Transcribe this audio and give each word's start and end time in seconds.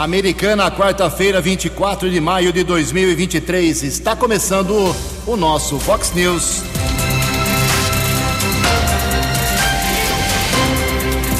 Americana, 0.00 0.70
quarta-feira, 0.70 1.42
24 1.42 2.10
de 2.10 2.18
maio 2.22 2.54
de 2.54 2.64
2023. 2.64 3.82
Está 3.82 4.16
começando 4.16 4.96
o 5.26 5.36
nosso 5.36 5.78
Fox 5.78 6.12
News. 6.14 6.62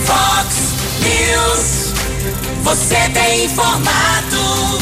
Fox 0.04 0.56
News. 1.00 1.94
Você 2.62 2.96
tem 3.14 3.46
informado. 3.46 4.78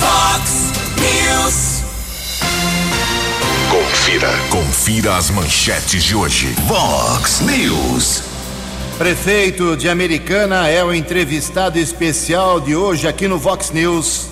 Fox 0.00 0.72
News. 1.00 1.82
Confira, 3.70 4.28
confira 4.50 5.16
as 5.16 5.30
manchetes 5.30 6.04
de 6.04 6.14
hoje. 6.14 6.54
Fox 6.68 7.40
News. 7.40 8.29
Prefeito 9.00 9.78
de 9.78 9.88
Americana 9.88 10.68
é 10.68 10.84
o 10.84 10.92
entrevistado 10.92 11.78
especial 11.78 12.60
de 12.60 12.76
hoje 12.76 13.08
aqui 13.08 13.26
no 13.26 13.38
Vox 13.38 13.70
News. 13.70 14.26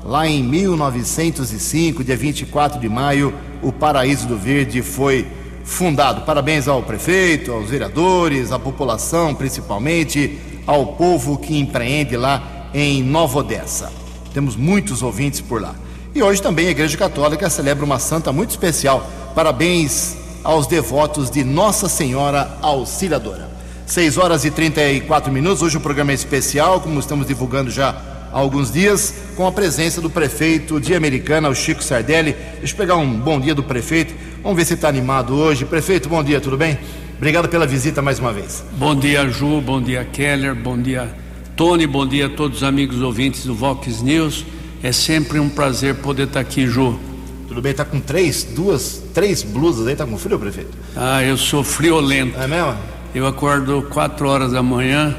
Lá 0.03 0.27
em 0.27 0.43
1905, 0.43 2.03
dia 2.03 2.17
24 2.17 2.77
de 2.77 2.89
maio, 2.89 3.33
o 3.61 3.71
Paraíso 3.71 4.27
do 4.27 4.37
Verde 4.37 4.81
foi 4.81 5.25
fundado. 5.63 6.25
Parabéns 6.25 6.67
ao 6.67 6.83
prefeito, 6.83 7.53
aos 7.53 7.69
vereadores, 7.69 8.51
à 8.51 8.59
população, 8.59 9.33
principalmente 9.33 10.37
ao 10.67 10.87
povo 10.87 11.37
que 11.37 11.57
empreende 11.57 12.17
lá 12.17 12.62
em 12.73 13.03
Nova 13.03 13.39
Odessa. 13.39 13.91
Temos 14.33 14.55
muitos 14.55 15.01
ouvintes 15.03 15.41
por 15.41 15.61
lá. 15.61 15.75
E 16.15 16.21
hoje 16.21 16.41
também 16.41 16.67
a 16.67 16.71
Igreja 16.71 16.97
Católica 16.97 17.49
celebra 17.49 17.85
uma 17.85 17.99
santa 17.99 18.31
muito 18.31 18.51
especial. 18.51 19.09
Parabéns 19.35 20.17
aos 20.43 20.67
devotos 20.67 21.29
de 21.29 21.43
Nossa 21.43 21.87
Senhora 21.87 22.57
Auxiliadora. 22.61 23.49
6 23.85 24.17
horas 24.17 24.45
e 24.45 24.51
34 24.51 25.31
minutos. 25.31 25.61
Hoje 25.61 25.77
o 25.77 25.81
programa 25.81 26.11
é 26.11 26.15
especial, 26.15 26.81
como 26.81 26.99
estamos 26.99 27.27
divulgando 27.27 27.69
já 27.69 27.89
há 28.31 28.39
alguns 28.39 28.71
dias, 28.71 29.13
com 29.35 29.45
a 29.45 29.51
presença 29.51 30.01
do 30.01 30.09
prefeito 30.09 30.79
de 30.79 30.95
Americana, 30.95 31.49
o 31.49 31.55
Chico 31.55 31.83
Sardelli. 31.83 32.35
Deixa 32.57 32.73
eu 32.73 32.77
pegar 32.77 32.95
um 32.95 33.11
bom 33.13 33.39
dia 33.39 33.53
do 33.53 33.63
prefeito. 33.63 34.13
Vamos 34.41 34.57
ver 34.57 34.65
se 34.65 34.73
está 34.73 34.87
animado 34.87 35.35
hoje. 35.35 35.65
Prefeito, 35.65 36.09
bom 36.09 36.23
dia, 36.23 36.41
tudo 36.41 36.57
bem? 36.57 36.77
Obrigado 37.17 37.47
pela 37.47 37.65
visita 37.65 38.01
mais 38.01 38.19
uma 38.19 38.33
vez. 38.33 38.63
Bom 38.73 38.95
dia, 38.95 39.27
Ju. 39.29 39.61
Bom 39.61 39.81
dia, 39.81 40.03
Keller. 40.03 40.55
Bom 40.55 40.77
dia, 40.77 41.22
Tony, 41.55 41.85
bom 41.85 42.05
dia 42.05 42.25
a 42.25 42.29
todos 42.29 42.57
os 42.57 42.63
amigos 42.63 42.99
ouvintes 42.99 43.45
do 43.45 43.53
Vox 43.53 44.01
News. 44.01 44.43
É 44.81 44.91
sempre 44.91 45.39
um 45.39 45.47
prazer 45.47 45.93
poder 45.95 46.23
estar 46.23 46.39
aqui, 46.39 46.65
Ju. 46.65 46.99
Tudo 47.47 47.61
bem? 47.61 47.71
Está 47.71 47.85
com 47.85 47.99
três, 47.99 48.43
duas, 48.43 49.03
três 49.13 49.43
blusas 49.43 49.85
aí? 49.85 49.93
Está 49.93 50.03
com 50.03 50.17
frio, 50.17 50.39
prefeito? 50.39 50.71
Ah, 50.95 51.23
eu 51.23 51.37
sou 51.37 51.63
friolento. 51.63 52.39
É 52.39 52.47
mesmo? 52.47 52.75
Eu 53.13 53.27
acordo 53.27 53.83
quatro 53.83 54.27
horas 54.27 54.51
da 54.51 54.63
manhã 54.63 55.15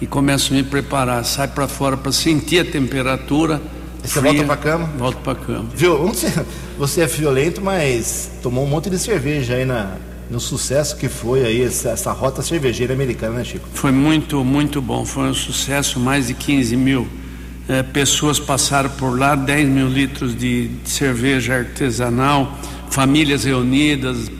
e 0.00 0.06
começo 0.06 0.52
a 0.52 0.56
me 0.56 0.64
preparar. 0.64 1.24
Sai 1.24 1.46
para 1.46 1.68
fora 1.68 1.96
para 1.96 2.10
sentir 2.10 2.58
a 2.58 2.64
temperatura. 2.64 3.62
E 4.02 4.08
você 4.08 4.20
volta 4.20 4.44
para 4.44 4.56
cama? 4.56 4.90
Volto 4.98 5.18
para 5.18 5.36
cama. 5.36 5.66
Viu? 5.72 6.08
Você, 6.08 6.44
você 6.76 7.02
é 7.02 7.08
friolento, 7.08 7.60
mas 7.62 8.32
tomou 8.42 8.64
um 8.64 8.68
monte 8.68 8.90
de 8.90 8.98
cerveja 8.98 9.54
aí 9.54 9.64
na, 9.64 9.96
no 10.30 10.38
sucesso 10.38 10.96
que 10.96 11.08
foi 11.08 11.44
aí 11.44 11.62
essa, 11.62 11.90
essa, 11.90 12.12
rota 12.12 12.42
cervejeira 12.42 12.92
americana, 12.92 13.38
né, 13.38 13.44
Chico? 13.44 13.66
Foi 13.72 13.90
muito, 13.90 14.44
muito 14.44 14.82
bom. 14.82 15.04
Foi 15.04 15.28
um 15.28 15.34
sucesso. 15.34 15.98
Mais 15.98 16.26
de 16.26 16.34
15 16.34 16.76
mil 16.76 17.08
eh, 17.68 17.82
pessoas 17.82 18.38
passaram 18.38 18.90
por 18.90 19.18
lá, 19.18 19.34
10 19.34 19.68
mil 19.68 19.88
litros 19.88 20.36
de, 20.36 20.68
de 20.68 20.90
cerveja 20.90 21.54
artesanal, 21.54 22.58
famílias 22.90 23.44
reunidas, 23.44 24.30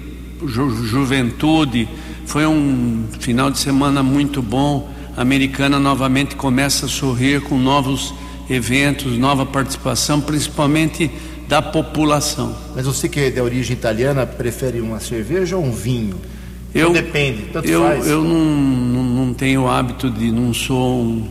ju, 0.46 0.84
juventude. 0.84 1.88
Foi 2.26 2.46
um 2.46 3.06
final 3.20 3.50
de 3.50 3.58
semana 3.58 4.02
muito 4.02 4.42
bom. 4.42 4.90
A 5.16 5.22
americana 5.22 5.80
novamente 5.80 6.36
começa 6.36 6.86
a 6.86 6.88
sorrir 6.88 7.40
com 7.40 7.58
novos 7.58 8.12
eventos, 8.50 9.16
nova 9.18 9.44
participação, 9.44 10.20
principalmente 10.20 11.10
da 11.48 11.62
população. 11.62 12.54
Mas 12.76 12.84
você 12.84 13.08
que 13.08 13.18
é 13.18 13.30
de 13.30 13.40
origem 13.40 13.74
italiana 13.74 14.26
prefere 14.26 14.80
uma 14.80 15.00
cerveja 15.00 15.56
ou 15.56 15.64
um 15.64 15.72
vinho? 15.72 16.20
Eu, 16.74 16.86
não 16.86 16.92
depende, 16.92 17.44
tanto 17.52 17.66
eu, 17.66 17.82
faz. 17.82 18.06
Eu 18.06 18.22
não, 18.22 18.44
não, 18.44 19.02
não 19.02 19.34
tenho 19.34 19.62
o 19.62 19.68
hábito 19.68 20.10
de, 20.10 20.30
não 20.30 20.52
sou 20.52 21.00
um 21.00 21.26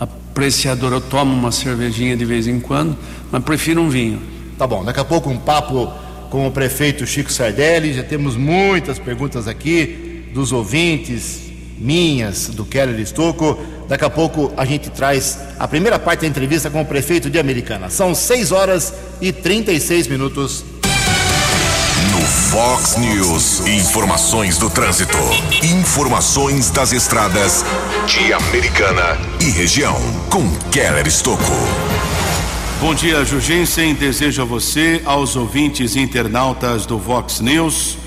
apreciador, 0.00 0.92
eu 0.92 1.00
tomo 1.00 1.32
uma 1.32 1.52
cervejinha 1.52 2.16
de 2.16 2.24
vez 2.24 2.48
em 2.48 2.58
quando, 2.58 2.98
mas 3.30 3.42
prefiro 3.44 3.80
um 3.80 3.88
vinho. 3.88 4.20
Tá 4.58 4.66
bom, 4.66 4.84
daqui 4.84 4.98
a 4.98 5.04
pouco 5.04 5.30
um 5.30 5.38
papo 5.38 5.90
com 6.28 6.46
o 6.46 6.50
prefeito 6.50 7.06
Chico 7.06 7.32
Sardelli, 7.32 7.94
já 7.94 8.02
temos 8.02 8.36
muitas 8.36 8.98
perguntas 8.98 9.46
aqui 9.46 10.28
dos 10.34 10.52
ouvintes, 10.52 11.49
minhas, 11.80 12.48
do 12.48 12.64
Keller 12.64 13.00
Estocco. 13.00 13.58
Daqui 13.88 14.04
a 14.04 14.10
pouco 14.10 14.52
a 14.56 14.64
gente 14.64 14.90
traz 14.90 15.38
a 15.58 15.66
primeira 15.66 15.98
parte 15.98 16.20
da 16.20 16.26
entrevista 16.26 16.70
com 16.70 16.82
o 16.82 16.86
prefeito 16.86 17.30
de 17.30 17.38
Americana. 17.38 17.88
São 17.88 18.14
6 18.14 18.52
horas 18.52 18.92
e 19.20 19.32
36 19.32 20.06
minutos. 20.06 20.64
No 22.12 22.20
Fox 22.20 22.96
News, 22.96 23.66
informações 23.66 24.58
do 24.58 24.68
trânsito, 24.68 25.16
informações 25.62 26.70
das 26.70 26.92
estradas 26.92 27.64
de 28.06 28.32
Americana 28.32 29.18
e 29.40 29.50
região, 29.50 29.96
com 30.30 30.48
Keller 30.70 31.06
Estocco. 31.06 31.52
Bom 32.80 32.94
dia, 32.94 33.22
Jugensen. 33.26 33.94
Desejo 33.94 34.40
a 34.40 34.44
você, 34.46 35.02
aos 35.04 35.36
ouvintes 35.36 35.96
internautas 35.96 36.86
do 36.86 36.98
Vox 36.98 37.40
News, 37.40 37.98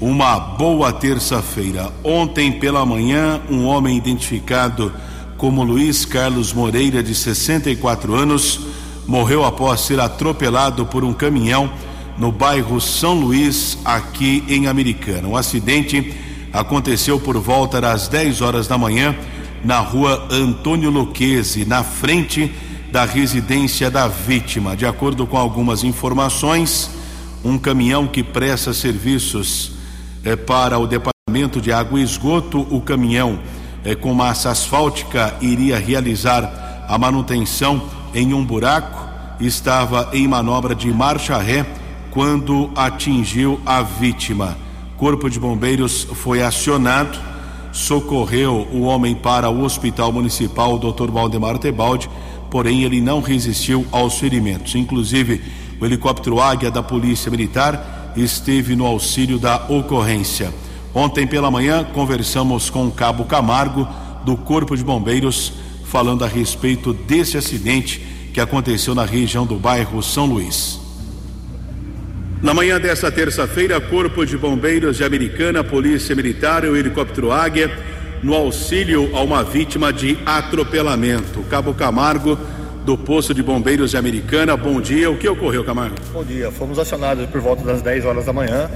uma 0.00 0.38
boa 0.38 0.92
terça-feira. 0.92 1.92
Ontem 2.02 2.50
pela 2.52 2.86
manhã, 2.86 3.40
um 3.50 3.66
homem 3.66 3.98
identificado 3.98 4.90
como 5.36 5.62
Luiz 5.62 6.06
Carlos 6.06 6.52
Moreira, 6.54 7.02
de 7.02 7.14
64 7.14 8.14
anos, 8.14 8.60
morreu 9.06 9.44
após 9.44 9.82
ser 9.82 10.00
atropelado 10.00 10.86
por 10.86 11.04
um 11.04 11.12
caminhão 11.12 11.70
no 12.16 12.32
bairro 12.32 12.80
São 12.80 13.14
Luís, 13.14 13.78
aqui 13.84 14.42
em 14.48 14.66
Americana. 14.66 15.28
O 15.28 15.36
acidente 15.36 16.14
aconteceu 16.52 17.20
por 17.20 17.38
volta 17.38 17.80
das 17.80 18.08
10 18.08 18.40
horas 18.40 18.66
da 18.66 18.78
manhã 18.78 19.14
na 19.62 19.80
rua 19.80 20.28
Antônio 20.30 20.90
Luquezzi, 20.90 21.66
na 21.66 21.84
frente 21.84 22.50
da 22.90 23.04
residência 23.04 23.90
da 23.90 24.08
vítima. 24.08 24.74
De 24.74 24.86
acordo 24.86 25.26
com 25.26 25.36
algumas 25.36 25.84
informações, 25.84 26.90
um 27.44 27.58
caminhão 27.58 28.06
que 28.06 28.22
presta 28.22 28.72
serviços 28.72 29.79
eh, 30.24 30.36
para 30.36 30.78
o 30.78 30.86
Departamento 30.86 31.60
de 31.60 31.72
Água 31.72 32.00
e 32.00 32.02
Esgoto. 32.02 32.66
O 32.70 32.80
caminhão 32.80 33.38
eh, 33.84 33.94
com 33.94 34.12
massa 34.12 34.50
asfáltica 34.50 35.34
iria 35.40 35.78
realizar 35.78 36.86
a 36.88 36.98
manutenção 36.98 37.82
em 38.14 38.34
um 38.34 38.44
buraco. 38.44 39.08
Estava 39.40 40.10
em 40.12 40.26
manobra 40.28 40.74
de 40.74 40.92
marcha 40.92 41.38
ré 41.38 41.64
quando 42.10 42.70
atingiu 42.74 43.60
a 43.64 43.82
vítima. 43.82 44.56
Corpo 44.96 45.30
de 45.30 45.40
Bombeiros 45.40 46.06
foi 46.12 46.42
acionado, 46.42 47.18
socorreu 47.72 48.68
o 48.70 48.82
homem 48.82 49.14
para 49.14 49.48
o 49.48 49.62
Hospital 49.62 50.12
Municipal 50.12 50.78
Dr. 50.78 51.10
Valdemar 51.10 51.56
Tebaldi, 51.58 52.10
porém 52.50 52.82
ele 52.82 53.00
não 53.00 53.20
resistiu 53.22 53.86
aos 53.92 54.18
ferimentos. 54.18 54.74
Inclusive, 54.74 55.40
o 55.80 55.86
helicóptero 55.86 56.40
Águia 56.40 56.70
da 56.70 56.82
Polícia 56.82 57.30
Militar 57.30 57.99
esteve 58.16 58.76
no 58.76 58.86
auxílio 58.86 59.38
da 59.38 59.66
ocorrência. 59.68 60.52
Ontem 60.94 61.26
pela 61.26 61.50
manhã 61.50 61.84
conversamos 61.84 62.68
com 62.68 62.86
o 62.86 62.90
Cabo 62.90 63.24
Camargo 63.24 63.88
do 64.24 64.36
Corpo 64.36 64.76
de 64.76 64.84
Bombeiros 64.84 65.52
falando 65.84 66.24
a 66.24 66.28
respeito 66.28 66.92
desse 66.92 67.36
acidente 67.36 68.00
que 68.32 68.40
aconteceu 68.40 68.94
na 68.94 69.04
região 69.04 69.44
do 69.44 69.56
bairro 69.56 70.02
São 70.02 70.26
Luís. 70.26 70.78
Na 72.42 72.54
manhã 72.54 72.80
desta 72.80 73.10
terça-feira, 73.10 73.80
Corpo 73.80 74.24
de 74.24 74.38
Bombeiros 74.38 74.96
de 74.96 75.04
Americana, 75.04 75.62
Polícia 75.62 76.16
Militar 76.16 76.64
e 76.64 76.68
o 76.68 76.76
helicóptero 76.76 77.30
Águia, 77.30 77.70
no 78.22 78.34
auxílio 78.34 79.14
a 79.14 79.20
uma 79.20 79.42
vítima 79.42 79.92
de 79.92 80.18
atropelamento. 80.24 81.42
Cabo 81.50 81.74
Camargo, 81.74 82.38
do 82.90 82.98
posto 82.98 83.32
de 83.32 83.40
bombeiros 83.40 83.92
de 83.92 83.96
Americana. 83.96 84.56
Bom 84.56 84.80
dia. 84.80 85.08
O 85.08 85.16
que 85.16 85.28
ocorreu, 85.28 85.62
Camargo? 85.62 85.94
Bom 86.12 86.24
dia. 86.24 86.50
Fomos 86.50 86.76
acionados 86.76 87.24
por 87.26 87.40
volta 87.40 87.62
das 87.62 87.80
10 87.82 88.04
horas 88.04 88.26
da 88.26 88.32
manhã 88.32 88.68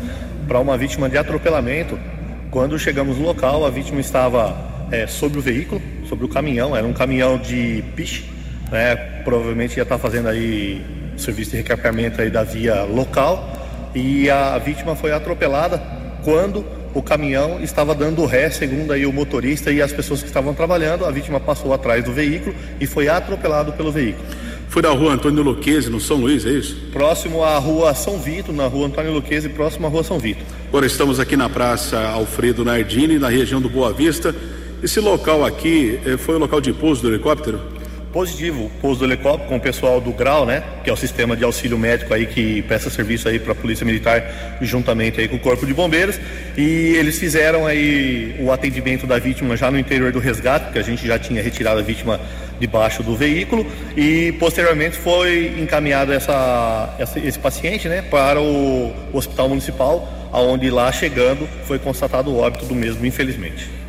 para 0.47 0.61
uma 0.61 0.79
vítima 0.79 1.09
de 1.09 1.19
atropelamento. 1.19 1.99
Quando 2.49 2.79
chegamos 2.79 3.19
no 3.19 3.25
local, 3.25 3.67
a 3.67 3.71
vítima 3.71 4.01
estava 4.01 4.57
é, 4.93 5.09
sobre 5.09 5.41
o 5.41 5.43
veículo, 5.43 5.83
sobre 6.09 6.25
o 6.25 6.29
caminhão. 6.29 6.77
Era 6.77 6.87
um 6.87 6.93
caminhão 6.93 7.37
de 7.37 7.83
piche, 7.97 8.31
né? 8.71 8.95
Provavelmente 9.25 9.79
ia 9.79 9.83
estar 9.83 9.99
fazendo 9.99 10.29
aí 10.29 10.81
serviço 11.17 11.51
de 11.51 11.57
recarpeamento 11.57 12.21
aí 12.21 12.31
da 12.31 12.45
via 12.45 12.85
local 12.85 13.53
e 13.97 14.31
a 14.31 14.57
vítima 14.59 14.95
foi 14.95 15.11
atropelada 15.11 15.83
quando 16.23 16.65
o 16.95 17.03
caminhão 17.03 17.61
estava 17.61 17.95
dando 17.95 18.25
ré, 18.25 18.49
segundo 18.51 18.93
aí 18.93 19.05
o 19.05 19.13
motorista 19.13 19.73
e 19.73 19.83
as 19.83 19.93
pessoas 19.93 20.21
que 20.21 20.29
estavam 20.29 20.55
trabalhando. 20.55 21.05
A 21.05 21.11
vítima 21.11 21.41
passou 21.41 21.75
atrás 21.75 22.05
do 22.05 22.13
veículo 22.13 22.55
e 22.81 22.87
foi 22.87 23.09
atropelado 23.09 23.73
pelo 23.73 23.91
veículo. 23.91 24.25
Foi 24.69 24.83
na 24.83 24.91
rua 24.91 25.13
Antônio 25.13 25.43
Luquezzi, 25.43 25.91
no 25.91 26.01
São 26.01 26.17
Luís, 26.17 26.47
é 26.47 26.51
isso? 26.51 26.77
Próximo 26.93 27.45
à 27.45 27.59
rua 27.59 27.95
São 27.95 28.19
Vito, 28.19 28.53
na 28.53 28.67
rua 28.67 28.87
Antônio 28.87 29.13
Luquezzi, 29.13 29.49
próximo 29.49 29.87
à 29.87 29.91
rua 29.91 30.03
São 30.03 30.19
Vito. 30.19 30.45
Agora 30.69 30.87
estamos 30.87 31.21
aqui 31.21 31.37
na 31.37 31.49
Praça 31.49 31.99
Alfredo 32.09 32.65
Nardini, 32.65 33.19
na 33.19 33.29
região 33.29 33.61
do 33.61 33.69
Boa 33.69 33.93
Vista. 33.93 34.35
Esse 34.83 35.01
local 35.01 35.45
aqui 35.45 36.01
eh, 36.05 36.17
foi 36.17 36.35
o 36.35 36.39
local 36.39 36.61
de 36.61 36.73
pouso 36.73 37.03
do 37.03 37.09
helicóptero? 37.09 37.74
Positivo 38.15 38.67
o 38.67 38.71
pouso 38.81 39.01
do 39.01 39.07
helicóptero 39.07 39.49
com 39.49 39.57
o 39.57 39.61
pessoal 39.61 40.01
do 40.01 40.13
GRAU, 40.13 40.47
né, 40.47 40.63
que 40.85 40.89
é 40.89 40.93
o 40.93 40.97
sistema 40.97 41.37
de 41.37 41.43
auxílio 41.43 41.77
médico 41.77 42.15
aí 42.15 42.27
que 42.27 42.63
presta 42.63 42.89
serviço 42.89 43.29
aí 43.29 43.41
para 43.41 43.51
a 43.51 43.55
Polícia 43.57 43.85
Militar 43.85 44.57
juntamente 44.63 45.21
aí 45.21 45.27
com 45.27 45.35
o 45.35 45.41
Corpo 45.41 45.67
de 45.67 45.75
Bombeiros 45.75 46.21
e 46.57 46.95
eles 46.95 47.19
fizeram 47.19 47.67
aí 47.67 48.37
o 48.39 48.53
atendimento 48.53 49.05
da 49.05 49.19
vítima 49.19 49.57
já 49.57 49.69
no 49.69 49.77
interior 49.77 50.13
do 50.13 50.21
resgate, 50.21 50.67
porque 50.67 50.79
a 50.79 50.83
gente 50.83 51.05
já 51.05 51.19
tinha 51.19 51.43
retirado 51.43 51.81
a 51.81 51.83
vítima 51.83 52.21
debaixo 52.61 53.03
do 53.03 53.17
veículo 53.17 53.67
e 53.97 54.31
posteriormente 54.39 54.97
foi 54.97 55.53
encaminhado 55.59 56.13
essa, 56.13 56.95
essa 57.01 57.19
esse 57.19 57.39
paciente, 57.39 57.89
né, 57.89 58.01
para 58.01 58.41
o, 58.41 58.95
o 59.13 59.19
Hospital 59.19 59.49
Municipal, 59.49 60.09
aonde 60.33 60.71
lá 60.71 60.93
chegando 60.93 61.49
foi 61.65 61.81
constatado 61.81 62.31
o 62.31 62.39
óbito 62.39 62.65
do 62.65 62.77
mesmo, 62.77 63.05
infelizmente. 63.05 63.84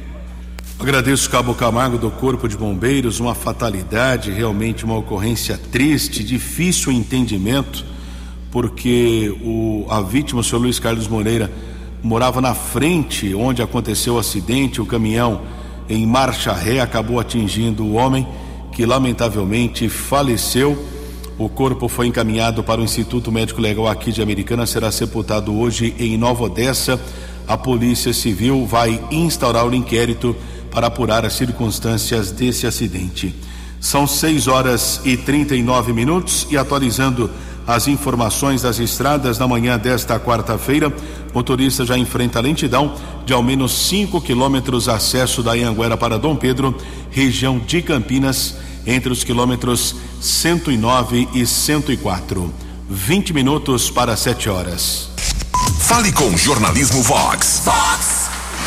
Agradeço 0.77 1.29
Cabo 1.29 1.55
Camargo 1.55 1.97
do 1.97 2.11
Corpo 2.11 2.49
de 2.49 2.57
Bombeiros, 2.57 3.21
uma 3.21 3.33
fatalidade, 3.33 4.29
realmente 4.29 4.83
uma 4.83 4.97
ocorrência 4.97 5.57
triste, 5.71 6.21
difícil 6.21 6.91
entendimento, 6.91 7.85
porque 8.51 9.33
o, 9.41 9.85
a 9.89 10.01
vítima, 10.01 10.41
o 10.41 10.43
senhor 10.43 10.61
Luiz 10.61 10.77
Carlos 10.77 11.07
Moreira, 11.07 11.49
morava 12.03 12.41
na 12.41 12.53
frente 12.53 13.33
onde 13.33 13.61
aconteceu 13.61 14.15
o 14.15 14.19
acidente, 14.19 14.81
o 14.81 14.85
caminhão 14.85 15.43
em 15.87 16.05
marcha 16.05 16.51
ré 16.51 16.81
acabou 16.81 17.21
atingindo 17.21 17.85
o 17.85 17.93
homem, 17.93 18.27
que 18.73 18.85
lamentavelmente 18.85 19.87
faleceu. 19.87 20.77
O 21.37 21.47
corpo 21.47 21.87
foi 21.87 22.07
encaminhado 22.07 22.63
para 22.63 22.81
o 22.81 22.83
Instituto 22.83 23.31
Médico 23.31 23.61
Legal 23.61 23.87
aqui 23.87 24.11
de 24.11 24.21
Americana, 24.21 24.65
será 24.65 24.91
sepultado 24.91 25.57
hoje 25.57 25.95
em 25.97 26.17
Nova 26.17 26.43
Odessa. 26.43 26.99
A 27.47 27.57
Polícia 27.57 28.11
Civil 28.11 28.65
vai 28.65 29.01
instaurar 29.09 29.65
o 29.65 29.73
inquérito 29.73 30.35
para 30.75 30.87
apurar 30.87 31.25
as 31.25 31.33
circunstâncias 31.33 32.31
desse 32.31 32.67
acidente. 32.67 33.33
São 33.79 34.05
6 34.05 34.49
horas 34.49 34.99
e 35.05 35.15
39 35.15 35.93
minutos 35.93 36.45
e 36.51 36.57
atualizando 36.57 37.31
as 37.65 37.87
informações 37.87 38.61
das 38.61 38.77
estradas 38.77 39.39
na 39.39 39.47
manhã 39.47 39.79
desta 39.79 40.19
quarta-feira, 40.19 40.93
motorista 41.33 41.85
já 41.85 41.97
enfrenta 41.97 42.41
lentidão 42.41 42.93
de 43.25 43.31
ao 43.31 43.41
menos 43.41 43.87
5 43.87 44.19
quilômetros 44.19 44.89
acesso 44.89 45.41
da 45.41 45.53
Anhanguera 45.53 45.95
para 45.95 46.19
Dom 46.19 46.35
Pedro, 46.35 46.77
região 47.09 47.57
de 47.57 47.81
Campinas, 47.81 48.55
entre 48.85 49.11
os 49.11 49.23
quilômetros 49.23 49.95
109 50.19 51.29
e 51.33 51.45
104. 51.45 52.53
20 52.89 53.33
minutos 53.33 53.89
para 53.89 54.15
7 54.17 54.49
horas. 54.49 55.09
Fale 55.79 56.11
com 56.11 56.35
Jornalismo 56.35 57.01
Vox. 57.01 57.61
Fox 57.63 58.14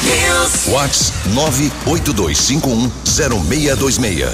News. 0.09 0.67
Vox 0.67 1.13
982510626. 1.35 4.29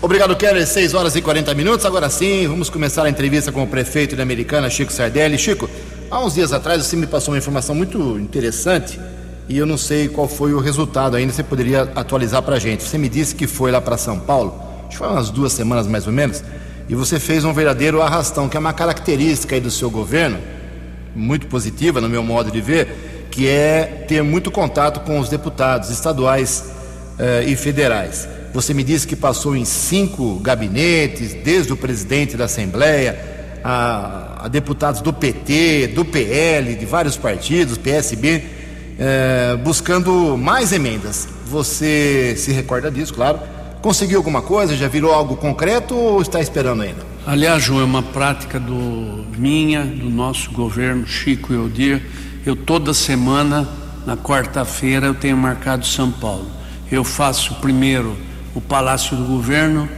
Obrigado, 0.00 0.34
Keller. 0.36 0.66
6 0.66 0.94
horas 0.94 1.16
e 1.16 1.22
40 1.22 1.54
minutos. 1.54 1.86
Agora 1.86 2.10
sim, 2.10 2.46
vamos 2.46 2.70
começar 2.70 3.04
a 3.04 3.10
entrevista 3.10 3.52
com 3.52 3.62
o 3.62 3.66
prefeito 3.66 4.16
de 4.16 4.22
Americana, 4.22 4.68
Chico 4.68 4.92
Sardelli. 4.92 5.38
Chico, 5.38 5.70
há 6.10 6.24
uns 6.24 6.34
dias 6.34 6.52
atrás 6.52 6.84
você 6.84 6.96
me 6.96 7.06
passou 7.06 7.32
uma 7.32 7.38
informação 7.38 7.74
muito 7.74 8.18
interessante 8.18 8.98
e 9.48 9.58
eu 9.58 9.66
não 9.66 9.76
sei 9.76 10.08
qual 10.08 10.26
foi 10.26 10.52
o 10.52 10.58
resultado 10.58 11.16
ainda. 11.16 11.32
Você 11.32 11.42
poderia 11.42 11.82
atualizar 11.94 12.42
para 12.42 12.56
a 12.56 12.58
gente. 12.58 12.82
Você 12.82 12.98
me 12.98 13.08
disse 13.08 13.34
que 13.34 13.46
foi 13.46 13.70
lá 13.70 13.80
para 13.80 13.96
São 13.96 14.18
Paulo, 14.18 14.60
acho 14.80 14.90
que 14.90 14.96
foi 14.96 15.08
umas 15.08 15.30
duas 15.30 15.52
semanas 15.52 15.86
mais 15.86 16.06
ou 16.06 16.12
menos, 16.12 16.42
e 16.88 16.94
você 16.94 17.18
fez 17.18 17.44
um 17.44 17.52
verdadeiro 17.52 18.02
arrastão, 18.02 18.48
que 18.48 18.56
é 18.56 18.60
uma 18.60 18.72
característica 18.72 19.54
aí 19.54 19.60
do 19.60 19.70
seu 19.70 19.90
governo, 19.90 20.38
muito 21.14 21.46
positiva 21.46 22.00
no 22.00 22.08
meu 22.08 22.22
modo 22.22 22.50
de 22.50 22.60
ver, 22.60 23.13
que 23.34 23.48
é 23.48 24.04
ter 24.06 24.22
muito 24.22 24.48
contato 24.48 25.00
com 25.00 25.18
os 25.18 25.28
deputados 25.28 25.90
estaduais 25.90 26.66
eh, 27.18 27.46
e 27.48 27.56
federais. 27.56 28.28
Você 28.52 28.72
me 28.72 28.84
disse 28.84 29.08
que 29.08 29.16
passou 29.16 29.56
em 29.56 29.64
cinco 29.64 30.38
gabinetes, 30.38 31.34
desde 31.42 31.72
o 31.72 31.76
presidente 31.76 32.36
da 32.36 32.44
Assembleia, 32.44 33.18
a, 33.64 34.44
a 34.44 34.48
deputados 34.48 35.00
do 35.00 35.12
PT, 35.12 35.88
do 35.88 36.04
PL, 36.04 36.76
de 36.76 36.86
vários 36.86 37.16
partidos, 37.16 37.76
PSB, 37.76 38.44
eh, 39.00 39.58
buscando 39.64 40.38
mais 40.38 40.72
emendas. 40.72 41.26
Você 41.46 42.36
se 42.36 42.52
recorda 42.52 42.88
disso, 42.88 43.12
claro. 43.12 43.40
Conseguiu 43.82 44.18
alguma 44.18 44.42
coisa? 44.42 44.76
Já 44.76 44.86
virou 44.86 45.12
algo 45.12 45.36
concreto 45.36 45.96
ou 45.96 46.22
está 46.22 46.40
esperando 46.40 46.82
ainda? 46.82 47.02
Aliás, 47.26 47.64
João, 47.64 47.80
é 47.80 47.84
uma 47.84 48.02
prática 48.02 48.60
do 48.60 49.24
minha, 49.36 49.84
do 49.84 50.08
nosso 50.08 50.52
governo, 50.52 51.04
Chico 51.04 51.52
e 51.52 51.56
Odir. 51.56 52.00
Eu 52.46 52.54
toda 52.54 52.92
semana, 52.92 53.66
na 54.04 54.18
quarta-feira, 54.18 55.06
eu 55.06 55.14
tenho 55.14 55.34
marcado 55.34 55.86
São 55.86 56.10
Paulo. 56.10 56.46
Eu 56.92 57.02
faço 57.02 57.54
primeiro 57.54 58.14
o 58.54 58.60
Palácio 58.60 59.16
do 59.16 59.24
Governo, 59.24 59.88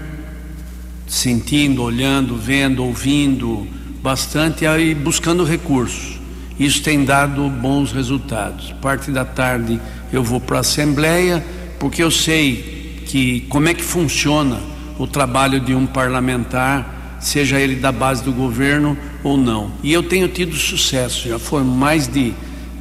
sentindo, 1.09 1.83
olhando, 1.83 2.37
vendo, 2.37 2.85
ouvindo 2.85 3.67
bastante 4.01 4.65
e 4.65 4.95
buscando 4.95 5.43
recursos. 5.43 6.21
Isso 6.57 6.81
tem 6.85 7.05
dado 7.05 7.49
bons 7.51 7.91
resultados. 7.91 8.73
Parte 8.81 9.11
da 9.11 9.25
tarde 9.25 9.81
eu 10.13 10.23
vou 10.23 10.41
para 10.41 10.59
a 10.59 10.61
Assembleia, 10.61 11.45
porque 11.81 12.01
eu 12.01 12.13
sei 12.13 13.03
que 13.07 13.41
como 13.49 13.69
é 13.69 13.75
que 13.75 13.83
funciona 13.83 14.61
o 15.01 15.07
trabalho 15.09 15.59
de 15.59 15.75
um 15.75 15.85
parlamentar, 15.85 17.19
seja 17.21 17.59
ele 17.59 17.75
da 17.75 17.91
base 17.91 18.23
do 18.23 18.33
governo 18.33 18.97
ou 19.27 19.37
não. 19.37 19.73
E 19.83 19.93
eu 19.93 20.05
tenho 20.05 20.29
tido 20.29 20.55
sucesso, 20.55 21.29
já 21.29 21.39
foram 21.39 21.65
mais 21.65 22.07
de, 22.07 22.33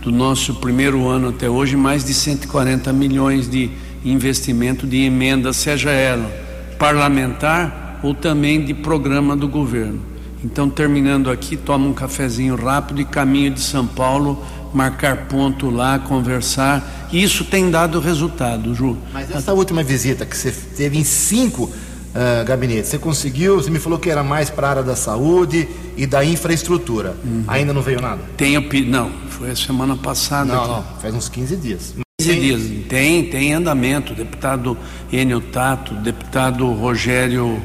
do 0.02 0.12
nosso 0.12 0.54
primeiro 0.56 1.08
ano 1.08 1.30
até 1.30 1.50
hoje, 1.50 1.76
mais 1.76 2.06
de 2.06 2.14
140 2.14 2.94
milhões 2.94 3.50
de 3.50 3.72
investimento 4.04 4.86
de 4.86 4.98
emenda, 4.98 5.52
seja 5.52 5.90
ela 5.90 6.32
parlamentar 6.78 8.00
ou 8.04 8.14
também 8.14 8.64
de 8.64 8.74
programa 8.76 9.36
do 9.36 9.48
governo. 9.48 10.00
Então, 10.44 10.70
terminando 10.70 11.32
aqui, 11.32 11.58
toma 11.58 11.88
um 11.88 11.94
cafezinho 11.94 12.56
rápido 12.56 13.02
e 13.02 13.06
caminho 13.06 13.50
de 13.50 13.62
São 13.62 13.88
Paulo, 13.88 14.46
marcar 14.72 15.26
ponto 15.26 15.72
lá, 15.72 15.98
conversar. 15.98 17.08
E 17.12 17.24
isso 17.24 17.44
tem 17.44 17.72
dado 17.72 18.00
resultado, 18.00 18.76
Ju. 18.76 18.96
Mas 19.12 19.32
essa 19.32 19.54
última 19.54 19.82
visita 19.82 20.24
que 20.24 20.38
você 20.38 20.52
teve 20.52 21.00
em 21.00 21.04
cinco 21.04 21.72
uh, 22.16 22.46
gabinete. 22.46 22.88
Você 22.88 22.98
conseguiu, 22.98 23.58
você 23.58 23.70
me 23.70 23.80
falou 23.80 24.00
que 24.00 24.10
era 24.10 24.24
mais 24.24 24.50
para 24.50 24.68
a 24.68 24.70
área 24.72 24.84
da 24.84 24.96
saúde 24.96 25.68
e 25.98 26.08
da 26.08 26.24
infraestrutura. 26.24 27.16
Uhum. 27.24 27.44
Ainda 27.48 27.74
não 27.74 27.82
veio 27.82 28.02
nada? 28.02 28.22
Tenho, 28.38 28.64
não, 28.88 29.12
foi 29.30 29.52
a 29.52 29.56
semana 29.56 29.96
passada. 29.96 30.54
Não, 30.54 30.62
aqui. 30.62 30.70
não, 30.72 30.84
faz 31.02 31.14
uns 31.14 31.30
15 31.30 31.56
dias. 31.58 31.96
15 32.20 32.40
dias. 32.40 32.88
Tem, 32.88 33.26
tem 33.30 33.54
andamento. 33.54 34.14
Deputado 34.14 34.78
Enio 35.12 35.42
Tato, 35.42 35.94
deputado 35.96 36.72
Rogério. 36.72 37.62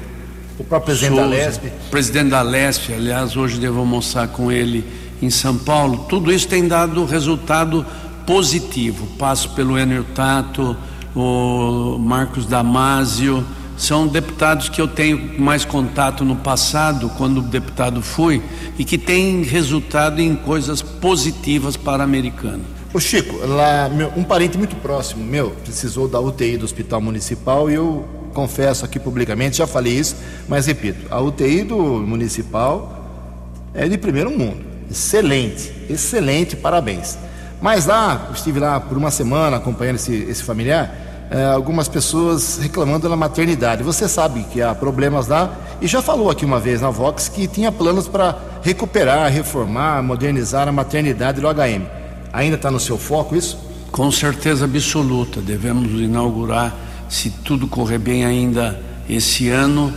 O 0.59 0.65
próprio 0.65 0.95
presidente 0.95 1.17
Souza, 1.17 1.23
da 1.23 1.37
Lesp. 1.37 1.73
Presidente 1.91 2.29
da 2.29 2.43
Lesp, 2.43 2.93
aliás, 2.93 3.37
hoje 3.37 3.59
devo 3.59 3.79
almoçar 3.79 4.29
com 4.29 4.53
ele 4.53 4.85
em 5.23 5.31
São 5.31 5.57
Paulo. 5.57 6.05
Tudo 6.09 6.31
isso 6.31 6.47
tem 6.47 6.69
dado 6.69 7.05
resultado 7.07 7.87
positivo. 8.27 9.07
Passo 9.19 9.51
pelo 9.51 9.79
Enio 9.79 10.05
Tato, 10.15 10.77
o 11.17 11.97
Marcos 11.99 12.45
Damasio 12.45 13.43
são 13.81 14.07
deputados 14.07 14.69
que 14.69 14.79
eu 14.79 14.87
tenho 14.87 15.41
mais 15.41 15.65
contato 15.65 16.23
no 16.23 16.37
passado, 16.37 17.09
quando 17.17 17.41
deputado 17.41 18.03
fui, 18.03 18.43
e 18.79 18.85
que 18.85 18.99
têm 18.99 19.43
resultado 19.43 20.21
em 20.21 20.37
coisas 20.37 20.83
positivas 20.83 21.79
para 21.79 22.03
a 22.03 22.05
americana. 22.05 22.61
Ô 22.93 23.01
Chico, 23.01 23.35
lá, 23.47 23.89
meu, 23.89 24.13
um 24.17 24.23
parente 24.23 24.59
muito 24.59 24.77
próximo 24.77 25.25
meu 25.25 25.53
precisou 25.63 26.07
da 26.07 26.21
UTI 26.21 26.59
do 26.59 26.65
Hospital 26.67 27.01
Municipal 27.01 27.71
e 27.71 27.75
eu 27.75 28.07
confesso 28.35 28.85
aqui 28.85 29.01
publicamente, 29.01 29.57
já 29.57 29.67
falei 29.67 29.95
isso, 29.95 30.15
mas 30.47 30.67
repito, 30.67 31.07
a 31.11 31.19
UTI 31.19 31.63
do 31.63 31.77
Municipal 31.77 33.33
é 33.73 33.89
de 33.89 33.97
primeiro 33.97 34.31
mundo. 34.31 34.63
Excelente, 34.91 35.73
excelente, 35.89 36.55
parabéns. 36.55 37.17
Mas 37.63 37.87
lá, 37.87 38.29
estive 38.35 38.61
lá 38.61 38.79
por 38.79 38.99
uma 38.99 39.11
semana 39.11 39.57
acompanhando 39.57 39.97
esse, 39.97 40.15
esse 40.15 40.43
familiar 40.43 41.10
é, 41.31 41.45
algumas 41.45 41.87
pessoas 41.87 42.59
reclamando 42.59 43.09
da 43.09 43.17
maternidade. 43.17 43.85
Você 43.85 44.09
sabe 44.09 44.43
que 44.53 44.61
há 44.61 44.75
problemas 44.75 45.29
lá 45.29 45.57
e 45.81 45.87
já 45.87 46.03
falou 46.03 46.29
aqui 46.29 46.45
uma 46.45 46.59
vez 46.59 46.81
na 46.81 46.91
Vox 46.91 47.29
que 47.29 47.47
tinha 47.47 47.71
planos 47.71 48.09
para 48.09 48.37
recuperar, 48.63 49.31
reformar, 49.31 50.03
modernizar 50.03 50.67
a 50.67 50.73
maternidade 50.73 51.41
do 51.41 51.47
HM. 51.47 51.87
Ainda 52.33 52.57
está 52.57 52.71
no 52.71 52.81
seu 52.81 52.99
foco 52.99 53.37
isso? 53.37 53.57
Com 53.93 54.11
certeza 54.11 54.65
absoluta. 54.65 55.41
Devemos 55.41 55.93
inaugurar, 56.01 56.75
se 57.09 57.31
tudo 57.31 57.69
correr 57.69 57.99
bem, 57.99 58.25
ainda 58.25 58.81
esse 59.09 59.49
ano, 59.49 59.93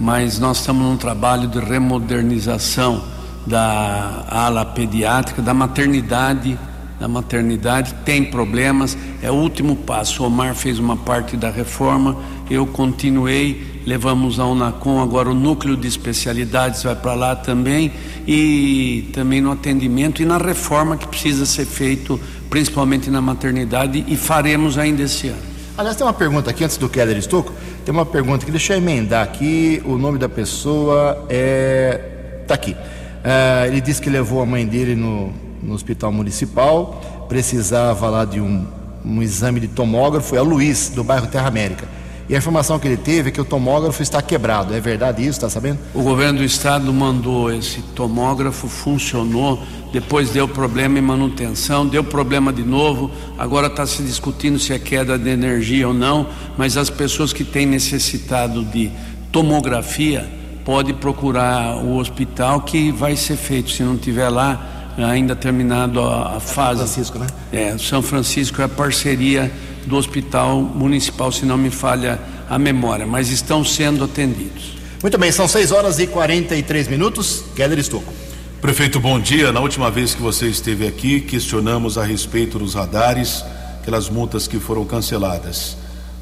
mas 0.00 0.38
nós 0.38 0.58
estamos 0.58 0.82
num 0.82 0.96
trabalho 0.96 1.48
de 1.48 1.58
remodernização 1.58 3.02
da 3.46 4.24
ala 4.28 4.64
pediátrica, 4.64 5.40
da 5.42 5.54
maternidade 5.54 6.58
da 6.98 7.06
maternidade, 7.06 7.94
tem 8.04 8.24
problemas, 8.24 8.96
é 9.22 9.30
o 9.30 9.34
último 9.34 9.76
passo. 9.76 10.22
O 10.22 10.26
Omar 10.26 10.54
fez 10.54 10.78
uma 10.78 10.96
parte 10.96 11.36
da 11.36 11.50
reforma, 11.50 12.16
eu 12.50 12.66
continuei, 12.66 13.82
levamos 13.86 14.40
a 14.40 14.46
Unacom, 14.46 15.00
agora 15.00 15.30
o 15.30 15.34
núcleo 15.34 15.76
de 15.76 15.86
especialidades 15.86 16.82
vai 16.82 16.96
para 16.96 17.14
lá 17.14 17.36
também, 17.36 17.92
e 18.26 19.08
também 19.12 19.40
no 19.40 19.52
atendimento 19.52 20.20
e 20.22 20.24
na 20.24 20.38
reforma 20.38 20.96
que 20.96 21.06
precisa 21.06 21.46
ser 21.46 21.66
feito, 21.66 22.20
principalmente 22.50 23.10
na 23.10 23.20
maternidade, 23.20 24.04
e 24.08 24.16
faremos 24.16 24.76
ainda 24.76 25.02
esse 25.02 25.28
ano. 25.28 25.48
Aliás, 25.76 25.96
tem 25.96 26.04
uma 26.04 26.12
pergunta 26.12 26.50
aqui, 26.50 26.64
antes 26.64 26.76
do 26.76 26.88
Keller 26.88 27.16
Estocco, 27.16 27.52
tem 27.84 27.94
uma 27.94 28.04
pergunta 28.04 28.44
que 28.44 28.50
deixa 28.50 28.72
eu 28.72 28.78
emendar 28.78 29.22
aqui, 29.22 29.80
o 29.84 29.96
nome 29.96 30.18
da 30.18 30.28
pessoa 30.28 31.24
é. 31.28 32.40
está 32.42 32.54
aqui. 32.54 32.72
Uh, 32.72 33.66
ele 33.66 33.80
disse 33.80 34.00
que 34.02 34.10
levou 34.10 34.42
a 34.42 34.46
mãe 34.46 34.66
dele 34.66 34.96
no, 34.96 35.32
no 35.62 35.74
hospital 35.74 36.12
municipal, 36.12 37.26
precisava 37.28 38.08
lá 38.08 38.24
de 38.24 38.40
um, 38.40 38.66
um 39.04 39.22
exame 39.22 39.60
de 39.60 39.68
tomógrafo, 39.68 40.36
é 40.36 40.40
o 40.40 40.44
Luiz, 40.44 40.90
do 40.90 41.02
bairro 41.04 41.26
Terra 41.26 41.48
América. 41.48 41.88
E 42.28 42.34
a 42.34 42.38
informação 42.38 42.78
que 42.78 42.86
ele 42.86 42.98
teve 42.98 43.30
é 43.30 43.32
que 43.32 43.40
o 43.40 43.44
tomógrafo 43.44 44.02
está 44.02 44.20
quebrado. 44.20 44.74
É 44.74 44.80
verdade 44.80 45.22
isso? 45.22 45.38
Está 45.38 45.48
sabendo? 45.48 45.78
O 45.94 46.02
governo 46.02 46.40
do 46.40 46.44
estado 46.44 46.92
mandou 46.92 47.50
esse 47.50 47.80
tomógrafo, 47.80 48.68
funcionou, 48.68 49.62
depois 49.90 50.28
deu 50.28 50.46
problema 50.46 50.98
em 50.98 51.02
manutenção, 51.02 51.86
deu 51.86 52.04
problema 52.04 52.52
de 52.52 52.62
novo. 52.62 53.10
Agora 53.38 53.68
está 53.68 53.86
se 53.86 54.02
discutindo 54.02 54.58
se 54.58 54.74
é 54.74 54.78
queda 54.78 55.18
de 55.18 55.30
energia 55.30 55.88
ou 55.88 55.94
não. 55.94 56.26
Mas 56.58 56.76
as 56.76 56.90
pessoas 56.90 57.32
que 57.32 57.44
têm 57.44 57.64
necessitado 57.64 58.62
de 58.62 58.90
tomografia 59.32 60.28
pode 60.66 60.92
procurar 60.92 61.78
o 61.78 61.96
hospital 61.96 62.60
que 62.60 62.92
vai 62.92 63.16
ser 63.16 63.36
feito. 63.36 63.70
Se 63.70 63.82
não 63.82 63.96
tiver 63.96 64.28
lá, 64.28 64.77
ainda 65.04 65.36
terminado 65.36 66.00
a, 66.00 66.36
a 66.36 66.40
fase. 66.40 66.80
São 66.80 66.88
Francisco, 66.88 67.18
né? 67.18 67.26
É, 67.52 67.78
São 67.78 68.02
Francisco 68.02 68.60
é 68.60 68.64
a 68.64 68.68
parceria 68.68 69.50
do 69.86 69.96
Hospital 69.96 70.60
Municipal, 70.60 71.32
se 71.32 71.46
não 71.46 71.56
me 71.56 71.70
falha 71.70 72.18
a 72.48 72.58
memória, 72.58 73.06
mas 73.06 73.30
estão 73.30 73.64
sendo 73.64 74.04
atendidos. 74.04 74.78
Muito 75.02 75.16
bem, 75.16 75.30
são 75.30 75.46
6 75.46 75.70
horas 75.70 75.98
e 75.98 76.06
43 76.06 76.88
minutos. 76.88 77.44
Keller 77.54 77.78
Estocco. 77.78 78.12
Prefeito, 78.60 78.98
bom 78.98 79.20
dia. 79.20 79.52
Na 79.52 79.60
última 79.60 79.90
vez 79.90 80.14
que 80.14 80.20
você 80.20 80.48
esteve 80.48 80.86
aqui, 80.86 81.20
questionamos 81.20 81.96
a 81.96 82.04
respeito 82.04 82.58
dos 82.58 82.74
radares, 82.74 83.44
aquelas 83.80 84.10
multas 84.10 84.48
que 84.48 84.58
foram 84.58 84.84
canceladas. 84.84 85.76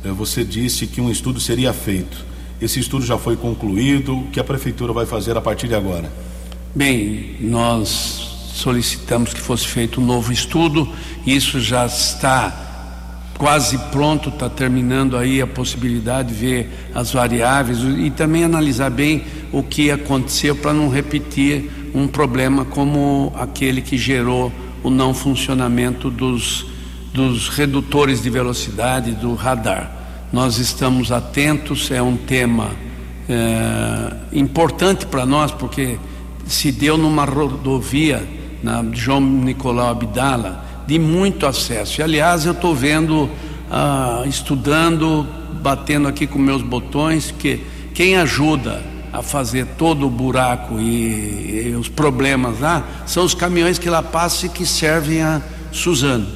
É, 0.04 0.08
você 0.08 0.44
disse 0.44 0.86
que 0.86 1.00
um 1.00 1.10
estudo 1.10 1.40
seria 1.40 1.72
feito. 1.72 2.24
Esse 2.60 2.78
estudo 2.78 3.04
já 3.04 3.16
foi 3.16 3.36
concluído. 3.36 4.18
O 4.18 4.26
que 4.28 4.38
a 4.38 4.44
prefeitura 4.44 4.92
vai 4.92 5.06
fazer 5.06 5.36
a 5.36 5.40
partir 5.40 5.68
de 5.68 5.74
agora? 5.74 6.12
Bem, 6.74 7.36
nós 7.40 8.25
solicitamos 8.56 9.34
que 9.34 9.40
fosse 9.40 9.66
feito 9.66 10.00
um 10.00 10.04
novo 10.04 10.32
estudo, 10.32 10.88
isso 11.26 11.60
já 11.60 11.84
está 11.84 12.62
quase 13.36 13.76
pronto, 13.90 14.30
está 14.30 14.48
terminando 14.48 15.14
aí 15.14 15.42
a 15.42 15.46
possibilidade 15.46 16.28
de 16.28 16.34
ver 16.34 16.90
as 16.94 17.12
variáveis 17.12 17.78
e 17.98 18.10
também 18.10 18.44
analisar 18.44 18.90
bem 18.90 19.24
o 19.52 19.62
que 19.62 19.90
aconteceu 19.90 20.56
para 20.56 20.72
não 20.72 20.88
repetir 20.88 21.70
um 21.94 22.08
problema 22.08 22.64
como 22.64 23.30
aquele 23.36 23.82
que 23.82 23.98
gerou 23.98 24.50
o 24.82 24.88
não 24.88 25.12
funcionamento 25.12 26.10
dos, 26.10 26.66
dos 27.12 27.48
redutores 27.50 28.22
de 28.22 28.30
velocidade 28.30 29.12
do 29.12 29.34
radar. 29.34 29.92
Nós 30.32 30.56
estamos 30.58 31.12
atentos, 31.12 31.90
é 31.90 32.00
um 32.00 32.16
tema 32.16 32.70
é, 33.28 34.16
importante 34.32 35.04
para 35.04 35.26
nós, 35.26 35.52
porque 35.52 35.98
se 36.46 36.72
deu 36.72 36.96
numa 36.96 37.24
rodovia 37.24 38.36
João 38.92 39.20
Nicolau 39.20 39.88
Abdala, 39.90 40.64
de 40.86 40.98
muito 40.98 41.46
acesso. 41.46 42.00
E, 42.00 42.02
aliás, 42.02 42.46
eu 42.46 42.52
estou 42.52 42.74
vendo, 42.74 43.28
ah, 43.70 44.22
estudando, 44.26 45.26
batendo 45.62 46.08
aqui 46.08 46.26
com 46.26 46.38
meus 46.38 46.62
botões, 46.62 47.34
que 47.36 47.60
quem 47.94 48.16
ajuda 48.16 48.82
a 49.12 49.22
fazer 49.22 49.66
todo 49.78 50.06
o 50.06 50.10
buraco 50.10 50.78
e, 50.78 51.68
e 51.68 51.74
os 51.74 51.88
problemas 51.88 52.60
lá 52.60 52.84
são 53.06 53.24
os 53.24 53.34
caminhões 53.34 53.78
que 53.78 53.88
lá 53.88 54.02
passam 54.02 54.50
e 54.50 54.52
que 54.52 54.66
servem 54.66 55.22
a 55.22 55.40
Suzano, 55.72 56.26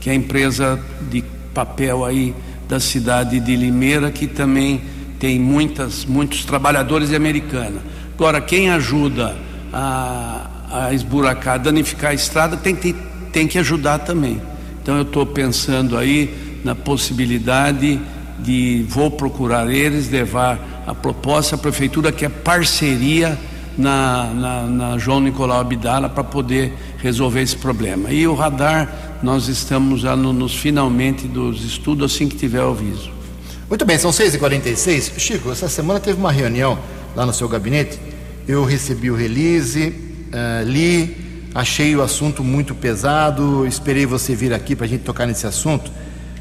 que 0.00 0.08
é 0.08 0.12
a 0.12 0.16
empresa 0.16 0.80
de 1.10 1.22
papel 1.52 2.04
aí 2.04 2.34
da 2.68 2.80
cidade 2.80 3.38
de 3.40 3.54
Limeira, 3.56 4.10
que 4.10 4.26
também 4.26 4.80
tem 5.18 5.38
muitas, 5.38 6.04
muitos 6.04 6.44
trabalhadores 6.44 7.10
de 7.10 7.16
Americana. 7.16 7.80
Agora, 8.14 8.40
quem 8.40 8.70
ajuda 8.70 9.36
a, 9.72 10.48
a 10.74 10.92
esburacar, 10.92 11.60
danificar 11.60 12.10
a 12.10 12.14
estrada, 12.14 12.56
tem 12.56 12.74
que, 12.74 12.92
tem 13.32 13.46
que 13.46 13.58
ajudar 13.58 14.00
também. 14.00 14.42
Então 14.82 14.96
eu 14.96 15.02
estou 15.02 15.24
pensando 15.24 15.96
aí 15.96 16.60
na 16.64 16.74
possibilidade 16.74 18.00
de 18.40 18.84
vou 18.88 19.08
procurar 19.08 19.70
eles, 19.70 20.10
levar 20.10 20.84
a 20.84 20.92
proposta 20.92 21.54
à 21.54 21.58
prefeitura 21.58 22.10
que 22.10 22.24
é 22.24 22.28
parceria 22.28 23.38
na, 23.78 24.24
na, 24.34 24.62
na 24.62 24.98
João 24.98 25.20
Nicolau 25.20 25.60
Abdala 25.60 26.08
para 26.08 26.24
poder 26.24 26.72
resolver 26.98 27.42
esse 27.42 27.56
problema. 27.56 28.10
E 28.10 28.26
o 28.26 28.34
radar, 28.34 28.92
nós 29.22 29.46
estamos 29.46 30.00
já 30.00 30.16
no, 30.16 30.32
nos 30.32 30.56
finalmente 30.56 31.28
dos 31.28 31.64
estudos 31.64 32.12
assim 32.12 32.28
que 32.28 32.36
tiver 32.36 32.62
o 32.62 32.70
aviso. 32.70 33.12
Muito 33.68 33.84
bem, 33.84 33.96
são 33.96 34.10
6h46. 34.10 35.18
Chico, 35.18 35.52
essa 35.52 35.68
semana 35.68 36.00
teve 36.00 36.18
uma 36.18 36.32
reunião 36.32 36.76
lá 37.14 37.24
no 37.24 37.32
seu 37.32 37.48
gabinete. 37.48 37.98
Eu 38.46 38.64
recebi 38.64 39.10
o 39.10 39.14
release, 39.14 40.13
uh, 40.28 40.64
li, 40.64 41.16
achei 41.54 41.94
o 41.94 42.02
assunto 42.02 42.42
muito 42.42 42.74
pesado, 42.74 43.66
esperei 43.66 44.06
você 44.06 44.34
vir 44.34 44.52
aqui 44.52 44.74
para 44.74 44.86
a 44.86 44.88
gente 44.88 45.02
tocar 45.02 45.26
nesse 45.26 45.46
assunto 45.46 45.90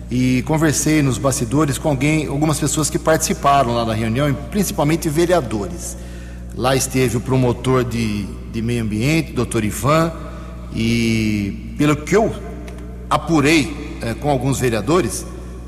e 0.10 0.44
conversei 0.44 1.02
nos 1.02 1.18
bastidores 1.18 1.78
com 1.78 1.90
alguém, 1.90 2.28
algumas 2.28 2.60
pessoas 2.60 2.90
que 2.90 3.00
participaram 3.00 3.74
lá 3.74 3.84
da 3.84 3.94
reunião, 3.94 4.32
principalmente 4.52 5.10
vereadores. 5.10 5.98
Lá 6.56 6.76
esteve 6.76 7.18
o 7.18 7.22
promotor 7.22 7.84
de, 7.84 8.28
de 8.52 8.62
meio 8.62 8.84
ambiente, 8.84 9.34
doutor 9.34 9.64
Ivan, 9.64 10.12
e 10.76 11.74
pelo 11.78 11.96
que 11.96 12.16
eu 12.16 12.34
apurei 13.10 13.98
eh, 14.02 14.14
com 14.14 14.30
alguns 14.30 14.60
vereadores, 14.60 15.26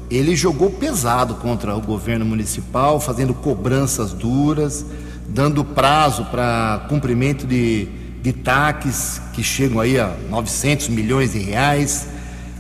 ele 0.09 0.35
jogou 0.35 0.69
pesado 0.69 1.35
contra 1.35 1.75
o 1.75 1.81
governo 1.81 2.25
municipal, 2.25 2.99
fazendo 2.99 3.33
cobranças 3.33 4.13
duras, 4.13 4.85
dando 5.27 5.63
prazo 5.63 6.25
para 6.25 6.85
cumprimento 6.87 7.47
de 7.47 7.87
de 8.25 8.33
taques 8.33 9.21
que 9.33 9.43
chegam 9.43 9.79
aí 9.79 9.99
a 9.99 10.11
900 10.31 10.87
milhões 10.87 11.33
de 11.33 11.37
reais. 11.37 12.07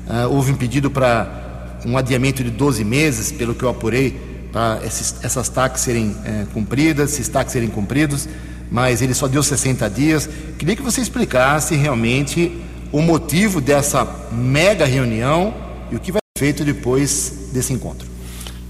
Uh, 0.07 0.29
houve 0.29 0.51
um 0.51 0.55
pedido 0.55 0.91
para 0.91 1.79
um 1.83 1.97
adiamento 1.97 2.43
de 2.43 2.51
12 2.51 2.83
meses, 2.83 3.31
pelo 3.31 3.55
que 3.55 3.63
eu 3.63 3.69
apurei, 3.69 4.11
para 4.51 4.79
essas 4.83 5.49
taxas 5.49 5.81
serem 5.81 6.15
é, 6.23 6.45
cumpridas, 6.53 7.13
esses 7.13 7.27
taxas 7.27 7.53
serem 7.53 7.67
cumpridos, 7.67 8.29
mas 8.69 9.01
ele 9.01 9.15
só 9.15 9.27
deu 9.27 9.41
60 9.41 9.89
dias. 9.89 10.29
Queria 10.59 10.75
que 10.75 10.83
você 10.83 11.01
explicasse 11.01 11.75
realmente 11.75 12.61
o 12.91 13.01
motivo 13.01 13.59
dessa 13.59 14.07
mega 14.31 14.85
reunião 14.85 15.51
e 15.91 15.95
o 15.95 15.99
que 15.99 16.11
vai 16.11 16.21
ser 16.37 16.45
feito 16.45 16.63
depois 16.63 17.49
desse 17.51 17.73
encontro. 17.73 18.07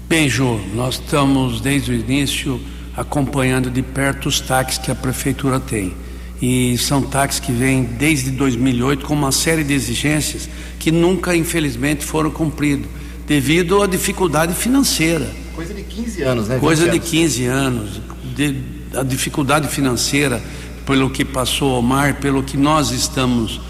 Bem, 0.08 0.30
Ju, 0.30 0.58
nós 0.74 0.94
estamos 0.94 1.60
desde 1.60 1.90
o 1.90 1.94
início 1.94 2.58
acompanhando 2.96 3.70
de 3.70 3.82
perto 3.82 4.30
os 4.30 4.40
taxas 4.40 4.78
que 4.78 4.90
a 4.90 4.94
prefeitura 4.94 5.60
tem. 5.60 6.05
E 6.40 6.76
são 6.76 7.02
taxas 7.02 7.40
que 7.40 7.50
vêm 7.50 7.82
desde 7.82 8.30
2008 8.30 9.06
com 9.06 9.14
uma 9.14 9.32
série 9.32 9.64
de 9.64 9.72
exigências 9.72 10.48
que 10.78 10.92
nunca, 10.92 11.34
infelizmente, 11.34 12.04
foram 12.04 12.30
cumpridas, 12.30 12.86
devido 13.26 13.82
à 13.82 13.86
dificuldade 13.86 14.54
financeira. 14.54 15.30
Coisa 15.54 15.72
de 15.72 15.82
15 15.82 16.22
anos, 16.22 16.48
né? 16.48 16.58
Coisa 16.58 16.88
de 16.88 16.98
15 16.98 17.44
anos. 17.46 18.00
De, 18.34 18.54
a 18.94 19.02
dificuldade 19.02 19.68
financeira, 19.68 20.42
pelo 20.84 21.08
que 21.08 21.24
passou 21.24 21.78
o 21.78 21.82
mar, 21.82 22.14
pelo 22.14 22.42
que 22.42 22.56
nós 22.56 22.90
estamos 22.90 23.60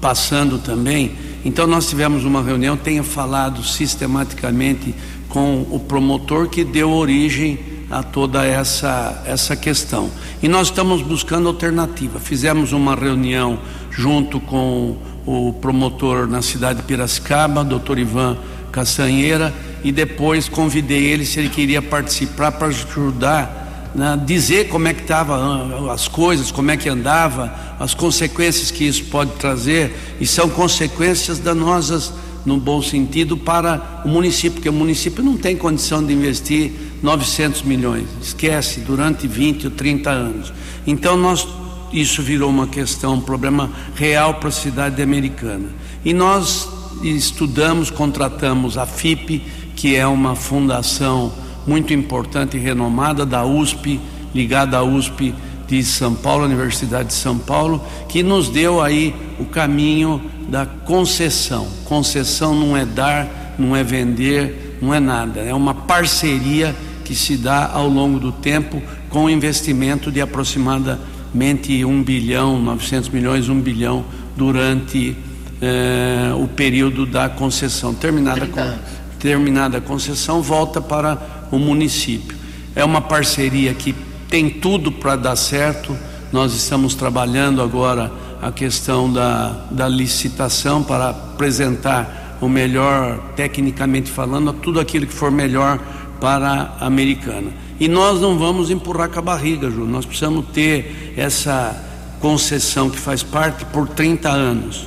passando 0.00 0.58
também. 0.58 1.12
Então, 1.44 1.66
nós 1.66 1.88
tivemos 1.88 2.24
uma 2.24 2.42
reunião, 2.42 2.76
tenho 2.76 3.02
falado 3.02 3.64
sistematicamente 3.64 4.94
com 5.28 5.66
o 5.70 5.80
promotor 5.80 6.48
que 6.48 6.62
deu 6.62 6.90
origem 6.90 7.71
a 7.92 8.02
toda 8.02 8.42
essa, 8.44 9.22
essa 9.26 9.54
questão. 9.54 10.10
E 10.42 10.48
nós 10.48 10.68
estamos 10.68 11.02
buscando 11.02 11.46
alternativa. 11.46 12.18
Fizemos 12.18 12.72
uma 12.72 12.94
reunião 12.96 13.58
junto 13.90 14.40
com 14.40 14.96
o 15.26 15.52
promotor 15.60 16.26
na 16.26 16.40
cidade 16.40 16.80
de 16.80 16.86
Piracicaba, 16.86 17.62
doutor 17.62 17.98
Ivan 17.98 18.38
Castanheira, 18.72 19.52
e 19.84 19.92
depois 19.92 20.48
convidei 20.48 21.04
ele 21.04 21.26
se 21.26 21.38
ele 21.38 21.50
queria 21.50 21.82
participar 21.82 22.52
para 22.52 22.68
ajudar, 22.68 23.90
né, 23.94 24.18
dizer 24.24 24.68
como 24.68 24.88
é 24.88 24.94
que 24.94 25.02
estavam 25.02 25.90
as 25.90 26.08
coisas, 26.08 26.50
como 26.50 26.70
é 26.70 26.78
que 26.78 26.88
andava, 26.88 27.52
as 27.78 27.92
consequências 27.92 28.70
que 28.70 28.84
isso 28.84 29.04
pode 29.04 29.32
trazer, 29.32 30.16
e 30.18 30.26
são 30.26 30.48
consequências 30.48 31.38
danosas 31.38 32.10
no 32.46 32.56
bom 32.56 32.80
sentido 32.80 33.36
para 33.36 34.02
o 34.04 34.08
município, 34.08 34.52
porque 34.52 34.68
o 34.68 34.72
município 34.72 35.22
não 35.22 35.36
tem 35.36 35.54
condição 35.54 36.02
de 36.02 36.12
investir 36.12 36.72
900 37.02 37.62
milhões, 37.62 38.06
esquece, 38.22 38.80
durante 38.80 39.26
20 39.26 39.66
ou 39.66 39.70
30 39.72 40.10
anos. 40.10 40.52
Então 40.86 41.16
nós 41.16 41.46
isso 41.92 42.22
virou 42.22 42.48
uma 42.48 42.66
questão, 42.66 43.14
um 43.14 43.20
problema 43.20 43.70
real 43.94 44.34
para 44.34 44.48
a 44.48 44.52
cidade 44.52 45.02
americana. 45.02 45.68
E 46.04 46.14
nós 46.14 46.68
estudamos, 47.02 47.90
contratamos 47.90 48.78
a 48.78 48.86
FIP, 48.86 49.40
que 49.76 49.94
é 49.94 50.06
uma 50.06 50.34
fundação 50.34 51.32
muito 51.66 51.92
importante 51.92 52.56
e 52.56 52.60
renomada 52.60 53.26
da 53.26 53.44
USP, 53.44 54.00
ligada 54.34 54.78
à 54.78 54.82
USP 54.82 55.34
de 55.68 55.82
São 55.84 56.14
Paulo, 56.14 56.44
Universidade 56.44 57.08
de 57.08 57.14
São 57.14 57.38
Paulo, 57.38 57.84
que 58.08 58.22
nos 58.22 58.48
deu 58.48 58.80
aí 58.80 59.14
o 59.38 59.44
caminho 59.44 60.20
da 60.48 60.66
concessão. 60.66 61.68
Concessão 61.84 62.54
não 62.54 62.76
é 62.76 62.84
dar, 62.84 63.54
não 63.58 63.76
é 63.76 63.84
vender, 63.84 64.78
não 64.80 64.92
é 64.92 65.00
nada, 65.00 65.40
é 65.40 65.54
uma 65.54 65.74
parceria 65.74 66.74
que 67.04 67.14
se 67.14 67.36
dá 67.36 67.70
ao 67.72 67.88
longo 67.88 68.18
do 68.18 68.32
tempo 68.32 68.82
com 69.08 69.28
investimento 69.28 70.10
de 70.10 70.20
aproximadamente 70.20 71.84
1 71.84 72.02
bilhão, 72.02 72.60
900 72.60 73.08
milhões, 73.10 73.48
1 73.48 73.60
bilhão 73.60 74.04
durante 74.36 75.16
eh, 75.60 76.32
o 76.36 76.48
período 76.48 77.06
da 77.06 77.28
concessão. 77.28 77.94
Terminada, 77.94 78.46
com, 78.46 78.72
terminada 79.18 79.78
a 79.78 79.80
concessão, 79.80 80.42
volta 80.42 80.80
para 80.80 81.46
o 81.50 81.58
município. 81.58 82.36
É 82.74 82.84
uma 82.84 83.00
parceria 83.00 83.74
que 83.74 83.94
tem 84.28 84.48
tudo 84.48 84.90
para 84.90 85.14
dar 85.14 85.36
certo. 85.36 85.96
Nós 86.32 86.54
estamos 86.54 86.94
trabalhando 86.94 87.60
agora 87.60 88.10
a 88.40 88.50
questão 88.50 89.12
da, 89.12 89.66
da 89.70 89.88
licitação 89.88 90.82
para 90.82 91.10
apresentar 91.10 92.38
o 92.40 92.48
melhor, 92.48 93.18
tecnicamente 93.36 94.10
falando, 94.10 94.52
tudo 94.52 94.80
aquilo 94.80 95.06
que 95.06 95.14
for 95.14 95.30
melhor 95.30 95.78
para 96.22 96.76
a 96.78 96.86
americana. 96.86 97.50
E 97.80 97.88
nós 97.88 98.20
não 98.20 98.38
vamos 98.38 98.70
empurrar 98.70 99.08
com 99.08 99.18
a 99.18 99.22
barriga, 99.22 99.68
Ju. 99.68 99.84
Nós 99.84 100.06
precisamos 100.06 100.46
ter 100.52 101.14
essa 101.16 101.74
concessão 102.20 102.88
que 102.88 102.98
faz 102.98 103.24
parte 103.24 103.64
por 103.64 103.88
30 103.88 104.28
anos. 104.28 104.86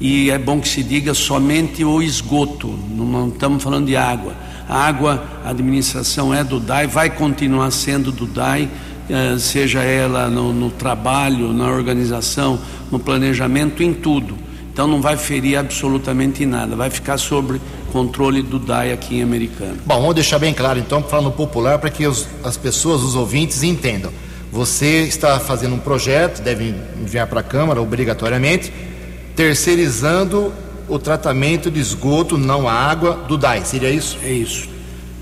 E 0.00 0.30
é 0.30 0.38
bom 0.38 0.60
que 0.60 0.68
se 0.68 0.84
diga 0.84 1.12
somente 1.12 1.84
o 1.84 2.00
esgoto, 2.00 2.68
não 2.68 3.28
estamos 3.28 3.62
falando 3.62 3.86
de 3.86 3.96
água 3.96 4.32
a 4.68 4.86
água, 4.86 5.24
a 5.44 5.50
administração 5.50 6.32
é 6.32 6.42
do 6.42 6.58
DAI, 6.58 6.86
vai 6.86 7.10
continuar 7.10 7.70
sendo 7.70 8.10
do 8.10 8.26
DAI, 8.26 8.68
eh, 9.08 9.36
seja 9.38 9.82
ela 9.82 10.28
no, 10.28 10.52
no 10.52 10.70
trabalho, 10.70 11.52
na 11.52 11.68
organização, 11.68 12.58
no 12.90 12.98
planejamento, 12.98 13.82
em 13.82 13.92
tudo. 13.92 14.36
Então 14.72 14.88
não 14.88 15.00
vai 15.00 15.16
ferir 15.16 15.56
absolutamente 15.56 16.46
nada, 16.46 16.74
vai 16.74 16.90
ficar 16.90 17.18
sobre 17.18 17.60
controle 17.94 18.42
do 18.42 18.58
DAI 18.58 18.92
aqui 18.92 19.18
em 19.18 19.22
Americana. 19.22 19.76
Bom, 19.86 20.00
vamos 20.00 20.16
deixar 20.16 20.40
bem 20.40 20.52
claro 20.52 20.80
então, 20.80 21.00
falando 21.00 21.30
popular, 21.30 21.78
para 21.78 21.88
que 21.88 22.04
os, 22.04 22.26
as 22.42 22.56
pessoas, 22.56 23.02
os 23.02 23.14
ouvintes 23.14 23.62
entendam. 23.62 24.10
Você 24.50 25.02
está 25.02 25.38
fazendo 25.38 25.76
um 25.76 25.78
projeto, 25.78 26.42
deve 26.42 26.74
enviar 27.00 27.28
para 27.28 27.38
a 27.38 27.42
Câmara 27.42 27.80
obrigatoriamente, 27.80 28.72
terceirizando 29.36 30.52
o 30.88 30.98
tratamento 30.98 31.70
de 31.70 31.78
esgoto, 31.78 32.36
não 32.36 32.68
a 32.68 32.72
água, 32.72 33.14
do 33.28 33.38
DAI, 33.38 33.64
seria 33.64 33.90
isso? 33.90 34.18
É 34.24 34.32
isso. 34.32 34.68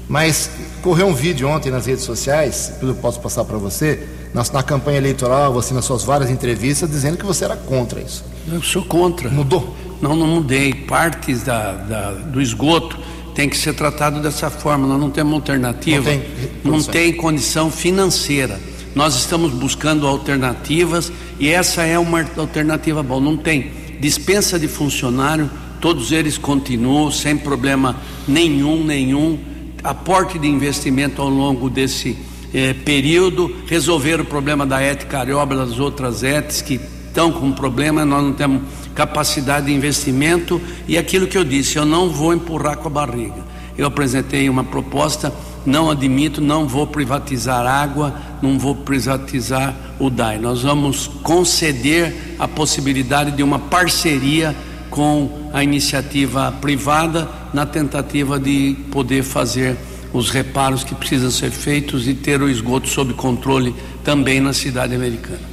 Mas 0.08 0.48
correu 0.80 1.06
um 1.08 1.14
vídeo 1.14 1.46
ontem 1.48 1.70
nas 1.70 1.85
redes 1.85 2.04
sociais, 2.04 2.72
eu 2.80 2.94
posso 2.94 3.20
passar 3.20 3.44
para 3.44 3.58
você, 3.58 4.08
na, 4.32 4.42
na, 4.50 4.62
campanha 4.62 4.96
eleitoral, 4.96 5.52
você 5.52 5.74
nas 5.74 5.85
suas 5.85 6.04
várias 6.04 6.30
entrevistas, 6.30 6.88
dizendo 6.88 7.18
que 7.18 7.24
você 7.26 7.44
era 7.44 7.54
contra 7.54 8.00
isso. 8.00 8.24
Eu 8.50 8.62
sou 8.62 8.82
contra. 8.82 9.28
Mudou? 9.28 9.76
Não, 10.02 10.16
não 10.16 10.26
mudei. 10.26 10.74
Partes 10.74 11.44
da, 11.44 11.72
da 11.72 12.10
do 12.10 12.42
esgoto 12.42 12.98
tem 13.34 13.48
que 13.48 13.56
ser 13.56 13.72
tratado 13.74 14.20
dessa 14.20 14.50
forma. 14.50 14.86
Nós 14.86 15.00
não 15.00 15.10
temos 15.10 15.32
alternativa. 15.32 16.10
Não 16.10 16.18
tem, 16.18 16.22
não 16.64 16.82
tem 16.82 17.12
condição 17.12 17.70
financeira. 17.70 18.60
Nós 18.94 19.14
estamos 19.14 19.52
buscando 19.52 20.06
alternativas 20.06 21.10
e 21.38 21.48
essa 21.48 21.82
é 21.82 21.98
uma 21.98 22.26
alternativa 22.36 23.02
boa. 23.02 23.20
Não 23.20 23.36
tem 23.36 23.70
dispensa 24.00 24.58
de 24.58 24.66
funcionário, 24.66 25.48
todos 25.80 26.12
eles 26.12 26.36
continuam 26.36 27.10
sem 27.10 27.36
problema 27.36 27.96
nenhum, 28.26 28.84
nenhum. 28.84 29.38
Aporte 29.82 30.38
de 30.38 30.46
investimento 30.46 31.22
ao 31.22 31.28
longo 31.28 31.70
desse 31.70 32.18
eh, 32.52 32.74
período, 32.84 33.54
resolver 33.66 34.20
o 34.20 34.24
problema 34.24 34.66
da 34.66 34.80
ética 34.80 35.20
Arioba, 35.20 35.56
das 35.56 35.78
outras 35.78 36.22
éticas 36.22 36.60
que 36.60 36.80
estão 37.08 37.32
com 37.32 37.52
problema, 37.52 38.04
nós 38.04 38.22
não 38.22 38.32
temos 38.32 38.62
capacidade 38.94 39.66
de 39.66 39.72
investimento 39.72 40.61
e 40.87 40.96
aquilo 40.98 41.26
que 41.26 41.38
eu 41.38 41.44
disse, 41.44 41.76
eu 41.76 41.85
não 41.85 42.09
vou 42.09 42.33
empurrar 42.33 42.76
com 42.76 42.88
a 42.88 42.90
barriga. 42.90 43.42
Eu 43.76 43.87
apresentei 43.87 44.48
uma 44.48 44.64
proposta, 44.64 45.33
não 45.64 45.90
admito, 45.90 46.40
não 46.40 46.68
vou 46.68 46.87
privatizar 46.87 47.66
água, 47.66 48.14
não 48.42 48.59
vou 48.59 48.74
privatizar 48.74 49.74
o 49.98 50.11
DAI. 50.11 50.38
Nós 50.38 50.62
vamos 50.62 51.07
conceder 51.22 52.37
a 52.38 52.46
possibilidade 52.46 53.31
de 53.31 53.42
uma 53.42 53.59
parceria 53.59 54.55
com 54.90 55.48
a 55.55 55.64
iniciativa 55.64 56.52
privada 56.61 57.28
na 57.55 57.64
tentativa 57.64 58.38
de 58.38 58.76
poder 58.90 59.22
fazer 59.22 59.76
os 60.12 60.28
reparos 60.28 60.85
que 60.85 60.94
precisam 60.94 61.31
ser 61.31 61.50
feitos 61.50 62.07
e 62.07 62.14
ter 62.14 62.42
o 62.42 62.48
esgoto 62.48 62.88
sob 62.88 63.14
controle 63.14 63.74
também 64.05 64.40
na 64.40 64.52
cidade 64.52 64.94
americana. 64.94 65.51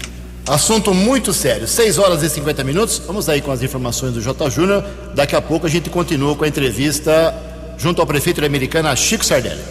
Assunto 0.49 0.95
muito 0.95 1.31
sério. 1.31 1.67
6 1.67 1.99
horas 1.99 2.23
e 2.23 2.29
50 2.29 2.63
minutos. 2.63 2.99
Vamos 3.05 3.29
aí 3.29 3.39
com 3.39 3.51
as 3.51 3.61
informações 3.61 4.15
do 4.15 4.21
J. 4.21 4.49
Júnior. 4.49 4.83
Daqui 5.13 5.35
a 5.35 5.41
pouco 5.41 5.67
a 5.67 5.69
gente 5.69 5.91
continua 5.91 6.35
com 6.35 6.43
a 6.43 6.47
entrevista 6.47 7.35
junto 7.77 8.01
ao 8.01 8.07
prefeito 8.07 8.43
americano 8.43 8.95
Chico 8.97 9.23
Sardelli. 9.23 9.61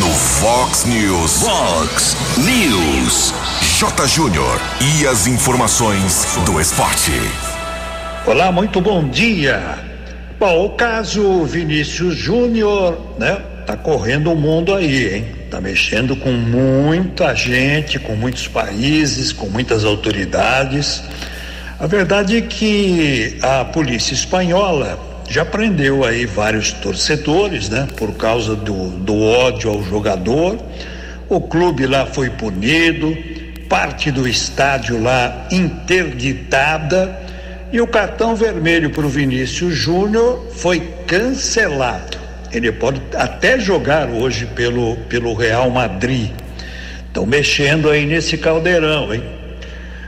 No 0.00 0.10
Fox 0.10 0.84
News. 0.84 1.40
Fox 1.40 2.14
News. 2.36 3.32
J. 3.78 4.06
Júnior. 4.06 4.60
E 4.82 5.06
as 5.06 5.26
informações 5.26 6.36
do 6.44 6.60
esporte. 6.60 7.12
Olá, 8.26 8.52
muito 8.52 8.82
bom 8.82 9.08
dia. 9.08 9.78
Bom, 10.38 10.66
o 10.66 10.70
caso 10.76 11.42
Vinícius 11.44 12.14
Júnior, 12.14 12.98
né? 13.18 13.36
Tá 13.66 13.78
correndo 13.78 14.30
o 14.30 14.36
mundo 14.36 14.74
aí, 14.74 15.14
hein? 15.14 15.43
Tá 15.54 15.60
mexendo 15.60 16.16
com 16.16 16.32
muita 16.32 17.32
gente, 17.32 18.00
com 18.00 18.16
muitos 18.16 18.48
países, 18.48 19.30
com 19.30 19.46
muitas 19.46 19.84
autoridades. 19.84 21.00
A 21.78 21.86
verdade 21.86 22.38
é 22.38 22.40
que 22.40 23.38
a 23.40 23.64
polícia 23.64 24.14
espanhola 24.14 24.98
já 25.30 25.44
prendeu 25.44 26.02
aí 26.02 26.26
vários 26.26 26.72
torcedores, 26.72 27.68
né? 27.68 27.86
Por 27.96 28.14
causa 28.14 28.56
do, 28.56 28.88
do 28.98 29.16
ódio 29.22 29.70
ao 29.70 29.80
jogador. 29.84 30.58
O 31.28 31.40
clube 31.40 31.86
lá 31.86 32.04
foi 32.04 32.30
punido, 32.30 33.16
parte 33.68 34.10
do 34.10 34.26
estádio 34.26 35.00
lá 35.00 35.46
interditada 35.52 37.16
e 37.70 37.80
o 37.80 37.86
cartão 37.86 38.34
vermelho 38.34 38.90
para 38.90 39.06
o 39.06 39.08
Vinícius 39.08 39.72
Júnior 39.72 40.48
foi 40.50 40.80
cancelado. 41.06 42.23
Ele 42.54 42.70
pode 42.70 43.02
até 43.16 43.58
jogar 43.58 44.08
hoje 44.08 44.46
pelo, 44.46 44.96
pelo 45.08 45.34
Real 45.34 45.68
Madrid. 45.70 46.30
Estão 47.08 47.26
mexendo 47.26 47.90
aí 47.90 48.06
nesse 48.06 48.38
caldeirão, 48.38 49.12
hein? 49.12 49.24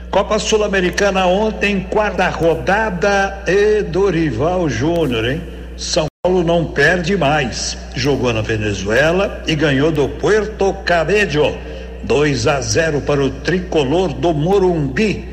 Copa 0.09 0.39
Sul-Americana 0.39 1.25
ontem, 1.25 1.81
quarta 1.89 2.29
rodada 2.29 3.43
e 3.45 3.83
Dorival 3.83 4.69
Júnior, 4.69 5.29
hein? 5.29 5.41
São 5.75 6.07
Paulo 6.23 6.41
não 6.41 6.65
perde 6.65 7.17
mais. 7.17 7.77
Jogou 7.93 8.31
na 8.31 8.41
Venezuela 8.41 9.43
e 9.45 9.53
ganhou 9.53 9.91
do 9.91 10.07
Puerto 10.07 10.73
Cabello. 10.85 11.57
2 12.03 12.47
a 12.47 12.61
0 12.61 13.01
para 13.01 13.21
o 13.21 13.29
tricolor 13.29 14.13
do 14.13 14.33
Morumbi. 14.33 15.27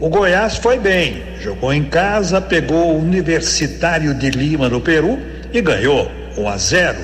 O 0.00 0.08
Goiás 0.08 0.56
foi 0.56 0.78
bem, 0.78 1.22
jogou 1.40 1.72
em 1.72 1.84
casa, 1.84 2.40
pegou 2.40 2.92
o 2.92 2.98
Universitário 2.98 4.14
de 4.14 4.30
Lima 4.30 4.68
no 4.68 4.80
Peru 4.80 5.18
e 5.52 5.60
ganhou 5.60 6.10
1 6.36 6.48
a 6.48 6.56
0. 6.56 6.98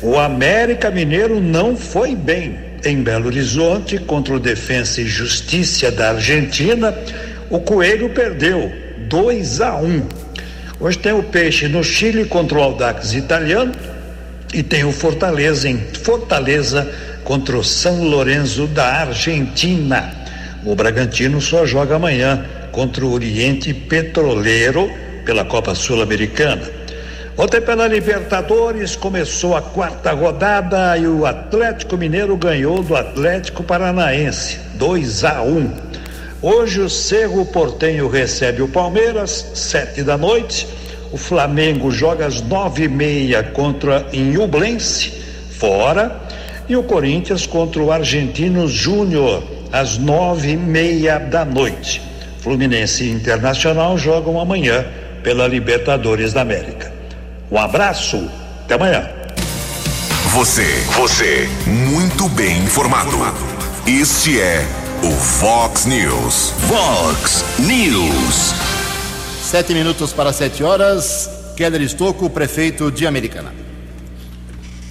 O 0.00 0.18
América 0.18 0.90
Mineiro 0.90 1.40
não 1.40 1.76
foi 1.76 2.14
bem. 2.14 2.58
Em 2.84 3.02
Belo 3.02 3.26
Horizonte, 3.26 3.98
contra 3.98 4.34
o 4.34 4.40
Defensa 4.40 5.00
e 5.00 5.06
Justiça 5.06 5.90
da 5.90 6.10
Argentina, 6.10 6.96
o 7.50 7.58
Coelho 7.58 8.08
perdeu 8.10 8.72
2 9.08 9.60
a 9.60 9.76
1. 9.76 10.02
Hoje 10.78 10.98
tem 10.98 11.12
o 11.12 11.24
Peixe 11.24 11.66
no 11.66 11.82
Chile 11.82 12.24
contra 12.26 12.56
o 12.56 12.62
Aldax 12.62 13.14
italiano 13.14 13.72
e 14.54 14.62
tem 14.62 14.84
o 14.84 14.92
Fortaleza 14.92 15.68
em 15.68 15.78
Fortaleza 16.04 16.88
contra 17.24 17.58
o 17.58 17.64
São 17.64 18.04
Lourenço 18.04 18.68
da 18.68 18.86
Argentina. 19.00 20.12
O 20.64 20.76
Bragantino 20.76 21.40
só 21.40 21.66
joga 21.66 21.96
amanhã 21.96 22.44
contra 22.70 23.04
o 23.04 23.12
Oriente 23.12 23.74
Petroleiro 23.74 24.88
pela 25.24 25.44
Copa 25.44 25.74
Sul-Americana. 25.74 26.77
Ontem 27.40 27.60
pela 27.60 27.86
Libertadores 27.86 28.96
começou 28.96 29.56
a 29.56 29.62
quarta 29.62 30.10
rodada 30.10 30.98
e 30.98 31.06
o 31.06 31.24
Atlético 31.24 31.96
Mineiro 31.96 32.36
ganhou 32.36 32.82
do 32.82 32.96
Atlético 32.96 33.62
Paranaense 33.62 34.58
2 34.74 35.22
a 35.22 35.40
1. 35.42 35.72
Hoje 36.42 36.80
o 36.80 36.90
Cerro 36.90 37.46
Portenho 37.46 38.08
recebe 38.08 38.60
o 38.60 38.66
Palmeiras 38.66 39.52
sete 39.54 40.02
da 40.02 40.18
noite. 40.18 40.66
O 41.12 41.16
Flamengo 41.16 41.92
joga 41.92 42.26
às 42.26 42.42
nove 42.42 42.82
e 42.82 42.88
meia 42.88 43.44
contra 43.44 44.04
Inhublense 44.12 45.12
fora 45.52 46.20
e 46.68 46.74
o 46.74 46.82
Corinthians 46.82 47.46
contra 47.46 47.80
o 47.80 47.92
Argentino 47.92 48.66
Júnior 48.66 49.44
às 49.70 49.96
nove 49.96 50.50
e 50.50 50.56
meia 50.56 51.20
da 51.20 51.44
noite. 51.44 52.02
Fluminense 52.40 53.04
e 53.04 53.12
Internacional 53.12 53.96
jogam 53.96 54.40
amanhã 54.40 54.84
pela 55.22 55.46
Libertadores 55.46 56.32
da 56.32 56.40
América. 56.40 56.97
Um 57.50 57.56
abraço, 57.56 58.30
até 58.64 58.74
amanhã. 58.74 59.08
Você, 60.34 60.66
você, 60.94 61.48
muito 61.66 62.28
bem 62.28 62.58
informado. 62.58 63.16
Este 63.86 64.38
é 64.38 64.66
o 65.02 65.10
Fox 65.10 65.86
News. 65.86 66.52
Fox 66.68 67.44
News. 67.58 68.54
Sete 69.42 69.72
minutos 69.72 70.12
para 70.12 70.30
sete 70.30 70.62
horas. 70.62 71.30
Keller 71.56 71.80
Estocco, 71.80 72.28
prefeito 72.28 72.90
de 72.90 73.06
Americana. 73.06 73.52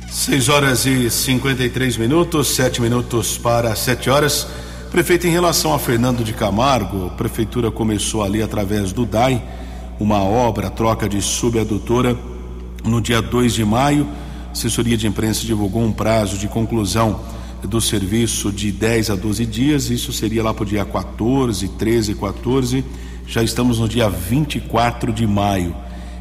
6 0.10 0.50
horas 0.50 0.86
e 0.88 1.12
53 1.12 1.96
minutos, 1.96 2.48
7 2.56 2.82
minutos 2.82 3.38
para 3.38 3.76
7 3.76 4.10
horas. 4.10 4.48
Prefeito, 4.90 5.28
em 5.28 5.30
relação 5.30 5.74
a 5.76 5.80
Fernando 5.80 6.24
de 6.24 6.34
Camargo, 6.34 7.06
a 7.06 7.10
prefeitura 7.12 7.70
começou 7.70 8.24
ali 8.24 8.42
através 8.42 8.92
do 8.92 9.06
DAI 9.06 9.42
uma 10.00 10.24
obra, 10.24 10.70
troca 10.70 11.08
de 11.08 11.22
subadutora, 11.22 12.18
no 12.88 13.02
dia 13.02 13.22
2 13.22 13.54
de 13.54 13.66
maio. 13.66 14.08
A 14.48 14.52
assessoria 14.52 14.98
de 14.98 15.08
imprensa 15.08 15.46
divulgou 15.46 15.84
um 15.84 15.92
prazo 15.92 16.38
de 16.38 16.48
conclusão 16.48 17.20
do 17.64 17.82
serviço 17.82 18.52
de 18.52 18.72
10 18.72 19.10
a 19.10 19.16
12 19.16 19.46
dias. 19.46 19.90
Isso 19.90 20.14
seria 20.14 20.44
lá 20.44 20.54
para 20.54 20.64
o 20.64 20.66
dia 20.66 20.86
14, 20.86 21.68
13 21.70 22.12
e 22.12 22.16
14. 22.16 22.86
Já 23.28 23.44
estamos 23.44 23.80
no 23.80 23.88
dia 23.88 24.10
24 24.10 25.12
de 25.12 25.28
maio. 25.28 25.76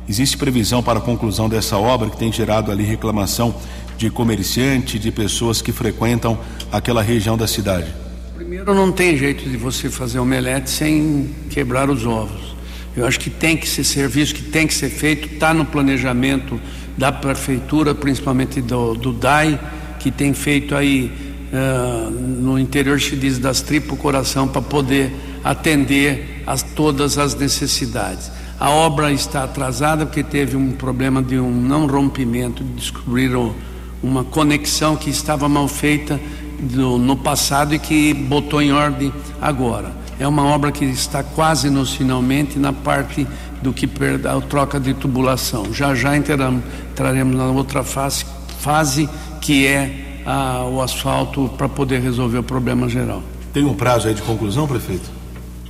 Existe 0.09 0.37
previsão 0.37 0.83
para 0.83 0.99
a 0.99 1.03
conclusão 1.03 1.49
dessa 1.49 1.77
obra 1.77 2.11
que 2.11 2.17
tem 2.17 2.33
gerado 2.33 2.71
ali 2.71 2.85
reclamação 2.85 3.55
de 3.97 4.11
comerciante, 4.11 4.99
de 4.99 5.11
pessoas 5.11 5.63
que 5.63 5.73
frequentam 5.73 6.39
aquela 6.71 7.03
região 7.03 7.37
da 7.37 7.47
cidade? 7.47 7.93
Primeiro, 8.35 8.75
não 8.75 8.93
tem 8.93 9.17
jeito 9.17 9.49
de 9.49 9.57
você 9.57 9.89
fazer 9.89 10.19
omelete 10.19 10.71
sem 10.71 11.35
quebrar 11.51 11.89
os 11.89 12.05
ovos. 12.05 12.56
Eu 12.97 13.07
acho 13.07 13.21
que 13.21 13.29
tem 13.29 13.57
que 13.57 13.69
ser 13.69 13.85
serviço, 13.85 14.35
que 14.35 14.43
tem 14.43 14.67
que 14.67 14.73
ser 14.73 14.89
feito, 14.89 15.35
está 15.35 15.53
no 15.53 15.67
planejamento 15.67 16.59
da 16.97 17.13
prefeitura, 17.13 17.95
principalmente 17.95 18.63
do, 18.63 18.95
do 18.95 19.13
DAI, 19.13 19.61
que 19.99 20.11
tem 20.11 20.33
feito 20.33 20.75
aí 20.75 21.13
uh, 21.53 22.11
no 22.11 22.59
interior 22.59 23.01
se 23.01 23.15
diz 23.15 23.39
das 23.39 23.61
tripas 23.61 23.99
coração 23.99 24.49
para 24.49 24.63
poder 24.63 25.13
atender 25.45 26.43
a 26.47 26.57
todas 26.57 27.19
as 27.19 27.35
necessidades. 27.35 28.31
A 28.59 28.71
obra 28.71 29.13
está 29.13 29.45
atrasada 29.45 30.07
porque 30.07 30.23
teve 30.23 30.57
um 30.57 30.73
problema 30.73 31.23
de 31.23 31.39
um 31.39 31.51
não 31.51 31.87
rompimento, 31.87 32.65
descobriram 32.65 33.55
uma 34.03 34.25
conexão 34.25 34.97
que 34.97 35.11
estava 35.11 35.49
mal 35.49 35.69
feita 35.69 36.19
no 36.59 37.17
passado 37.17 37.75
e 37.75 37.79
que 37.79 38.15
botou 38.15 38.63
em 38.63 38.73
ordem 38.73 39.13
agora. 39.41 40.06
É 40.19 40.27
uma 40.27 40.45
obra 40.45 40.73
que 40.73 40.85
está 40.85 41.23
quase 41.23 41.69
nos 41.69 41.95
finalmente 41.95 42.59
na 42.59 42.73
parte 42.73 43.27
do 43.61 43.73
que 43.73 43.89
a 44.25 44.41
troca 44.41 44.81
de 44.81 44.95
tubulação. 44.95 45.73
Já 45.73 45.95
já 45.95 46.17
entraremos, 46.17 46.63
entraremos 46.91 47.37
na 47.37 47.47
outra 47.47 47.83
fase, 47.83 48.25
fase 48.61 49.09
que 49.41 49.67
é 49.67 50.23
a, 50.25 50.65
o 50.65 50.81
asfalto 50.81 51.51
para 51.57 51.69
poder 51.69 52.01
resolver 52.01 52.39
o 52.39 52.43
problema 52.43 52.89
geral. 52.89 53.23
Tem 53.53 53.65
um 53.65 53.75
prazo 53.75 54.09
aí 54.09 54.15
de 54.15 54.23
conclusão, 54.23 54.67
prefeito? 54.67 55.11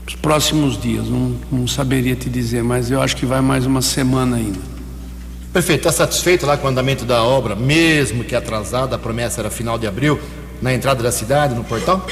Os 0.06 0.14
próximos 0.14 0.80
dias, 0.80 1.09
não, 1.09 1.35
não 1.50 1.66
saberia 1.66 2.14
te 2.14 2.30
dizer, 2.30 2.62
mas 2.62 2.90
eu 2.90 3.02
acho 3.02 3.16
que 3.16 3.26
vai 3.26 3.40
mais 3.40 3.66
uma 3.66 3.82
semana 3.82 4.37
ainda. 4.37 4.59
Prefeito, 5.52 5.88
está 5.88 6.04
satisfeito 6.04 6.46
lá 6.46 6.56
com 6.56 6.66
o 6.66 6.70
andamento 6.70 7.04
da 7.04 7.24
obra, 7.24 7.56
mesmo 7.56 8.22
que 8.22 8.37
atrasada, 8.37 8.94
a 8.94 8.98
promessa 8.98 9.40
era 9.40 9.50
final 9.50 9.78
de 9.78 9.87
abril, 9.87 10.20
na 10.62 10.72
entrada 10.72 11.02
da 11.02 11.11
cidade, 11.11 11.54
no 11.54 11.64
portal? 11.64 12.06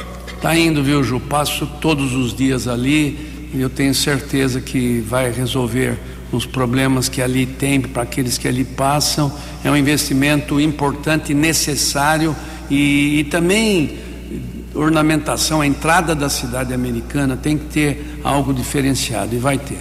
Está 0.44 0.58
indo, 0.58 0.84
viu, 0.84 1.02
Ju? 1.02 1.18
Passo 1.20 1.66
todos 1.80 2.12
os 2.12 2.36
dias 2.36 2.68
ali 2.68 3.48
e 3.54 3.62
eu 3.62 3.70
tenho 3.70 3.94
certeza 3.94 4.60
que 4.60 5.00
vai 5.00 5.30
resolver 5.30 5.98
os 6.30 6.44
problemas 6.44 7.08
que 7.08 7.22
ali 7.22 7.46
tem 7.46 7.80
para 7.80 8.02
aqueles 8.02 8.36
que 8.36 8.46
ali 8.46 8.62
passam. 8.62 9.32
É 9.64 9.70
um 9.70 9.76
investimento 9.76 10.60
importante, 10.60 11.32
necessário 11.32 12.36
e, 12.68 13.20
e 13.20 13.24
também 13.24 13.96
ornamentação, 14.74 15.62
a 15.62 15.66
entrada 15.66 16.14
da 16.14 16.28
cidade 16.28 16.74
americana 16.74 17.38
tem 17.38 17.56
que 17.56 17.64
ter 17.64 18.20
algo 18.22 18.52
diferenciado 18.52 19.34
e 19.34 19.38
vai 19.38 19.56
ter. 19.56 19.78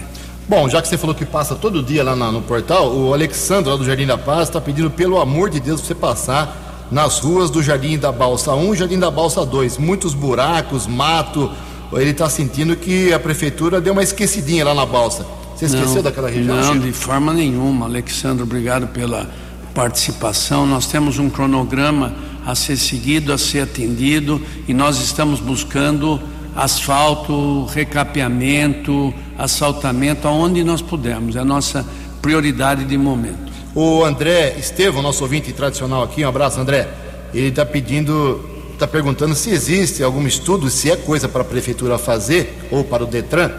Bom, 0.48 0.66
já 0.70 0.80
que 0.80 0.88
você 0.88 0.96
falou 0.96 1.14
que 1.14 1.26
passa 1.26 1.54
todo 1.54 1.82
dia 1.82 2.02
lá 2.02 2.16
no 2.16 2.40
portal, 2.40 2.90
o 2.90 3.12
Alexandre 3.12 3.70
lá 3.70 3.76
do 3.76 3.84
Jardim 3.84 4.06
da 4.06 4.16
Paz 4.16 4.48
está 4.48 4.62
pedindo 4.62 4.90
pelo 4.90 5.20
amor 5.20 5.50
de 5.50 5.60
Deus 5.60 5.82
você 5.82 5.94
passar 5.94 6.63
nas 6.90 7.18
ruas 7.18 7.50
do 7.50 7.62
Jardim 7.62 7.98
da 7.98 8.12
Balsa 8.12 8.54
1 8.54 8.74
e 8.74 8.76
Jardim 8.76 8.98
da 8.98 9.10
Balsa 9.10 9.44
2. 9.44 9.78
Muitos 9.78 10.14
buracos, 10.14 10.86
mato. 10.86 11.50
Ele 11.92 12.10
está 12.10 12.28
sentindo 12.28 12.74
que 12.76 13.12
a 13.12 13.20
prefeitura 13.20 13.80
deu 13.80 13.92
uma 13.92 14.02
esquecidinha 14.02 14.64
lá 14.64 14.74
na 14.74 14.84
balsa. 14.84 15.24
Você 15.54 15.66
esqueceu 15.66 15.96
não, 15.96 16.02
daquela 16.02 16.28
região? 16.28 16.56
Não, 16.56 16.78
de 16.78 16.92
forma 16.92 17.32
nenhuma. 17.32 17.86
Alexandre, 17.86 18.42
obrigado 18.42 18.88
pela 18.88 19.30
participação. 19.74 20.66
Nós 20.66 20.86
temos 20.86 21.18
um 21.18 21.30
cronograma 21.30 22.14
a 22.44 22.54
ser 22.54 22.76
seguido, 22.76 23.32
a 23.32 23.38
ser 23.38 23.60
atendido 23.60 24.40
e 24.68 24.74
nós 24.74 25.00
estamos 25.00 25.40
buscando 25.40 26.20
asfalto, 26.54 27.64
recapeamento, 27.66 29.12
assaltamento, 29.38 30.28
aonde 30.28 30.62
nós 30.62 30.82
pudermos. 30.82 31.36
É 31.36 31.40
a 31.40 31.44
nossa 31.44 31.84
prioridade 32.20 32.84
de 32.84 32.96
momento. 32.96 33.53
O 33.74 34.04
André 34.04 34.54
Estevam, 34.58 35.02
nosso 35.02 35.24
ouvinte 35.24 35.52
tradicional 35.52 36.02
aqui, 36.04 36.24
um 36.24 36.28
abraço, 36.28 36.60
André. 36.60 36.88
Ele 37.32 37.48
está 37.48 37.66
pedindo, 37.66 38.40
está 38.72 38.86
perguntando 38.86 39.34
se 39.34 39.50
existe 39.50 40.02
algum 40.02 40.24
estudo, 40.26 40.70
se 40.70 40.90
é 40.90 40.96
coisa 40.96 41.28
para 41.28 41.42
a 41.42 41.44
prefeitura 41.44 41.98
fazer 41.98 42.56
ou 42.70 42.84
para 42.84 43.02
o 43.02 43.06
Detran, 43.06 43.50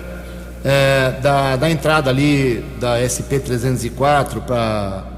é, 0.64 1.20
da, 1.22 1.58
da 1.58 1.70
entrada 1.70 2.10
ali 2.10 2.64
da 2.80 2.98
SP 3.04 3.40
304 3.40 4.42
para 4.42 5.16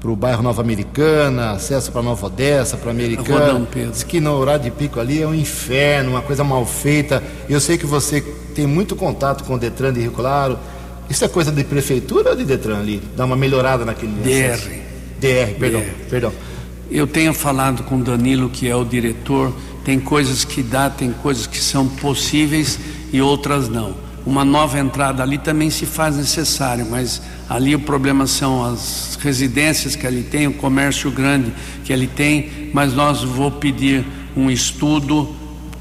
para 0.00 0.10
o 0.10 0.16
bairro 0.16 0.42
Nova 0.42 0.62
Americana, 0.62 1.52
acesso 1.52 1.90
para 1.90 2.02
Nova 2.02 2.26
Odessa, 2.26 2.76
para 2.76 2.90
Americana. 2.90 3.66
Diz 3.90 4.04
que 4.04 4.20
no 4.20 4.32
horário 4.36 4.62
de 4.62 4.70
pico 4.70 5.00
ali 5.00 5.20
é 5.20 5.26
um 5.26 5.34
inferno, 5.34 6.10
uma 6.10 6.22
coisa 6.22 6.44
mal 6.44 6.64
feita. 6.64 7.22
Eu 7.48 7.60
sei 7.60 7.76
que 7.76 7.84
você 7.84 8.20
tem 8.54 8.66
muito 8.66 8.94
contato 8.94 9.44
com 9.44 9.54
o 9.54 9.58
Detran 9.58 9.92
de 9.92 10.00
Rio 10.00 10.12
Claro. 10.12 10.58
Isso 11.10 11.24
é 11.24 11.28
coisa 11.28 11.50
de 11.50 11.64
prefeitura 11.64 12.30
ou 12.30 12.36
de 12.36 12.44
Detran 12.44 12.78
ali? 12.78 13.02
Dá 13.16 13.24
uma 13.24 13.36
melhorada 13.36 13.84
naquele 13.84 14.12
DR. 14.22 14.58
DR, 15.18 15.58
perdão, 15.58 15.80
DR. 15.80 16.08
perdão. 16.10 16.32
Eu 16.90 17.06
tenho 17.06 17.34
falado 17.34 17.82
com 17.82 17.96
o 17.96 18.02
Danilo, 18.02 18.48
que 18.48 18.68
é 18.68 18.74
o 18.74 18.84
diretor, 18.84 19.54
tem 19.84 19.98
coisas 19.98 20.44
que 20.44 20.62
dá, 20.62 20.88
tem 20.90 21.12
coisas 21.12 21.46
que 21.46 21.58
são 21.58 21.88
possíveis 21.88 22.78
e 23.12 23.20
outras 23.20 23.68
não. 23.68 23.94
uma 24.26 24.44
nova 24.44 24.78
entrada 24.78 25.22
ali 25.22 25.38
também 25.38 25.70
se 25.70 25.86
faz 25.86 26.16
necessário, 26.16 26.86
mas 26.90 27.22
ali 27.48 27.74
o 27.74 27.80
problema 27.80 28.26
são 28.26 28.62
as 28.62 29.18
residências 29.20 29.96
que 29.96 30.06
ali 30.06 30.22
tem, 30.22 30.46
o 30.46 30.52
comércio 30.52 31.10
grande 31.10 31.52
que 31.84 31.92
ali 31.92 32.06
tem, 32.06 32.70
mas 32.74 32.92
nós 32.92 33.24
vou 33.24 33.50
pedir 33.50 34.04
um 34.36 34.50
estudo 34.50 35.34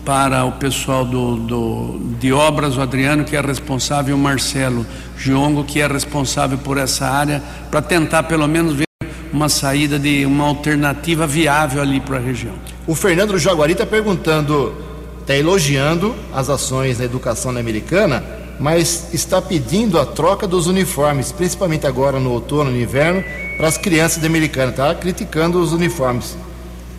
para 0.07 0.45
o 0.45 0.53
pessoal 0.53 1.03
do, 1.03 1.35
do, 1.35 1.99
de 2.17 2.31
obras, 2.31 2.77
o 2.77 2.81
Adriano, 2.81 3.25
que 3.25 3.35
é 3.35 3.41
responsável, 3.41 4.15
e 4.15 4.17
o 4.17 4.17
Marcelo 4.17 4.85
Giongo, 5.17 5.65
que 5.65 5.81
é 5.81 5.87
responsável 5.87 6.57
por 6.57 6.77
essa 6.77 7.05
área, 7.05 7.43
para 7.69 7.81
tentar 7.81 8.23
pelo 8.23 8.47
menos 8.47 8.73
ver 8.73 8.87
uma 9.33 9.49
saída 9.49 9.99
de 9.99 10.25
uma 10.25 10.45
alternativa 10.45 11.27
viável 11.27 11.81
ali 11.81 11.99
para 11.99 12.15
a 12.15 12.21
região. 12.21 12.53
O 12.87 12.95
Fernando 12.95 13.33
do 13.33 13.37
Jaguari 13.37 13.73
está 13.73 13.85
perguntando, 13.85 14.73
está 15.19 15.35
elogiando 15.35 16.15
as 16.33 16.49
ações 16.49 16.99
da 16.99 17.03
educação 17.03 17.51
na 17.51 17.59
americana, 17.59 18.23
mas 18.57 19.13
está 19.13 19.41
pedindo 19.41 19.99
a 19.99 20.05
troca 20.05 20.47
dos 20.47 20.67
uniformes, 20.67 21.33
principalmente 21.33 21.85
agora 21.85 22.17
no 22.17 22.31
outono 22.31 22.71
e 22.71 22.81
inverno, 22.81 23.21
para 23.57 23.67
as 23.67 23.77
crianças 23.77 24.21
da 24.21 24.27
americana, 24.27 24.71
está 24.71 24.95
criticando 24.95 25.59
os 25.59 25.73
uniformes. 25.73 26.37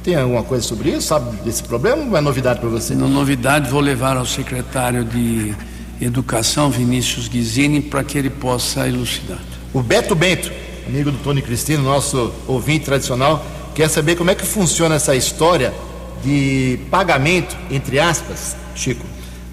Tem 0.02 0.14
alguma 0.14 0.42
coisa 0.42 0.66
sobre 0.66 0.90
isso? 0.90 1.08
Sabe 1.08 1.36
desse 1.42 1.62
problema 1.62 2.04
ou 2.04 2.16
é 2.16 2.20
novidade 2.20 2.60
para 2.60 2.68
você? 2.68 2.94
Não, 2.94 3.08
novidade, 3.08 3.68
vou 3.68 3.80
levar 3.80 4.16
ao 4.16 4.24
secretário 4.24 5.04
de 5.04 5.54
Educação, 6.00 6.70
Vinícius 6.70 7.26
Guizini, 7.26 7.80
para 7.80 8.04
que 8.04 8.16
ele 8.16 8.30
possa 8.30 8.86
elucidar. 8.86 9.38
O 9.72 9.82
Beto 9.82 10.14
Bento, 10.14 10.50
amigo 10.86 11.10
do 11.10 11.18
Tony 11.18 11.42
Cristino, 11.42 11.82
nosso 11.82 12.32
ouvinte 12.46 12.84
tradicional, 12.84 13.44
quer 13.74 13.88
saber 13.88 14.14
como 14.14 14.30
é 14.30 14.34
que 14.34 14.46
funciona 14.46 14.94
essa 14.94 15.16
história 15.16 15.74
de 16.22 16.78
pagamento, 16.90 17.56
entre 17.70 17.98
aspas, 17.98 18.56
Chico, 18.74 19.04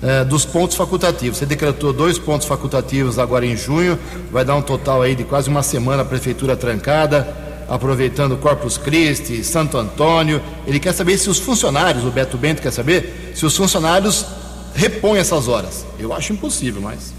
eh, 0.03 0.23
dos 0.23 0.45
pontos 0.45 0.77
facultativos. 0.77 1.39
Você 1.39 1.45
decretou 1.47 1.91
dois 1.91 2.19
pontos 2.19 2.47
facultativos 2.47 3.17
agora 3.17 3.45
em 3.45 3.57
junho, 3.57 3.97
vai 4.31 4.45
dar 4.45 4.55
um 4.55 4.61
total 4.61 5.01
aí 5.01 5.15
de 5.15 5.23
quase 5.23 5.49
uma 5.49 5.63
semana 5.63 6.03
a 6.03 6.05
prefeitura 6.05 6.55
trancada 6.55 7.44
aproveitando 7.67 8.37
Corpus 8.37 8.77
Christi, 8.77 9.43
Santo 9.43 9.77
Antônio. 9.77 10.41
Ele 10.65 10.79
quer 10.79 10.93
saber 10.93 11.17
se 11.17 11.29
os 11.29 11.39
funcionários, 11.39 12.03
o 12.03 12.11
Beto 12.11 12.37
Bento 12.37 12.61
quer 12.61 12.71
saber, 12.71 13.31
se 13.35 13.45
os 13.45 13.55
funcionários 13.55 14.25
repõem 14.73 15.19
essas 15.19 15.47
horas. 15.47 15.85
Eu 15.99 16.13
acho 16.13 16.33
impossível, 16.33 16.81
mas. 16.81 17.13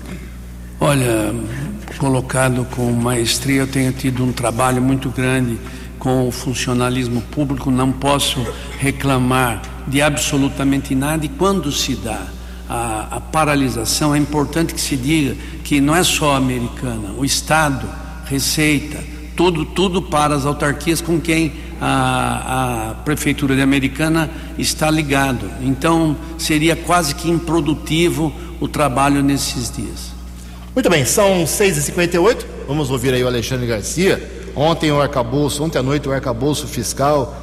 Olha, 0.78 1.34
colocado 1.98 2.66
com 2.66 2.92
maestria, 2.92 3.60
eu 3.62 3.66
tenho 3.66 3.92
tido 3.92 4.22
um 4.22 4.32
trabalho 4.32 4.82
muito 4.82 5.08
grande 5.08 5.58
com 5.98 6.28
o 6.28 6.30
funcionalismo 6.30 7.22
público, 7.22 7.70
não 7.70 7.90
posso 7.90 8.46
reclamar 8.78 9.62
de 9.88 10.02
absolutamente 10.02 10.94
nada. 10.94 11.24
E 11.24 11.28
quando 11.28 11.72
se 11.72 11.94
dá 11.96 12.26
a, 12.68 13.16
a 13.16 13.20
paralisação, 13.20 14.14
é 14.14 14.18
importante 14.18 14.74
que 14.74 14.80
se 14.80 14.96
diga 14.96 15.34
que 15.64 15.80
não 15.80 15.96
é 15.96 16.02
só 16.02 16.36
americana, 16.36 17.12
o 17.16 17.24
Estado, 17.24 17.88
Receita, 18.26 18.98
tudo, 19.36 19.64
tudo 19.64 20.00
para 20.00 20.34
as 20.34 20.46
autarquias 20.46 21.00
com 21.00 21.20
quem 21.20 21.52
a, 21.80 22.90
a 22.90 22.94
Prefeitura 23.04 23.54
de 23.54 23.60
Americana 23.60 24.30
está 24.58 24.90
ligado. 24.90 25.48
Então, 25.60 26.16
seria 26.38 26.74
quase 26.74 27.14
que 27.14 27.30
improdutivo 27.30 28.32
o 28.58 28.66
trabalho 28.66 29.22
nesses 29.22 29.70
dias. 29.70 30.10
Muito 30.74 30.88
bem, 30.88 31.04
são 31.04 31.44
6h58. 31.44 32.44
Vamos 32.66 32.90
ouvir 32.90 33.14
aí 33.14 33.22
o 33.22 33.26
Alexandre 33.26 33.66
Garcia. 33.66 34.50
Ontem 34.56 34.90
o 34.90 35.00
arcabouço, 35.00 35.62
ontem 35.62 35.78
à 35.78 35.82
noite 35.82 36.08
o 36.08 36.12
arcabouço 36.12 36.66
fiscal 36.66 37.34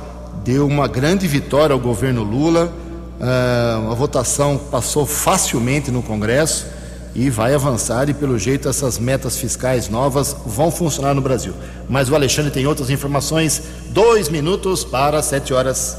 deu 0.44 0.66
uma 0.68 0.88
grande 0.88 1.28
vitória 1.28 1.74
ao 1.74 1.80
governo 1.80 2.24
Lula. 2.24 2.74
Uh, 3.20 3.92
a 3.92 3.94
votação 3.94 4.58
passou 4.58 5.06
facilmente 5.06 5.92
no 5.92 6.02
Congresso 6.02 6.66
e 7.16 7.30
vai 7.30 7.54
avançar 7.54 8.10
e 8.10 8.14
pelo 8.14 8.40
jeito 8.40 8.68
essas 8.68 8.98
metas 8.98 9.38
fiscais 9.38 9.88
novas 9.90 10.36
vão 10.46 10.72
funcionar 10.72 11.14
no 11.14 11.22
Brasil. 11.22 11.54
Mas 11.88 12.10
o 12.10 12.16
Alexandre 12.16 12.52
tem 12.52 12.66
outras 12.66 12.90
informações. 12.90 13.62
Dois 13.90 14.30
minutos 14.30 14.84
para 14.84 15.22
sete 15.22 15.54
horas. 15.54 15.98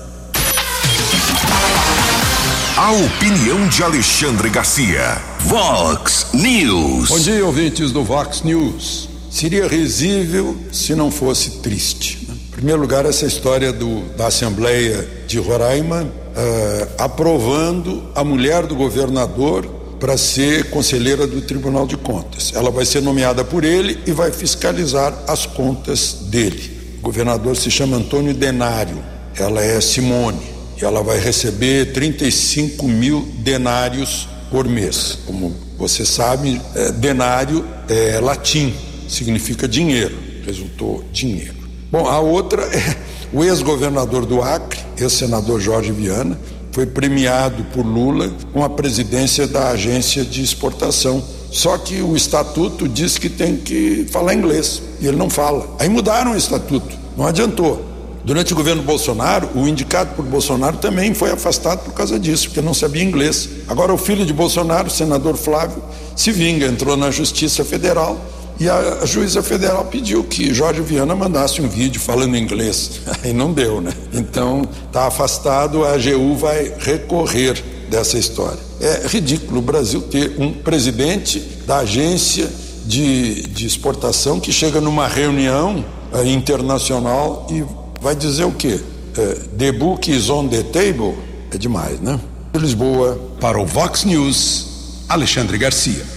A 2.76 2.90
opinião 2.90 3.68
de 3.68 3.82
Alexandre 3.84 4.50
Garcia. 4.50 5.22
Vox 5.40 6.26
News. 6.34 7.08
Bom 7.08 7.20
dia, 7.20 7.46
ouvintes 7.46 7.92
do 7.92 8.02
Vox 8.02 8.42
News. 8.42 9.08
Seria 9.30 9.68
risível 9.68 10.56
se 10.72 10.94
não 10.94 11.10
fosse 11.10 11.58
triste. 11.60 12.26
Né? 12.28 12.34
Em 12.48 12.50
primeiro 12.50 12.80
lugar, 12.80 13.06
essa 13.06 13.26
história 13.26 13.72
do, 13.72 14.00
da 14.16 14.26
Assembleia 14.26 15.08
de 15.26 15.38
Roraima 15.38 16.02
uh, 16.02 16.88
aprovando 16.98 18.02
a 18.14 18.24
mulher 18.24 18.66
do 18.66 18.74
governador 18.74 19.83
para 20.04 20.18
ser 20.18 20.68
conselheira 20.68 21.26
do 21.26 21.40
Tribunal 21.40 21.86
de 21.86 21.96
Contas. 21.96 22.52
Ela 22.54 22.70
vai 22.70 22.84
ser 22.84 23.00
nomeada 23.00 23.42
por 23.42 23.64
ele 23.64 23.98
e 24.06 24.12
vai 24.12 24.30
fiscalizar 24.30 25.18
as 25.26 25.46
contas 25.46 26.26
dele. 26.26 26.98
O 26.98 27.00
governador 27.00 27.56
se 27.56 27.70
chama 27.70 27.96
Antônio 27.96 28.34
Denário, 28.34 29.02
ela 29.34 29.64
é 29.64 29.80
Simone, 29.80 30.42
e 30.78 30.84
ela 30.84 31.02
vai 31.02 31.18
receber 31.18 31.94
35 31.94 32.86
mil 32.86 33.26
denários 33.38 34.28
por 34.50 34.68
mês. 34.68 35.20
Como 35.24 35.56
você 35.78 36.04
sabe, 36.04 36.60
é, 36.74 36.92
denário 36.92 37.64
é 37.88 38.20
latim, 38.20 38.74
significa 39.08 39.66
dinheiro, 39.66 40.18
resultou 40.44 41.02
dinheiro. 41.14 41.54
Bom, 41.90 42.06
a 42.06 42.20
outra 42.20 42.60
é 42.64 42.96
o 43.32 43.42
ex-governador 43.42 44.26
do 44.26 44.42
Acre, 44.42 44.80
ex-senador 44.98 45.62
Jorge 45.62 45.92
Viana, 45.92 46.38
foi 46.74 46.84
premiado 46.84 47.62
por 47.72 47.86
Lula 47.86 48.32
com 48.52 48.64
a 48.64 48.68
presidência 48.68 49.46
da 49.46 49.68
agência 49.70 50.24
de 50.24 50.42
exportação. 50.42 51.22
Só 51.52 51.78
que 51.78 52.02
o 52.02 52.16
estatuto 52.16 52.88
diz 52.88 53.16
que 53.16 53.28
tem 53.28 53.56
que 53.56 54.06
falar 54.10 54.34
inglês 54.34 54.82
e 55.00 55.06
ele 55.06 55.16
não 55.16 55.30
fala. 55.30 55.76
Aí 55.78 55.88
mudaram 55.88 56.32
o 56.32 56.36
estatuto, 56.36 56.98
não 57.16 57.28
adiantou. 57.28 57.94
Durante 58.24 58.52
o 58.52 58.56
governo 58.56 58.82
Bolsonaro, 58.82 59.50
o 59.54 59.68
indicado 59.68 60.16
por 60.16 60.24
Bolsonaro 60.24 60.78
também 60.78 61.14
foi 61.14 61.30
afastado 61.30 61.84
por 61.84 61.92
causa 61.92 62.18
disso, 62.18 62.48
porque 62.48 62.60
não 62.60 62.74
sabia 62.74 63.04
inglês. 63.04 63.48
Agora, 63.68 63.92
o 63.92 63.98
filho 63.98 64.26
de 64.26 64.32
Bolsonaro, 64.32 64.88
o 64.88 64.90
senador 64.90 65.36
Flávio, 65.36 65.80
se 66.16 66.32
vinga, 66.32 66.66
entrou 66.66 66.96
na 66.96 67.10
Justiça 67.12 67.64
Federal 67.64 68.18
e 68.58 68.68
a, 68.68 69.04
juíza 69.04 69.42
federal 69.42 69.84
pediu 69.86 70.22
que 70.24 70.54
Jorge 70.54 70.80
Viana 70.80 71.14
mandasse 71.14 71.60
um 71.60 71.68
vídeo 71.68 72.00
falando 72.00 72.36
inglês. 72.36 73.00
Aí 73.22 73.32
não 73.32 73.52
deu, 73.52 73.80
né? 73.80 73.92
Então 74.12 74.62
está 74.86 75.06
afastado, 75.06 75.84
a 75.84 75.94
AGU 75.94 76.36
vai 76.36 76.72
recorrer 76.78 77.62
dessa 77.90 78.18
história. 78.18 78.58
É 78.80 79.06
ridículo 79.06 79.58
o 79.58 79.62
Brasil 79.62 80.02
ter 80.02 80.36
um 80.38 80.52
presidente 80.52 81.40
da 81.66 81.78
agência 81.78 82.50
de, 82.84 83.42
de 83.48 83.66
exportação 83.66 84.38
que 84.38 84.52
chega 84.52 84.80
numa 84.80 85.08
reunião 85.08 85.84
é, 86.12 86.26
internacional 86.28 87.46
e 87.50 87.64
vai 88.00 88.14
dizer 88.14 88.44
o 88.44 88.52
quê? 88.52 88.80
É, 89.16 89.34
the 89.56 89.72
book 89.72 90.10
is 90.10 90.28
on 90.28 90.48
the 90.48 90.62
table? 90.62 91.14
É 91.50 91.58
demais, 91.58 92.00
né? 92.00 92.20
Lisboa. 92.54 93.18
Para 93.40 93.60
o 93.60 93.66
Vox 93.66 94.04
News, 94.04 95.02
Alexandre 95.08 95.58
Garcia. 95.58 96.13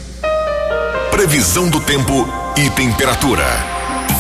Previsão 1.18 1.68
do 1.68 1.82
tempo 1.82 2.30
e 2.56 2.70
temperatura. 2.70 3.44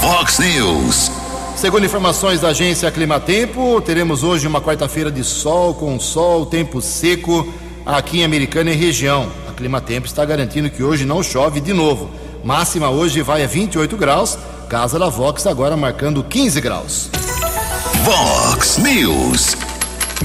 Vox 0.01 0.39
News. 0.39 1.12
Segundo 1.55 1.86
informações 1.86 2.41
da 2.41 2.47
agência 2.47 2.89
Climatempo, 2.89 3.79
teremos 3.81 4.23
hoje 4.23 4.47
uma 4.47 4.60
quarta-feira 4.60 5.12
de 5.12 5.23
sol 5.23 5.75
com 5.75 5.99
sol, 5.99 6.43
tempo 6.47 6.81
seco 6.81 7.53
aqui 7.86 8.21
em 8.21 8.23
Americana 8.23 8.71
e 8.71 8.75
região. 8.75 9.31
A 9.47 9.53
Climatempo 9.53 10.07
está 10.07 10.25
garantindo 10.25 10.71
que 10.71 10.81
hoje 10.81 11.05
não 11.05 11.21
chove 11.21 11.62
de 11.62 11.71
novo. 11.71 12.10
Máxima 12.43 12.89
hoje 12.89 13.21
vai 13.21 13.43
a 13.43 13.47
28 13.47 13.95
graus, 13.95 14.36
casa 14.67 14.97
da 14.97 15.07
Vox 15.07 15.45
agora 15.45 15.77
marcando 15.77 16.23
15 16.23 16.60
graus. 16.60 17.12
Vox 18.03 18.79
News. 18.79 19.55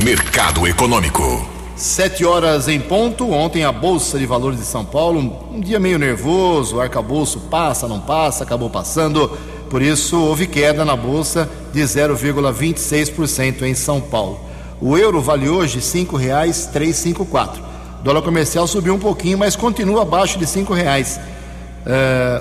Mercado 0.02 0.66
Econômico. 0.66 1.51
Sete 1.82 2.24
horas 2.24 2.68
em 2.68 2.78
ponto. 2.78 3.28
Ontem 3.32 3.64
a 3.64 3.72
Bolsa 3.72 4.16
de 4.16 4.24
Valores 4.24 4.60
de 4.60 4.64
São 4.64 4.84
Paulo, 4.84 5.18
um 5.52 5.58
dia 5.58 5.80
meio 5.80 5.98
nervoso, 5.98 6.76
o 6.76 6.80
arcabouço 6.80 7.40
passa, 7.50 7.88
não 7.88 7.98
passa, 7.98 8.44
acabou 8.44 8.70
passando. 8.70 9.28
Por 9.68 9.82
isso 9.82 10.16
houve 10.16 10.46
queda 10.46 10.84
na 10.84 10.94
Bolsa 10.94 11.50
de 11.72 11.80
0,26% 11.80 13.62
em 13.62 13.74
São 13.74 14.00
Paulo. 14.00 14.38
O 14.80 14.96
euro 14.96 15.20
vale 15.20 15.48
hoje 15.48 15.78
R$ 15.78 15.82
5,354. 15.82 17.60
Dólar 18.04 18.22
comercial 18.22 18.68
subiu 18.68 18.94
um 18.94 19.00
pouquinho, 19.00 19.36
mas 19.36 19.56
continua 19.56 20.02
abaixo 20.02 20.38
de 20.38 20.44
R$ 20.44 20.50
5,00. 20.52 21.18
Uh, 21.18 21.20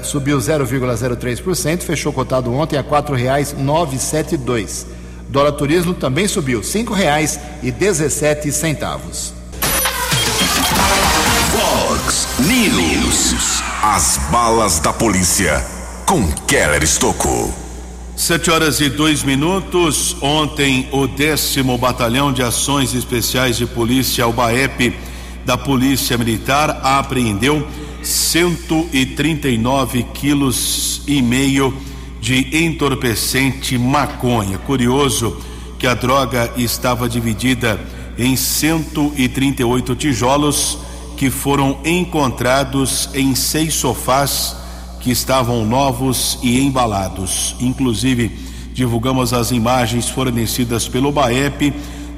subiu 0.06 0.38
0,03%, 0.38 1.82
fechou 1.82 2.14
cotado 2.14 2.54
ontem 2.54 2.78
a 2.78 2.82
R$ 2.82 2.90
4,972. 2.90 5.01
Dólar 5.32 5.54
turismo 5.54 5.94
também 5.94 6.28
subiu, 6.28 6.62
cinco 6.62 6.94
reais 6.94 7.40
e 7.64 7.72
dezessete 7.72 8.52
centavos. 8.52 9.34
Fox 11.52 12.28
News. 12.40 13.62
As 13.82 14.18
balas 14.30 14.80
da 14.80 14.92
polícia 14.92 15.66
com 16.06 16.30
Keller 16.46 16.84
Estocou. 16.84 17.50
Sete 18.14 18.52
horas 18.52 18.82
e 18.82 18.90
dois 18.90 19.24
minutos. 19.24 20.18
Ontem, 20.22 20.90
o 20.92 21.08
décimo 21.08 21.78
Batalhão 21.78 22.34
de 22.34 22.44
Ações 22.44 22.94
Especiais 22.94 23.56
de 23.56 23.66
Polícia, 23.66 24.28
o 24.28 24.34
BAEP, 24.34 24.94
da 25.46 25.58
Polícia 25.58 26.18
Militar 26.18 26.82
apreendeu 26.84 27.66
139 28.04 30.04
quilos 30.14 31.04
e 31.08 31.22
meio 31.22 31.74
de 32.22 32.64
entorpecente 32.66 33.78
maconha. 33.78 34.60
Curioso 34.60 35.36
que 35.80 35.88
a 35.88 35.96
droga 35.96 36.54
estava 36.56 37.10
dividida 37.10 37.80
em 38.18 38.36
138 38.36 39.96
tijolos 39.96 40.78
que 41.18 41.32
foram 41.32 41.80
encontrados 41.84 43.10
em 43.16 43.34
seis 43.34 43.74
sofás 43.74 44.56
que 45.00 45.10
estavam 45.10 45.66
novos 45.66 46.38
e 46.44 46.60
embalados. 46.62 47.56
Inclusive, 47.60 48.32
divulgamos 48.74 49.34
as 49.34 49.52
imagens 49.52 50.08
fornecidas 50.08 50.88
pelo 50.88 51.12
BAEP 51.12 51.74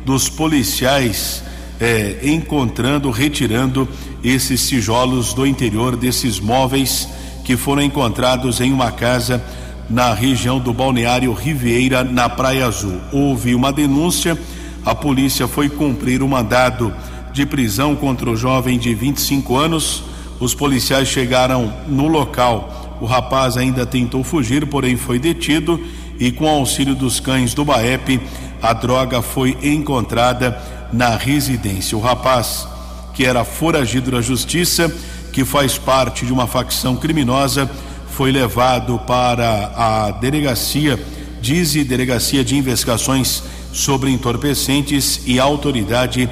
dos 0.06 0.28
policiais 0.28 1.42
eh, 1.80 2.20
encontrando, 2.24 3.10
retirando 3.10 3.88
esses 4.22 4.68
tijolos 4.68 5.34
do 5.34 5.46
interior 5.46 5.96
desses 5.96 6.40
móveis 6.40 7.08
que 7.46 7.56
foram 7.58 7.82
encontrados 7.82 8.60
em 8.60 8.72
uma 8.72 8.92
casa 8.92 9.44
na 9.90 10.14
região 10.14 10.60
do 10.60 10.74
balneário 10.74 11.34
Riviera, 11.34 12.04
na 12.04 12.30
Praia 12.30 12.66
Azul. 12.66 13.00
Houve 13.12 13.54
uma 13.54 13.72
denúncia, 13.72 14.38
a 14.86 14.96
polícia 14.96 15.48
foi 15.48 15.70
cumprir 15.70 16.22
o 16.22 16.28
mandado 16.28 16.94
de 17.32 17.46
prisão 17.46 17.96
contra 17.96 18.30
o 18.30 18.36
jovem 18.36 18.78
de 18.78 18.94
25 18.94 19.58
anos. 19.58 20.04
Os 20.40 20.54
policiais 20.54 21.08
chegaram 21.08 21.74
no 21.88 22.08
local. 22.08 22.98
O 23.02 23.06
rapaz 23.06 23.58
ainda 23.58 23.86
tentou 23.86 24.24
fugir, 24.24 24.66
porém 24.68 24.96
foi 24.96 25.20
detido 25.20 25.80
e, 26.20 26.32
com 26.32 26.48
auxílio 26.48 26.96
dos 26.96 27.20
cães 27.20 27.54
do 27.54 27.66
BAEP, 27.66 28.22
a 28.62 28.72
droga 28.72 29.22
foi 29.22 29.58
encontrada 29.62 30.58
na 30.92 31.16
residência. 31.16 31.98
O 31.98 32.02
rapaz, 32.02 32.68
que 33.14 33.26
era 33.26 33.44
foragido 33.44 34.12
da 34.12 34.22
justiça, 34.22 34.94
que 35.32 35.44
faz 35.44 35.78
parte 35.78 36.26
de 36.26 36.32
uma 36.32 36.48
facção 36.48 36.96
criminosa, 36.96 37.70
foi 38.16 38.32
levado 38.32 39.00
para 39.00 39.74
a 39.76 40.12
delegacia, 40.12 41.00
diz 41.42 41.74
delegacia 41.74 42.44
de 42.44 42.56
investigações 42.56 43.44
sobre 43.72 44.12
entorpecentes 44.12 45.22
e 45.26 45.40
a 45.40 45.44
autoridade 45.44 46.30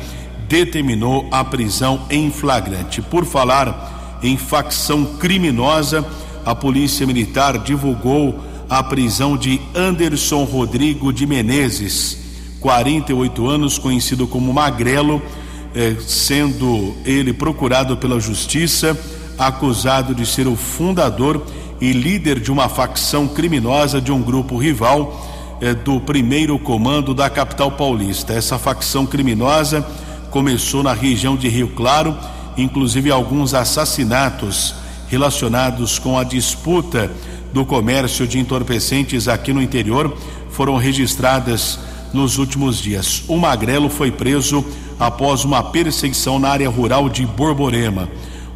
determinou 0.47 1.27
a 1.31 1.43
prisão 1.43 2.03
em 2.09 2.29
flagrante. 2.29 3.01
Por 3.01 3.25
falar 3.25 4.19
em 4.21 4.37
facção 4.37 5.03
criminosa, 5.17 6.05
a 6.45 6.53
Polícia 6.53 7.07
Militar 7.07 7.57
divulgou 7.57 8.39
a 8.69 8.83
prisão 8.83 9.35
de 9.35 9.59
Anderson 9.73 10.43
Rodrigo 10.43 11.11
de 11.11 11.25
Menezes, 11.25 12.17
48 12.59 13.47
anos, 13.47 13.79
conhecido 13.79 14.27
como 14.27 14.53
Magrelo, 14.53 15.19
eh, 15.73 15.95
sendo 15.99 16.95
ele 17.03 17.33
procurado 17.33 17.97
pela 17.97 18.19
Justiça, 18.19 18.95
acusado 19.35 20.13
de 20.13 20.27
ser 20.27 20.47
o 20.47 20.55
fundador 20.55 21.43
e 21.81 21.91
líder 21.91 22.39
de 22.39 22.51
uma 22.51 22.69
facção 22.69 23.27
criminosa 23.27 23.99
de 23.99 24.11
um 24.11 24.21
grupo 24.21 24.55
rival 24.55 25.57
eh, 25.59 25.73
do 25.73 25.99
primeiro 25.99 26.57
comando 26.59 27.13
da 27.13 27.29
capital 27.29 27.71
paulista. 27.71 28.33
Essa 28.33 28.59
facção 28.59 29.05
criminosa 29.05 29.85
começou 30.29 30.83
na 30.83 30.93
região 30.93 31.35
de 31.35 31.49
Rio 31.49 31.69
Claro, 31.69 32.15
inclusive 32.55 33.09
alguns 33.09 33.53
assassinatos 33.53 34.75
relacionados 35.09 35.99
com 35.99 36.17
a 36.17 36.23
disputa 36.23 37.11
do 37.51 37.65
comércio 37.65 38.25
de 38.25 38.39
entorpecentes 38.39 39.27
aqui 39.27 39.51
no 39.51 39.61
interior 39.61 40.15
foram 40.51 40.77
registradas 40.77 41.79
nos 42.13 42.37
últimos 42.37 42.79
dias. 42.79 43.23
O 43.27 43.37
Magrelo 43.37 43.89
foi 43.89 44.11
preso 44.11 44.63
após 44.99 45.43
uma 45.43 45.63
perseguição 45.63 46.37
na 46.37 46.49
área 46.49 46.69
rural 46.69 47.09
de 47.09 47.25
Borborema. 47.25 48.07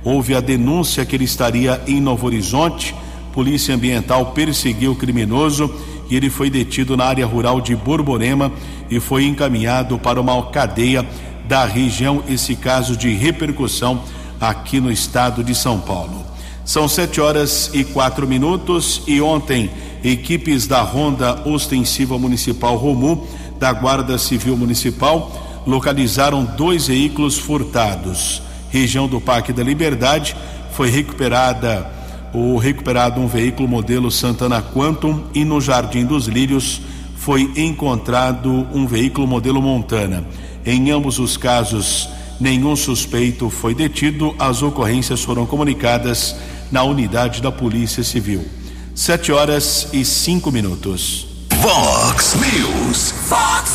Houve 0.03 0.35
a 0.35 0.41
denúncia 0.41 1.05
que 1.05 1.15
ele 1.15 1.23
estaria 1.23 1.81
em 1.87 1.99
Novo 1.99 2.27
Horizonte. 2.27 2.93
Polícia 3.35 3.75
Ambiental 3.75 4.27
perseguiu 4.27 4.93
o 4.93 4.95
criminoso 4.95 5.69
e 6.09 6.15
ele 6.15 6.29
foi 6.29 6.49
detido 6.49 6.95
na 6.95 7.03
área 7.03 7.25
rural 7.25 7.59
de 7.59 7.75
Borborema 7.75 8.49
e 8.89 8.97
foi 9.01 9.25
encaminhado 9.25 9.99
para 9.99 10.21
uma 10.21 10.41
cadeia 10.43 11.05
da 11.45 11.65
região, 11.65 12.23
esse 12.29 12.55
caso 12.55 12.95
de 12.95 13.13
repercussão 13.13 14.01
aqui 14.39 14.79
no 14.79 14.89
estado 14.89 15.43
de 15.43 15.53
São 15.53 15.81
Paulo. 15.81 16.23
São 16.63 16.87
sete 16.87 17.19
horas 17.19 17.69
e 17.73 17.83
quatro 17.83 18.25
minutos 18.25 19.03
e 19.05 19.19
ontem 19.19 19.69
equipes 20.01 20.65
da 20.65 20.81
Ronda 20.81 21.41
Ostensiva 21.45 22.17
Municipal 22.17 22.77
Romu 22.77 23.27
da 23.59 23.73
Guarda 23.73 24.17
Civil 24.17 24.55
Municipal 24.55 25.61
localizaram 25.67 26.45
dois 26.45 26.87
veículos 26.87 27.37
furtados. 27.37 28.41
Região 28.69 29.09
do 29.09 29.19
Parque 29.19 29.51
da 29.51 29.61
Liberdade 29.61 30.37
foi 30.71 30.89
recuperada 30.89 31.94
ou 32.35 32.57
recuperado 32.57 33.21
um 33.21 33.27
veículo 33.27 33.67
modelo 33.67 34.11
Santana 34.11 34.61
Quantum 34.61 35.23
e 35.33 35.45
no 35.45 35.61
Jardim 35.61 36.05
dos 36.05 36.27
Lírios 36.27 36.81
foi 37.15 37.49
encontrado 37.55 38.67
um 38.73 38.85
veículo 38.85 39.25
modelo 39.25 39.61
Montana. 39.61 40.25
Em 40.65 40.91
ambos 40.91 41.17
os 41.17 41.37
casos, 41.37 42.09
nenhum 42.39 42.75
suspeito 42.75 43.49
foi 43.49 43.73
detido. 43.73 44.35
As 44.37 44.61
ocorrências 44.61 45.23
foram 45.23 45.45
comunicadas 45.45 46.35
na 46.71 46.83
unidade 46.83 47.41
da 47.41 47.51
Polícia 47.51 48.03
Civil. 48.03 48.45
Sete 48.93 49.31
horas 49.31 49.87
e 49.93 50.03
cinco 50.03 50.51
minutos. 50.51 51.27
Vox 51.61 52.35
News. 52.35 53.11
Fox 53.27 53.71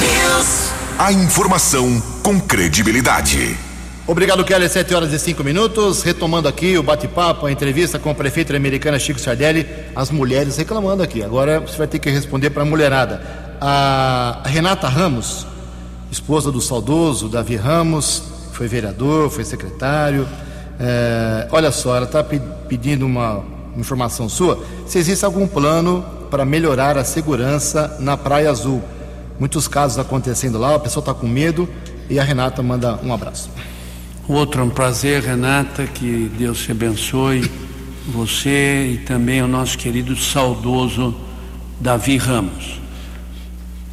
News. 0.00 0.72
A 0.98 1.12
informação 1.12 2.02
com 2.22 2.40
credibilidade. 2.40 3.67
Obrigado, 4.08 4.42
Kelly. 4.44 4.68
Sete 4.68 4.92
horas 4.92 5.12
e 5.12 5.18
cinco 5.18 5.44
minutos. 5.44 6.02
Retomando 6.02 6.48
aqui 6.48 6.76
o 6.76 6.82
bate-papo, 6.82 7.46
a 7.46 7.52
entrevista 7.52 7.98
com 7.98 8.10
a 8.10 8.14
prefeita 8.14 8.56
americana 8.56 8.98
Chico 8.98 9.20
Sardelli. 9.20 9.64
As 9.94 10.10
mulheres 10.10 10.56
reclamando 10.56 11.02
aqui. 11.02 11.22
Agora 11.22 11.60
você 11.60 11.78
vai 11.78 11.86
ter 11.86 12.00
que 12.00 12.10
responder 12.10 12.50
para 12.50 12.62
a 12.62 12.66
mulherada. 12.66 13.22
A 13.60 14.42
Renata 14.44 14.88
Ramos 14.88 15.46
esposa 16.10 16.50
do 16.50 16.60
saudoso 16.60 17.28
Davi 17.28 17.56
Ramos, 17.56 18.22
foi 18.52 18.66
vereador, 18.66 19.30
foi 19.30 19.44
secretário. 19.44 20.26
É, 20.80 21.48
olha 21.50 21.70
só, 21.70 21.96
ela 21.96 22.06
está 22.06 22.22
pe 22.22 22.40
pedindo 22.68 23.06
uma 23.06 23.42
informação 23.76 24.28
sua. 24.28 24.62
Se 24.86 24.98
existe 24.98 25.24
algum 25.24 25.46
plano 25.46 26.04
para 26.30 26.44
melhorar 26.44 26.98
a 26.98 27.04
segurança 27.04 27.96
na 28.00 28.16
Praia 28.16 28.50
Azul? 28.50 28.82
Muitos 29.38 29.68
casos 29.68 29.98
acontecendo 29.98 30.58
lá, 30.58 30.74
a 30.74 30.78
pessoa 30.78 31.00
está 31.00 31.14
com 31.14 31.26
medo 31.26 31.68
e 32.10 32.18
a 32.18 32.24
Renata 32.24 32.62
manda 32.62 32.98
um 33.02 33.12
abraço. 33.12 33.50
Outro 34.28 34.60
é 34.60 34.64
um 34.64 34.68
prazer, 34.68 35.22
Renata, 35.22 35.86
que 35.86 36.30
Deus 36.36 36.58
te 36.58 36.70
abençoe, 36.70 37.50
você 38.06 38.90
e 38.92 38.98
também 38.98 39.40
o 39.40 39.48
nosso 39.48 39.78
querido 39.78 40.14
saudoso 40.14 41.14
Davi 41.80 42.18
Ramos. 42.18 42.78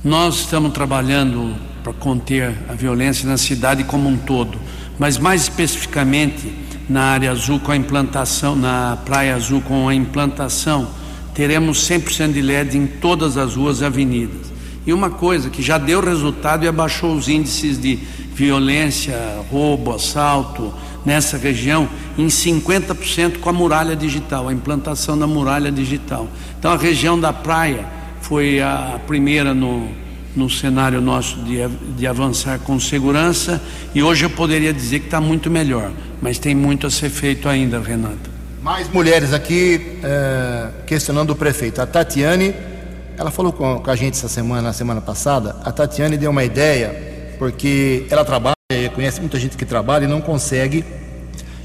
Nós 0.04 0.40
estamos 0.40 0.74
trabalhando 0.74 1.56
para 1.82 1.94
conter 1.94 2.54
a 2.68 2.74
violência 2.74 3.26
na 3.26 3.38
cidade 3.38 3.86
como 3.86 4.10
um 4.10 4.18
todo, 4.18 4.60
mas 5.00 5.18
mais 5.18 5.44
especificamente 5.44 6.52
na 6.90 7.04
área 7.04 7.32
azul 7.32 7.58
com 7.62 7.72
a 7.72 7.78
implantação, 7.78 8.58
na 8.58 8.98
Praia 9.06 9.36
Azul 9.36 9.62
com 9.62 9.88
a 9.88 9.96
implantação, 9.96 10.90
teremos 11.34 11.90
100% 11.90 12.34
de 12.34 12.42
LED 12.42 12.78
em 12.78 12.88
todas 12.88 13.38
as 13.38 13.56
ruas 13.56 13.80
e 13.80 13.86
avenidas. 13.86 14.54
E 14.86 14.92
uma 14.92 15.10
coisa 15.10 15.50
que 15.50 15.64
já 15.64 15.78
deu 15.78 16.04
resultado 16.04 16.66
e 16.66 16.68
abaixou 16.68 17.16
os 17.16 17.30
índices 17.30 17.80
de 17.80 18.00
violência, 18.36 19.18
roubo, 19.50 19.94
assalto 19.94 20.74
nessa 21.06 21.38
região 21.38 21.88
em 22.18 22.28
50% 22.28 23.40
com 23.40 23.50
a 23.50 23.54
muralha 23.54 23.96
digital, 23.96 24.48
a 24.50 24.54
implantação 24.54 25.18
da 25.18 25.26
muralha 25.26 25.72
digital. 25.72 26.28
Então 26.60 26.72
a 26.72 26.78
região 26.78 27.20
da 27.20 27.32
praia 27.32 27.86
foi 28.22 28.62
a 28.62 29.00
primeira 29.08 29.54
no 29.54 30.06
no 30.36 30.50
cenário 30.50 31.00
nosso 31.00 31.38
de, 31.40 31.66
de 31.96 32.06
avançar 32.06 32.60
com 32.60 32.80
segurança 32.80 33.62
e 33.94 34.04
hoje 34.04 34.26
eu 34.26 34.30
poderia 34.30 34.74
dizer 34.74 35.00
que 35.00 35.06
está 35.06 35.22
muito 35.22 35.50
melhor, 35.50 35.92
mas 36.22 36.38
tem 36.38 36.54
muito 36.54 36.86
a 36.86 36.92
ser 36.92 37.10
feito 37.10 37.48
ainda, 37.48 37.80
Renata. 37.80 38.36
Mais 38.62 38.92
mulheres 38.92 39.32
aqui 39.32 40.00
é, 40.04 40.70
questionando 40.86 41.30
o 41.30 41.36
prefeito. 41.36 41.82
A 41.82 41.86
Tatiane, 41.86 42.54
ela 43.18 43.32
falou 43.32 43.54
com, 43.54 43.80
com 43.80 43.92
a 43.92 43.96
gente 43.96 44.16
essa 44.16 44.28
semana, 44.28 44.64
na 44.64 44.74
semana 44.74 45.00
passada. 45.00 45.56
A 45.64 45.72
Tatiane 45.72 46.18
deu 46.18 46.32
uma 46.32 46.44
ideia, 46.44 47.15
porque 47.38 48.06
ela 48.10 48.26
trabalha, 48.26 48.56
conhece 48.94 49.20
muita 49.20 49.40
gente 49.40 49.58
que 49.58 49.66
trabalha 49.66 50.06
e 50.06 50.08
não 50.08 50.22
consegue 50.22 50.84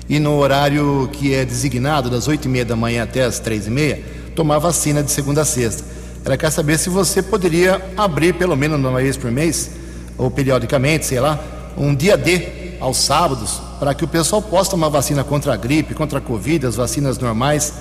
ir 0.09 0.19
no 0.19 0.37
horário 0.37 1.09
que 1.13 1.35
é 1.35 1.45
designado, 1.45 2.11
das 2.11 2.27
oito 2.27 2.47
e 2.47 2.49
meia 2.49 2.65
da 2.65 2.75
manhã 2.75 3.05
até 3.05 3.23
as 3.23 3.39
três 3.39 3.67
e 3.67 3.71
meia, 3.71 4.03
tomar 4.35 4.59
vacina 4.59 5.03
de 5.03 5.11
segunda 5.11 5.43
a 5.43 5.45
sexta. 5.45 5.85
Ela 6.25 6.37
quer 6.37 6.51
saber 6.51 6.79
se 6.79 6.91
você 6.91 7.23
poderia 7.23 7.81
abrir, 7.97 8.35
pelo 8.35 8.57
menos 8.57 8.79
uma 8.79 9.01
vez 9.01 9.17
por 9.17 9.31
mês, 9.31 9.71
ou 10.19 10.31
periodicamente, 10.31 11.07
sei 11.07 11.21
lá, 11.21 11.39
um 11.77 11.95
dia 11.95 12.17
D 12.17 12.77
aos 12.81 12.99
sábados, 12.99 13.61
para 13.79 13.95
que 13.95 14.05
o 14.05 14.09
pessoal 14.09 14.43
possa 14.43 14.73
tomar 14.73 14.89
vacina 14.89 15.25
contra 15.25 15.55
a 15.55 15.57
gripe, 15.57 15.95
contra 15.95 16.19
a 16.19 16.21
Covid, 16.21 16.67
as 16.67 16.77
vacinas 16.77 17.19
normais. 17.19 17.73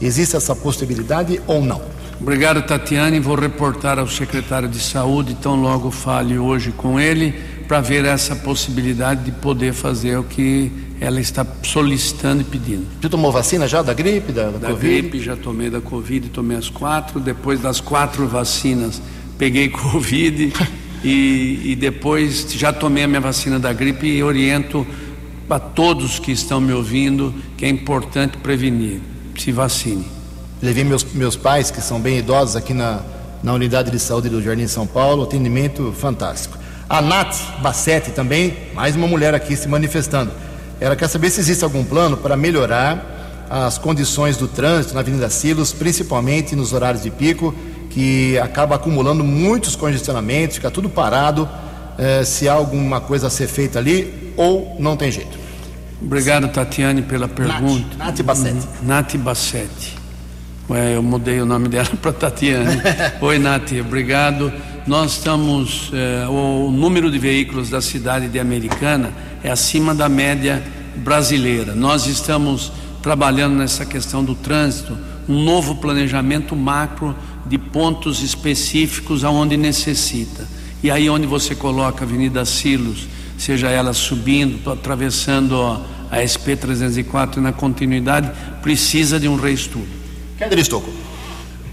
Existe 0.00 0.36
essa 0.36 0.54
possibilidade 0.54 1.40
ou 1.46 1.62
não? 1.62 1.80
Obrigado, 2.20 2.62
Tatiane. 2.62 3.20
Vou 3.20 3.36
reportar 3.36 3.98
ao 3.98 4.08
secretário 4.08 4.68
de 4.68 4.80
Saúde, 4.80 5.36
tão 5.40 5.54
logo 5.56 5.90
fale 5.90 6.38
hoje 6.38 6.72
com 6.72 6.98
ele, 6.98 7.32
para 7.66 7.80
ver 7.80 8.04
essa 8.04 8.34
possibilidade 8.34 9.24
de 9.24 9.32
poder 9.32 9.72
fazer 9.72 10.18
o 10.18 10.24
que 10.24 10.72
ela 11.00 11.20
está 11.20 11.46
solicitando 11.62 12.40
e 12.40 12.44
pedindo. 12.44 12.86
Você 13.00 13.08
tomou 13.08 13.30
vacina 13.30 13.68
já 13.68 13.82
da 13.82 13.94
gripe, 13.94 14.32
da, 14.32 14.50
da, 14.50 14.58
Da 14.58 14.68
Covid? 14.70 15.00
gripe, 15.00 15.20
já 15.20 15.36
tomei 15.36 15.70
da 15.70 15.80
Covid, 15.80 16.28
tomei 16.30 16.56
as 16.56 16.68
quatro. 16.68 17.20
Depois 17.20 17.60
das 17.60 17.80
quatro 17.80 18.26
vacinas, 18.26 19.00
peguei 19.38 19.68
Covid 19.70 20.52
e, 21.04 21.60
e 21.64 21.76
depois 21.76 22.46
já 22.52 22.72
tomei 22.72 23.04
a 23.04 23.08
minha 23.08 23.20
vacina 23.20 23.60
da 23.60 23.72
gripe 23.72 24.06
e 24.08 24.22
oriento 24.22 24.84
a 25.48 25.58
todos 25.60 26.18
que 26.18 26.32
estão 26.32 26.60
me 26.60 26.72
ouvindo 26.72 27.32
que 27.56 27.64
é 27.64 27.68
importante 27.68 28.36
prevenir. 28.38 29.00
Se 29.38 29.52
vacine. 29.52 30.04
Levei 30.60 30.82
meus, 30.82 31.04
meus 31.04 31.36
pais, 31.36 31.70
que 31.70 31.80
são 31.80 32.00
bem 32.00 32.18
idosos, 32.18 32.56
aqui 32.56 32.74
na, 32.74 33.00
na 33.42 33.52
unidade 33.52 33.90
de 33.90 33.98
saúde 33.98 34.28
do 34.28 34.42
Jardim 34.42 34.66
São 34.66 34.86
Paulo, 34.86 35.22
atendimento 35.22 35.94
fantástico. 35.96 36.58
A 36.88 37.00
Nath 37.00 37.36
Bassetti 37.62 38.10
também, 38.10 38.56
mais 38.74 38.96
uma 38.96 39.06
mulher 39.06 39.34
aqui 39.34 39.56
se 39.56 39.68
manifestando. 39.68 40.32
Ela 40.80 40.96
quer 40.96 41.08
saber 41.08 41.30
se 41.30 41.38
existe 41.38 41.62
algum 41.62 41.84
plano 41.84 42.16
para 42.16 42.36
melhorar 42.36 43.46
as 43.48 43.78
condições 43.78 44.36
do 44.36 44.48
trânsito 44.48 44.94
na 44.94 45.00
Avenida 45.00 45.30
Silos, 45.30 45.72
principalmente 45.72 46.56
nos 46.56 46.72
horários 46.72 47.04
de 47.04 47.10
pico, 47.10 47.54
que 47.90 48.36
acaba 48.38 48.74
acumulando 48.74 49.22
muitos 49.22 49.76
congestionamentos, 49.76 50.56
fica 50.56 50.70
tudo 50.70 50.88
parado. 50.88 51.48
eh, 51.98 52.24
se 52.24 52.48
há 52.48 52.52
alguma 52.52 53.00
coisa 53.00 53.26
a 53.26 53.30
ser 53.30 53.48
feita 53.48 53.78
ali 53.78 54.32
ou 54.36 54.76
não 54.78 54.96
tem 54.96 55.10
jeito. 55.10 55.36
Obrigado, 56.00 56.48
Tatiane, 56.48 57.02
pela 57.02 57.26
pergunta. 57.28 57.96
Nath, 57.96 58.18
Nath 58.18 58.22
Bassetti. 58.22 58.66
Nath 58.82 59.16
Bassetti. 59.16 59.96
Ué, 60.70 60.96
eu 60.96 61.02
mudei 61.02 61.40
o 61.40 61.46
nome 61.46 61.68
dela 61.68 61.88
para 62.00 62.12
Tatiane. 62.12 62.80
Oi, 63.20 63.38
Nath, 63.38 63.72
obrigado. 63.80 64.52
Nós 64.86 65.12
estamos. 65.12 65.90
eh, 65.92 66.26
o 66.28 66.70
número 66.70 67.10
de 67.10 67.18
veículos 67.18 67.68
da 67.68 67.80
cidade 67.80 68.28
de 68.28 68.38
Americana 68.38 69.12
é 69.42 69.50
acima 69.50 69.94
da 69.94 70.08
média 70.08 70.62
brasileira. 70.96 71.74
Nós 71.74 72.06
estamos 72.06 72.72
trabalhando 73.02 73.56
nessa 73.56 73.84
questão 73.84 74.22
do 74.24 74.34
trânsito, 74.34 74.96
um 75.28 75.42
novo 75.42 75.76
planejamento 75.76 76.54
macro 76.54 77.14
de 77.46 77.58
pontos 77.58 78.22
específicos 78.22 79.24
aonde 79.24 79.56
necessita. 79.56 80.46
E 80.82 80.90
aí 80.90 81.10
onde 81.10 81.26
você 81.26 81.54
coloca 81.54 82.04
a 82.04 82.06
Avenida 82.06 82.44
Silos, 82.44 83.08
seja 83.38 83.68
ela 83.68 83.94
subindo, 83.94 84.70
atravessando 84.70 85.80
a 86.10 86.26
SP 86.26 86.56
304 86.56 87.40
na 87.40 87.52
continuidade, 87.52 88.30
precisa 88.60 89.18
de 89.18 89.28
um 89.28 89.36
reestudo. 89.36 89.86
Keller 90.36 90.58
Estocco. 90.58 90.90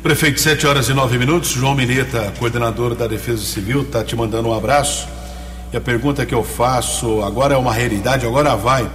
Prefeito, 0.03 0.39
7 0.39 0.67
horas 0.67 0.87
e 0.87 0.93
9 0.93 1.17
minutos. 1.17 1.49
João 1.49 1.73
Mineta, 1.73 2.31
coordenador 2.37 2.93
da 2.93 3.07
Defesa 3.07 3.43
Civil, 3.43 3.81
está 3.81 4.03
te 4.03 4.15
mandando 4.15 4.49
um 4.49 4.53
abraço. 4.53 5.07
E 5.73 5.77
a 5.77 5.81
pergunta 5.81 6.25
que 6.25 6.33
eu 6.33 6.43
faço 6.43 7.23
agora 7.23 7.55
é 7.55 7.57
uma 7.57 7.73
realidade, 7.73 8.25
agora 8.25 8.55
vai. 8.55 8.89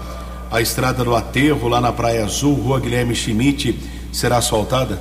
A 0.51 0.61
estrada 0.61 1.03
do 1.03 1.15
Aterro, 1.15 1.69
lá 1.69 1.81
na 1.81 1.93
Praia 1.93 2.25
Azul, 2.25 2.55
Rua 2.55 2.79
Guilherme 2.79 3.15
Schmidt, 3.15 3.77
será 4.13 4.37
asfaltada? 4.37 5.01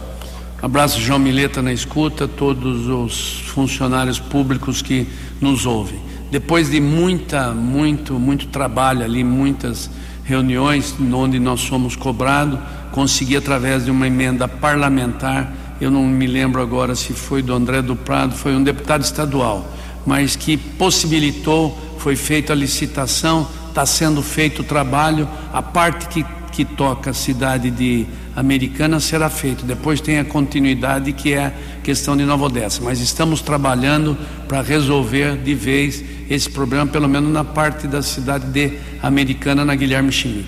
Abraço 0.61 0.99
João 0.99 1.20
Mileta 1.20 1.61
na 1.61 1.72
escuta, 1.72 2.28
todos 2.28 2.88
os 2.88 3.41
funcionários 3.47 4.20
públicos 4.20 4.82
que 4.82 5.07
nos 5.39 5.65
ouvem. 5.65 6.09
Depois 6.32 6.70
de 6.70 6.80
muita, 6.80 7.52
muito, 7.54 8.14
muito 8.14 8.48
trabalho 8.48 9.04
ali, 9.04 9.24
muitas 9.24 9.90
reuniões 10.24 10.96
onde 11.12 11.40
nós 11.40 11.60
somos 11.62 11.96
cobrados, 11.96 12.60
consegui 12.92 13.36
através 13.36 13.86
de 13.86 13.92
uma 13.92 14.06
emenda 14.06 14.48
parlamentar, 14.48 15.52
eu 15.82 15.90
não 15.90 16.04
me 16.04 16.28
lembro 16.28 16.62
agora 16.62 16.94
se 16.94 17.14
foi 17.14 17.42
do 17.42 17.54
André 17.54 17.82
do 17.82 17.96
Prado, 17.96 18.36
foi 18.36 18.56
um 18.56 18.62
deputado 18.62 19.02
estadual, 19.02 19.68
mas 20.06 20.36
que 20.36 20.56
possibilitou, 20.56 21.76
foi 21.98 22.16
feita 22.16 22.54
a 22.54 22.56
licitação, 22.56 23.48
está 23.70 23.86
sendo 23.86 24.22
feito 24.22 24.62
o 24.62 24.64
trabalho, 24.64 25.28
a 25.52 25.62
parte 25.62 26.08
que, 26.08 26.26
que 26.52 26.66
toca 26.66 27.12
a 27.12 27.14
cidade 27.14 27.70
de 27.72 28.06
Americana 28.36 29.00
será 29.00 29.30
feito. 29.30 29.66
Depois 29.66 30.00
tem 30.02 30.20
a 30.20 30.26
continuidade 30.26 31.12
que 31.14 31.34
é 31.34 31.45
a 31.45 31.54
questão 31.84 32.16
de 32.18 32.24
Nova 32.26 32.45
Odessa. 32.45 32.82
Mas 32.84 33.00
estamos 33.00 33.41
trabalhando 33.41 34.18
para 34.47 34.62
resolver 34.62 35.38
de 35.38 35.54
vez 35.56 36.04
esse 36.30 36.50
problema, 36.50 36.86
pelo 36.88 37.08
menos 37.08 37.32
na 37.32 37.43
parte 37.43 37.88
da 37.88 38.02
cidade 38.02 38.45
de 38.47 38.78
Americana, 39.02 39.64
na 39.66 39.76
Guilherme 39.76 40.12
Schmidt. 40.12 40.47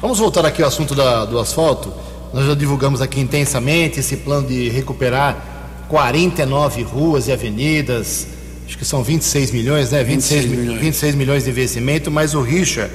Vamos 0.00 0.18
voltar 0.18 0.44
aqui 0.46 0.62
ao 0.62 0.68
assunto 0.68 0.94
da- 0.94 1.24
do 1.24 1.38
asfalto. 1.38 1.92
Nós 2.32 2.46
já 2.46 2.54
divulgamos 2.54 3.00
aqui 3.00 3.20
intensamente 3.20 4.00
esse 4.00 4.16
plano 4.18 4.46
de 4.46 4.68
recuperar 4.68 5.84
49 5.88 6.82
ruas 6.82 7.26
e 7.28 7.32
avenidas. 7.32 8.26
Acho 8.66 8.76
que 8.76 8.84
são 8.84 9.02
26 9.02 9.50
milhões, 9.50 9.90
né? 9.90 10.04
26, 10.04 10.42
26 10.42 10.46
mi- 10.50 10.56
milhões. 10.66 10.80
26 10.80 11.14
milhões 11.14 11.44
de 11.44 11.50
investimento, 11.50 12.10
mas 12.10 12.34
o 12.34 12.42
Richard 12.42 12.92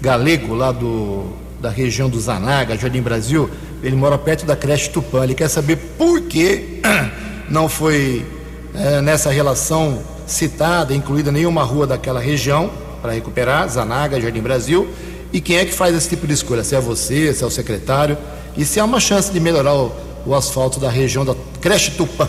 Galego, 0.00 0.54
lá 0.54 0.72
do, 0.72 1.26
da 1.60 1.70
região 1.70 2.08
do 2.08 2.18
Zanaga, 2.18 2.76
Jardim 2.76 3.02
Brasil, 3.02 3.50
ele 3.82 3.96
mora 3.96 4.16
perto 4.16 4.46
da 4.46 4.56
creche 4.56 4.90
Tupã. 4.90 5.24
Ele 5.24 5.34
quer 5.34 5.48
saber 5.48 5.76
por 5.76 6.22
que 6.22 6.80
não 7.48 7.68
foi 7.68 8.24
eh, 8.74 9.00
nessa 9.00 9.30
relação 9.30 10.02
citada, 10.26 10.94
incluída 10.94 11.30
nenhuma 11.30 11.62
rua 11.62 11.86
daquela 11.86 12.20
região 12.20 12.70
para 13.02 13.12
recuperar, 13.12 13.68
Zanaga, 13.68 14.20
Jardim 14.20 14.40
Brasil, 14.40 14.88
e 15.32 15.40
quem 15.40 15.56
é 15.56 15.64
que 15.64 15.72
faz 15.72 15.94
esse 15.94 16.08
tipo 16.08 16.26
de 16.26 16.34
escolha? 16.34 16.64
Se 16.64 16.74
é 16.74 16.80
você, 16.80 17.32
se 17.32 17.42
é 17.42 17.46
o 17.46 17.50
secretário, 17.50 18.16
e 18.56 18.64
se 18.64 18.80
há 18.80 18.84
uma 18.84 19.00
chance 19.00 19.32
de 19.32 19.40
melhorar 19.40 19.74
o, 19.74 19.92
o 20.26 20.34
asfalto 20.34 20.80
da 20.80 20.90
região 20.90 21.24
da 21.24 21.34
creche 21.60 21.92
Tupã. 21.92 22.28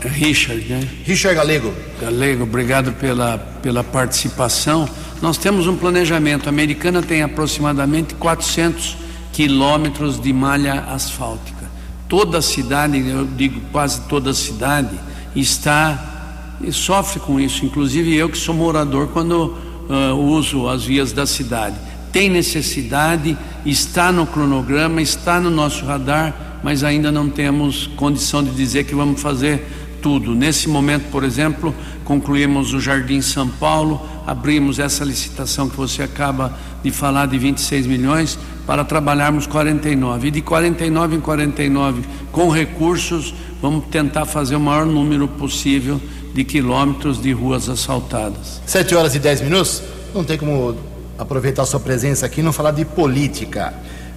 Richard, 0.00 0.68
né? 0.68 0.86
Richard 1.04 1.36
Galego. 1.36 1.72
Galego, 2.00 2.42
obrigado 2.42 2.92
pela, 2.92 3.38
pela 3.62 3.82
participação. 3.82 4.88
Nós 5.22 5.38
temos 5.38 5.66
um 5.66 5.76
planejamento. 5.76 6.46
A 6.46 6.48
Americana 6.50 7.02
tem 7.02 7.22
aproximadamente 7.22 8.14
400 8.14 8.96
quilômetros 9.32 10.20
de 10.20 10.32
malha 10.32 10.84
asfáltica. 10.88 11.64
Toda 12.08 12.38
a 12.38 12.42
cidade, 12.42 12.98
eu 13.08 13.24
digo 13.24 13.60
quase 13.72 14.02
toda 14.02 14.30
a 14.30 14.34
cidade, 14.34 14.90
está 15.34 16.12
e 16.60 16.72
sofre 16.72 17.20
com 17.20 17.40
isso. 17.40 17.64
Inclusive 17.64 18.14
eu 18.14 18.28
que 18.28 18.38
sou 18.38 18.54
morador 18.54 19.08
quando 19.08 19.56
ah, 19.88 20.14
uso 20.14 20.68
as 20.68 20.84
vias 20.84 21.12
da 21.12 21.26
cidade. 21.26 21.76
Tem 22.12 22.30
necessidade, 22.30 23.36
está 23.66 24.12
no 24.12 24.26
cronograma, 24.26 25.02
está 25.02 25.40
no 25.40 25.50
nosso 25.50 25.84
radar, 25.84 26.60
mas 26.62 26.84
ainda 26.84 27.10
não 27.10 27.28
temos 27.28 27.88
condição 27.96 28.42
de 28.42 28.50
dizer 28.50 28.84
que 28.84 28.94
vamos 28.94 29.20
fazer 29.20 29.66
tudo. 30.00 30.34
Nesse 30.34 30.68
momento, 30.68 31.10
por 31.10 31.24
exemplo, 31.24 31.74
concluímos 32.04 32.72
o 32.72 32.80
Jardim 32.80 33.20
São 33.20 33.48
Paulo, 33.48 34.00
abrimos 34.26 34.78
essa 34.78 35.04
licitação 35.04 35.68
que 35.68 35.76
você 35.76 36.02
acaba 36.02 36.56
de 36.82 36.90
falar 36.90 37.26
de 37.26 37.38
26 37.38 37.86
milhões 37.86 38.38
para 38.66 38.84
trabalharmos 38.84 39.46
49. 39.46 40.28
E 40.28 40.30
de 40.30 40.42
49 40.42 41.16
em 41.16 41.20
49, 41.20 42.02
com 42.30 42.48
recursos, 42.48 43.34
vamos 43.60 43.86
tentar 43.86 44.26
fazer 44.26 44.56
o 44.56 44.60
maior 44.60 44.86
número 44.86 45.26
possível 45.26 46.00
de 46.34 46.44
quilômetros 46.44 47.20
de 47.20 47.32
ruas 47.32 47.68
asfaltadas. 47.68 48.60
7 48.66 48.94
horas 48.94 49.14
e 49.14 49.18
10 49.18 49.42
minutos. 49.42 49.82
Não 50.14 50.24
tem 50.24 50.36
como 50.36 50.76
aproveitar 51.18 51.62
a 51.62 51.66
sua 51.66 51.80
presença 51.80 52.26
aqui 52.26 52.40
e 52.40 52.42
não 52.42 52.52
falar 52.52 52.72
de 52.72 52.84
política. 52.84 53.72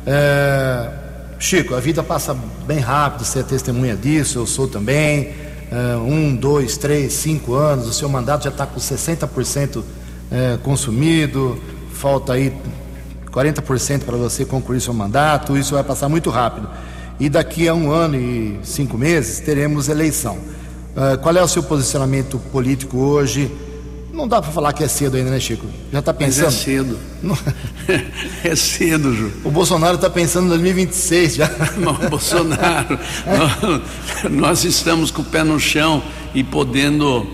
É, 0.05 0.89
Chico, 1.39 1.75
a 1.75 1.79
vida 1.79 2.01
passa 2.01 2.35
bem 2.65 2.79
rápido, 2.79 3.23
você 3.23 3.39
é 3.39 3.43
testemunha 3.43 3.95
disso, 3.95 4.39
eu 4.39 4.47
sou 4.47 4.67
também. 4.67 5.46
É, 5.71 5.97
um, 5.97 6.35
dois, 6.35 6.77
três, 6.77 7.13
cinco 7.13 7.53
anos, 7.53 7.87
o 7.87 7.93
seu 7.93 8.07
mandato 8.07 8.45
já 8.45 8.49
está 8.49 8.65
com 8.65 8.79
60% 8.79 9.83
é, 10.31 10.57
consumido, 10.63 11.59
falta 11.91 12.33
aí 12.33 12.53
40% 13.31 14.03
para 14.03 14.17
você 14.17 14.45
concluir 14.45 14.81
seu 14.81 14.93
mandato, 14.93 15.57
isso 15.57 15.73
vai 15.73 15.83
passar 15.83 16.09
muito 16.09 16.29
rápido. 16.29 16.69
E 17.19 17.29
daqui 17.29 17.67
a 17.67 17.73
um 17.73 17.91
ano 17.91 18.15
e 18.15 18.59
cinco 18.63 18.97
meses 18.97 19.39
teremos 19.39 19.89
eleição. 19.89 20.37
Ah, 20.99 21.15
qual 21.15 21.35
é 21.37 21.43
o 21.43 21.47
seu 21.47 21.61
posicionamento 21.61 22.39
político 22.51 22.97
hoje? 22.97 23.51
Não 24.17 24.27
dá 24.27 24.41
para 24.41 24.51
falar 24.51 24.73
que 24.73 24.83
é 24.83 24.87
cedo 24.87 25.15
ainda, 25.15 25.29
né, 25.29 25.39
Chico? 25.39 25.67
Já 25.93 25.99
está 25.99 26.11
Mas 26.19 26.39
é 26.39 26.43
pensando? 26.45 26.51
cedo. 26.63 26.99
é 28.43 28.55
cedo, 28.55 29.13
Ju. 29.13 29.31
O 29.43 29.51
Bolsonaro 29.51 29.93
está 29.93 30.09
pensando 30.09 30.45
em 30.45 30.49
2026 30.49 31.35
já. 31.35 31.51
Não, 31.77 31.93
Bolsonaro, 32.09 32.97
nós, 33.27 34.31
nós 34.31 34.63
estamos 34.63 35.11
com 35.11 35.21
o 35.21 35.25
pé 35.25 35.43
no 35.43 35.59
chão 35.59 36.01
e 36.33 36.43
podendo 36.43 37.27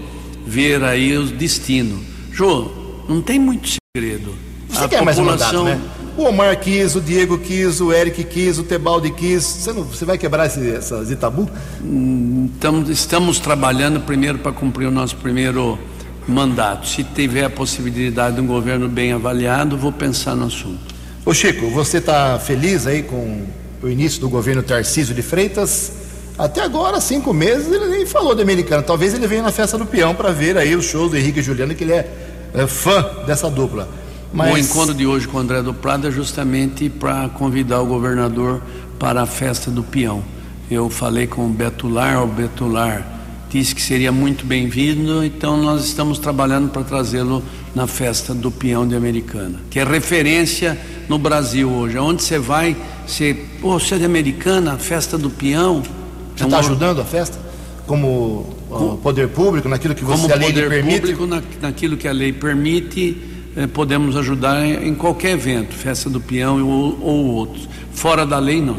ver 0.46 0.84
aí 0.84 1.18
o 1.18 1.26
destino. 1.26 2.04
Jô, 2.34 2.70
não 3.08 3.22
tem 3.22 3.40
muito 3.40 3.70
segredo. 3.96 4.36
Você 4.68 4.84
A 4.84 4.90
quer 4.90 5.02
mais 5.04 5.18
um 5.18 5.24
mandato, 5.24 5.54
população- 5.54 5.64
né? 5.86 5.90
O 6.18 6.24
Omar 6.26 6.60
quis, 6.60 6.96
o 6.96 7.02
Diego 7.02 7.40
quis, 7.40 7.80
o 7.82 7.92
Eric 7.94 8.24
quis, 8.26 8.60
o 8.60 8.64
Tebaldi 8.64 9.10
quis. 9.12 9.44
Você, 9.44 9.72
não, 9.74 9.84
você 9.84 10.04
vai 10.06 10.18
quebrar 10.18 10.46
esse, 10.48 10.70
essas 10.70 11.10
Itabu? 11.10 11.50
Estamos, 12.54 12.90
estamos 12.90 13.40
trabalhando 13.40 14.00
primeiro 14.02 14.38
para 14.38 14.52
cumprir 14.52 14.88
o 14.88 14.92
nosso 14.92 15.16
primeiro 15.16 15.80
mandato. 16.28 16.88
Se 16.88 17.04
tiver 17.04 17.46
a 17.46 17.50
possibilidade 17.50 18.36
de 18.36 18.42
um 18.42 18.48
governo 18.48 18.88
bem 18.88 19.14
avaliado, 19.14 19.78
vou 19.78 19.92
pensar 19.92 20.36
no 20.36 20.46
assunto. 20.46 20.94
Ô 21.26 21.34
Chico, 21.34 21.70
você 21.70 21.98
está 21.98 22.38
feliz 22.40 22.86
aí 22.86 23.04
com 23.04 23.46
o 23.82 23.90
início 23.90 24.20
do 24.20 24.30
governo 24.30 24.62
Tarcísio 24.62 25.16
de 25.16 25.22
Freitas? 25.22 25.92
Até 26.38 26.62
agora, 26.62 27.00
cinco 27.00 27.34
meses, 27.34 27.72
ele 27.72 27.88
nem 27.88 28.06
falou 28.06 28.36
do 28.36 28.42
americano. 28.42 28.84
Talvez 28.84 29.14
ele 29.14 29.28
venha 29.28 29.44
na 29.44 29.52
festa 29.52 29.78
do 29.78 29.86
peão 29.86 30.16
para 30.16 30.32
ver 30.32 30.58
aí 30.58 30.76
os 30.76 30.86
shows 30.86 31.12
do 31.12 31.18
Henrique 31.18 31.40
e 31.40 31.44
Juliano, 31.44 31.76
que 31.76 31.84
ele 31.84 31.94
é 31.94 32.34
é, 32.54 32.68
fã 32.68 33.04
dessa 33.26 33.50
dupla. 33.50 33.90
Mas... 34.32 34.54
O 34.54 34.58
encontro 34.58 34.94
de 34.94 35.06
hoje 35.06 35.28
com 35.28 35.38
o 35.38 35.40
André 35.40 35.62
do 35.62 35.74
Prado 35.74 36.08
é 36.08 36.12
justamente 36.12 36.90
para 36.90 37.30
convidar 37.30 37.82
o 37.82 37.86
governador 37.86 38.62
para 39.00 39.24
a 39.24 39.26
festa 39.26 39.70
do 39.70 39.84
peão. 39.84 40.24
Eu 40.70 40.90
falei 40.90 41.28
com 41.28 41.46
o 41.46 41.50
Betular, 41.50 42.24
o 42.24 42.28
Betular 42.28 43.06
disse 43.54 43.76
que 43.76 43.82
seria 43.84 44.12
muito 44.12 44.48
bem-vindo, 44.48 45.24
então 45.24 45.56
nós 45.56 45.86
estamos 45.86 46.18
trabalhando 46.18 46.70
para 46.70 46.84
trazê-lo 46.84 47.44
na 47.76 47.86
festa 47.86 48.34
do 48.34 48.50
peão 48.50 48.88
de 48.88 48.96
Americana, 48.96 49.62
que 49.70 49.78
é 49.78 49.84
referência 49.84 50.76
no 51.08 51.20
Brasil 51.20 51.70
hoje. 51.70 51.96
Onde 52.00 52.24
você 52.24 52.40
vai, 52.40 52.76
você, 53.06 53.46
pô, 53.62 53.80
você 53.80 53.94
é 53.94 53.98
de 54.00 54.06
Americana, 54.06 54.80
festa 54.80 55.20
do 55.20 55.30
peão. 55.30 55.84
Você 56.36 56.46
está 56.46 56.58
é 56.58 56.60
ajudando 56.62 57.02
a 57.02 57.06
festa? 57.06 57.38
Como 57.86 58.56
Com, 58.68 58.98
poder 58.98 59.28
público, 59.28 59.70
naquilo 59.70 59.94
que 59.94 60.04
você 60.04 60.34
a 60.34 60.36
lei 60.36 60.52
permite? 60.52 61.02
Público, 61.02 61.28
na, 61.28 61.44
naquilo 61.62 61.96
que 61.96 62.08
a 62.08 62.12
lei 62.12 62.34
permite, 62.34 63.22
eh, 63.56 63.68
podemos 63.68 64.18
ajudar 64.18 64.66
em, 64.66 64.88
em, 64.88 64.96
qualquer 64.96 65.34
evento, 65.34 65.76
festa 65.76 66.10
do 66.10 66.20
peão 66.20 66.68
ou, 66.68 67.00
ou 67.00 67.26
outros. 67.36 67.70
Fora 67.94 68.26
da 68.26 68.40
lei, 68.40 68.60
não. 68.60 68.78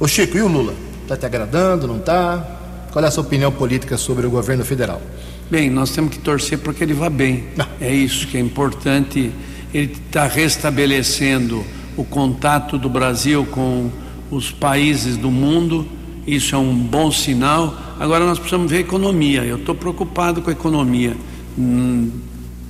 Ô 0.00 0.08
Chico, 0.08 0.38
e 0.38 0.40
o 0.40 0.48
Lula? 0.48 0.72
Está 1.02 1.18
te 1.18 1.26
agradando, 1.26 1.86
não 1.86 1.98
está? 1.98 2.55
Qual 2.96 3.04
é 3.04 3.08
a 3.08 3.10
sua 3.10 3.24
opinião 3.24 3.52
política 3.52 3.98
sobre 3.98 4.26
o 4.26 4.30
governo 4.30 4.64
federal? 4.64 5.02
Bem, 5.50 5.68
nós 5.68 5.90
temos 5.90 6.12
que 6.12 6.18
torcer 6.18 6.56
para 6.56 6.72
que 6.72 6.82
ele 6.82 6.94
vá 6.94 7.10
bem. 7.10 7.44
Não. 7.54 7.66
É 7.78 7.94
isso 7.94 8.26
que 8.26 8.38
é 8.38 8.40
importante. 8.40 9.30
Ele 9.74 9.92
está 9.92 10.26
restabelecendo 10.26 11.62
o 11.94 12.02
contato 12.06 12.78
do 12.78 12.88
Brasil 12.88 13.44
com 13.50 13.90
os 14.30 14.50
países 14.50 15.18
do 15.18 15.30
mundo. 15.30 15.86
Isso 16.26 16.54
é 16.54 16.58
um 16.58 16.74
bom 16.74 17.12
sinal. 17.12 17.76
Agora 18.00 18.24
nós 18.24 18.38
precisamos 18.38 18.70
ver 18.70 18.78
a 18.78 18.80
economia. 18.80 19.44
Eu 19.44 19.58
estou 19.58 19.74
preocupado 19.74 20.40
com 20.40 20.48
a 20.48 20.54
economia. 20.54 21.14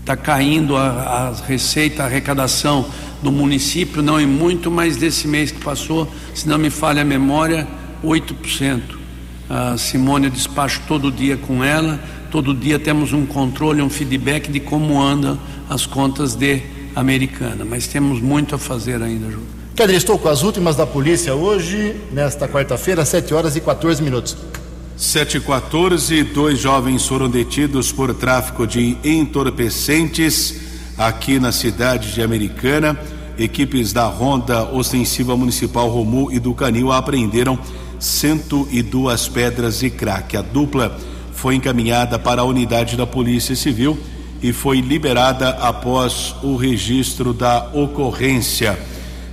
Está 0.00 0.14
hum, 0.14 0.20
caindo 0.24 0.76
a, 0.76 0.88
a 0.88 1.46
receita, 1.46 2.02
a 2.02 2.06
arrecadação 2.06 2.84
do 3.22 3.30
município, 3.30 4.02
não 4.02 4.20
em 4.20 4.26
muito, 4.26 4.72
mas 4.72 4.96
desse 4.96 5.28
mês 5.28 5.52
que 5.52 5.62
passou, 5.62 6.10
se 6.34 6.48
não 6.48 6.58
me 6.58 6.68
falha 6.68 7.02
a 7.02 7.04
memória, 7.04 7.64
8%. 8.02 8.95
A 9.48 9.76
Simone 9.78 10.26
eu 10.26 10.30
despacho 10.30 10.82
todo 10.88 11.10
dia 11.10 11.36
com 11.36 11.62
ela, 11.62 12.00
todo 12.30 12.52
dia 12.52 12.78
temos 12.78 13.12
um 13.12 13.24
controle, 13.24 13.80
um 13.80 13.88
feedback 13.88 14.50
de 14.50 14.58
como 14.58 15.00
andam 15.00 15.38
as 15.68 15.86
contas 15.86 16.34
de 16.34 16.62
Americana, 16.94 17.64
mas 17.64 17.86
temos 17.86 18.20
muito 18.20 18.54
a 18.54 18.58
fazer 18.58 19.02
ainda, 19.02 19.30
Ju. 19.30 19.40
Cadê? 19.76 19.94
Estou 19.94 20.18
com 20.18 20.28
as 20.28 20.42
últimas 20.42 20.74
da 20.74 20.86
polícia 20.86 21.34
hoje, 21.34 21.94
nesta 22.10 22.48
quarta-feira, 22.48 23.04
7 23.04 23.34
horas 23.34 23.56
e 23.56 23.60
14 23.60 24.02
minutos. 24.02 24.36
7 24.96 25.36
e 25.36 25.40
14, 25.40 26.22
dois 26.22 26.58
jovens 26.58 27.06
foram 27.06 27.28
detidos 27.28 27.92
por 27.92 28.14
tráfico 28.14 28.66
de 28.66 28.96
entorpecentes 29.04 30.54
aqui 30.96 31.38
na 31.38 31.52
cidade 31.52 32.14
de 32.14 32.22
Americana. 32.22 32.98
Equipes 33.38 33.92
da 33.92 34.06
Ronda 34.06 34.64
Ostensiva 34.64 35.36
Municipal 35.36 35.90
Romu 35.90 36.32
e 36.32 36.38
do 36.38 36.54
Canil 36.54 36.90
apreenderam 36.90 37.58
102 37.98 39.28
pedras 39.28 39.80
de 39.80 39.90
crack. 39.90 40.36
A 40.36 40.42
dupla 40.42 40.98
foi 41.32 41.54
encaminhada 41.54 42.18
para 42.18 42.42
a 42.42 42.44
unidade 42.44 42.96
da 42.96 43.06
Polícia 43.06 43.54
Civil 43.54 43.98
e 44.42 44.52
foi 44.52 44.80
liberada 44.80 45.50
após 45.50 46.34
o 46.42 46.56
registro 46.56 47.32
da 47.32 47.70
ocorrência. 47.72 48.78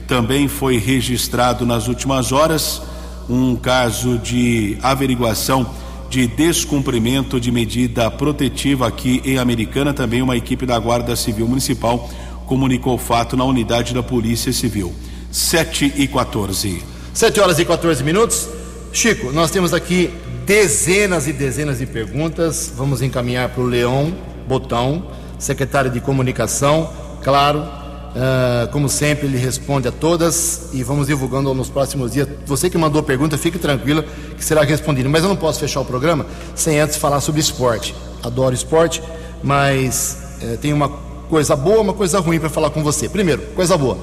Também 0.08 0.48
foi 0.48 0.78
registrado 0.78 1.66
nas 1.66 1.88
últimas 1.88 2.32
horas 2.32 2.82
um 3.30 3.56
caso 3.56 4.18
de 4.18 4.78
averiguação 4.82 5.70
de 6.10 6.28
descumprimento 6.28 7.40
de 7.40 7.52
medida 7.52 8.12
protetiva 8.12 8.88
aqui 8.88 9.22
em 9.26 9.38
Americana. 9.38 9.94
Também 9.94 10.22
uma 10.22 10.38
equipe 10.38 10.66
da 10.66 10.78
Guarda 10.78 11.16
Civil 11.16 11.48
Municipal 11.48 12.10
comunicou 12.46 12.96
o 12.96 13.00
fato 13.00 13.36
na 13.36 13.44
unidade 13.46 13.94
da 13.94 14.04
Polícia 14.04 14.54
Civil. 14.54 14.94
7 15.32 15.94
e 15.98 16.08
14. 16.08 16.93
7 17.14 17.40
horas 17.40 17.60
e 17.60 17.66
14 17.66 18.04
minutos. 18.04 18.50
Chico, 18.92 19.32
nós 19.32 19.52
temos 19.52 19.72
aqui 19.72 20.12
dezenas 20.48 21.28
e 21.28 21.34
dezenas 21.34 21.78
de 21.78 21.86
perguntas. 21.86 22.74
Vamos 22.76 23.04
encaminhar 23.04 23.50
para 23.50 23.62
o 23.62 23.68
Leão 23.68 24.12
Botão, 24.48 25.12
secretário 25.38 25.92
de 25.92 26.02
Comunicação. 26.02 26.90
Claro, 27.24 27.60
uh, 27.60 28.68
como 28.72 28.90
sempre, 28.90 29.28
ele 29.28 29.38
responde 29.38 29.88
a 29.88 29.92
todas 29.92 30.70
e 30.74 30.82
vamos 30.82 31.06
divulgando 31.06 31.54
nos 31.54 31.70
próximos 31.70 32.14
dias. 32.14 32.28
Você 32.48 32.68
que 32.68 32.80
mandou 32.80 33.04
pergunta, 33.04 33.38
fique 33.38 33.60
tranquila 33.60 34.04
que 34.36 34.44
será 34.44 34.64
respondido. 34.64 35.08
Mas 35.08 35.22
eu 35.22 35.30
não 35.30 35.36
posso 35.36 35.60
fechar 35.60 35.82
o 35.82 35.86
programa 35.86 36.26
sem 36.56 36.80
antes 36.80 36.98
falar 36.98 37.22
sobre 37.22 37.40
esporte. 37.40 37.94
Adoro 38.24 38.56
esporte, 38.56 39.04
mas 39.44 40.18
uh, 40.42 40.58
tem 40.58 40.74
uma 40.74 40.90
coisa 41.30 41.56
boa, 41.56 41.80
uma 41.80 41.94
coisa 41.94 42.20
ruim 42.20 42.40
para 42.40 42.50
falar 42.50 42.72
com 42.72 42.82
você. 42.82 43.08
Primeiro, 43.08 43.44
coisa 43.54 43.78
boa 43.78 44.00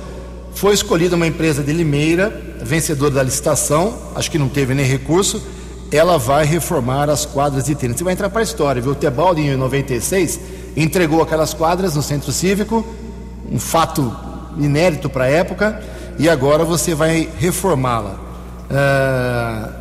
foi 0.55 0.74
escolhida 0.74 1.16
uma 1.16 1.26
empresa 1.26 1.62
de 1.62 1.72
Limeira, 1.72 2.30
vencedora 2.62 3.14
da 3.14 3.22
licitação, 3.22 3.96
acho 4.14 4.30
que 4.30 4.38
não 4.38 4.48
teve 4.48 4.74
nem 4.74 4.84
recurso. 4.84 5.42
Ela 5.92 6.18
vai 6.18 6.44
reformar 6.44 7.11
as 7.11 7.24
quadras 7.26 7.64
de 7.64 7.74
tênis. 7.74 7.96
Você 7.96 8.05
vai 8.05 8.12
entrar 8.12 8.30
para 8.30 8.40
a 8.40 8.44
história, 8.44 8.80
viu? 8.80 8.92
O 8.92 8.94
Tebaldi, 8.94 9.42
em 9.42 9.57
96, 9.57 10.40
entregou 10.76 11.22
aquelas 11.22 11.53
quadras 11.53 11.96
no 11.96 12.03
centro 12.03 12.30
cívico, 12.30 12.86
um 13.51 13.59
fato 13.59 14.14
inédito 14.57 15.09
para 15.09 15.24
a 15.24 15.28
época, 15.28 15.82
e 16.18 16.28
agora 16.28 16.64
você 16.64 16.94
vai 16.94 17.28
reformá-la. 17.38 18.20
Uh, 18.70 19.72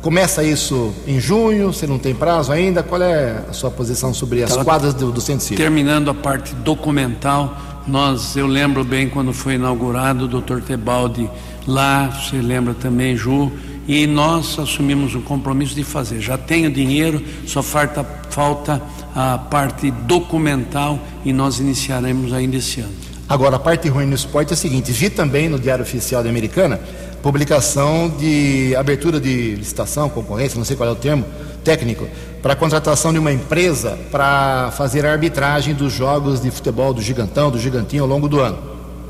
começa 0.00 0.42
isso 0.42 0.94
em 1.06 1.20
junho, 1.20 1.72
você 1.72 1.86
não 1.86 1.98
tem 1.98 2.14
prazo 2.14 2.52
ainda? 2.52 2.82
Qual 2.82 3.02
é 3.02 3.42
a 3.48 3.52
sua 3.52 3.70
posição 3.70 4.14
sobre 4.14 4.42
as 4.42 4.56
quadras 4.58 4.94
do, 4.94 5.12
do 5.12 5.20
centro 5.20 5.42
cívico? 5.42 5.60
Terminando 5.60 6.10
a 6.10 6.14
parte 6.14 6.54
documental 6.54 7.54
nós, 7.86 8.36
eu 8.36 8.46
lembro 8.46 8.84
bem 8.84 9.08
quando 9.08 9.32
foi 9.32 9.54
inaugurado 9.54 10.24
o 10.24 10.28
Dr. 10.28 10.60
Tebaldi 10.60 11.28
lá, 11.66 12.08
você 12.08 12.36
lembra 12.36 12.74
também, 12.74 13.16
Ju, 13.16 13.50
e 13.88 14.06
nós 14.06 14.58
assumimos 14.58 15.14
o 15.14 15.20
compromisso 15.20 15.74
de 15.74 15.82
fazer. 15.82 16.20
Já 16.20 16.38
tenho 16.38 16.70
dinheiro, 16.70 17.22
só 17.46 17.62
falta, 17.62 18.04
falta 18.30 18.80
a 19.14 19.38
parte 19.38 19.90
documental 19.90 20.98
e 21.24 21.32
nós 21.32 21.58
iniciaremos 21.58 22.32
ainda 22.32 22.56
esse 22.56 22.80
ano. 22.80 22.92
Agora, 23.28 23.56
a 23.56 23.58
parte 23.58 23.88
ruim 23.88 24.06
no 24.06 24.14
esporte 24.14 24.50
é 24.50 24.54
a 24.54 24.56
seguinte: 24.56 24.92
vi 24.92 25.08
também 25.08 25.48
no 25.48 25.58
Diário 25.58 25.82
Oficial 25.82 26.22
da 26.22 26.28
Americana 26.28 26.80
publicação 27.22 28.08
de 28.08 28.74
abertura 28.76 29.20
de 29.20 29.54
licitação, 29.54 30.08
concorrência, 30.08 30.58
não 30.58 30.64
sei 30.64 30.76
qual 30.76 30.88
é 30.88 30.92
o 30.92 30.96
termo 30.96 31.24
técnico, 31.62 32.08
para 32.42 32.54
a 32.54 32.56
contratação 32.56 33.12
de 33.12 33.18
uma 33.18 33.32
empresa 33.32 33.98
para 34.10 34.70
fazer 34.76 35.04
a 35.04 35.12
arbitragem 35.12 35.74
dos 35.74 35.92
jogos 35.92 36.40
de 36.40 36.50
futebol 36.50 36.94
do 36.94 37.02
Gigantão, 37.02 37.50
do 37.50 37.58
Gigantinho 37.58 38.02
ao 38.02 38.08
longo 38.08 38.28
do 38.28 38.40
ano. 38.40 38.58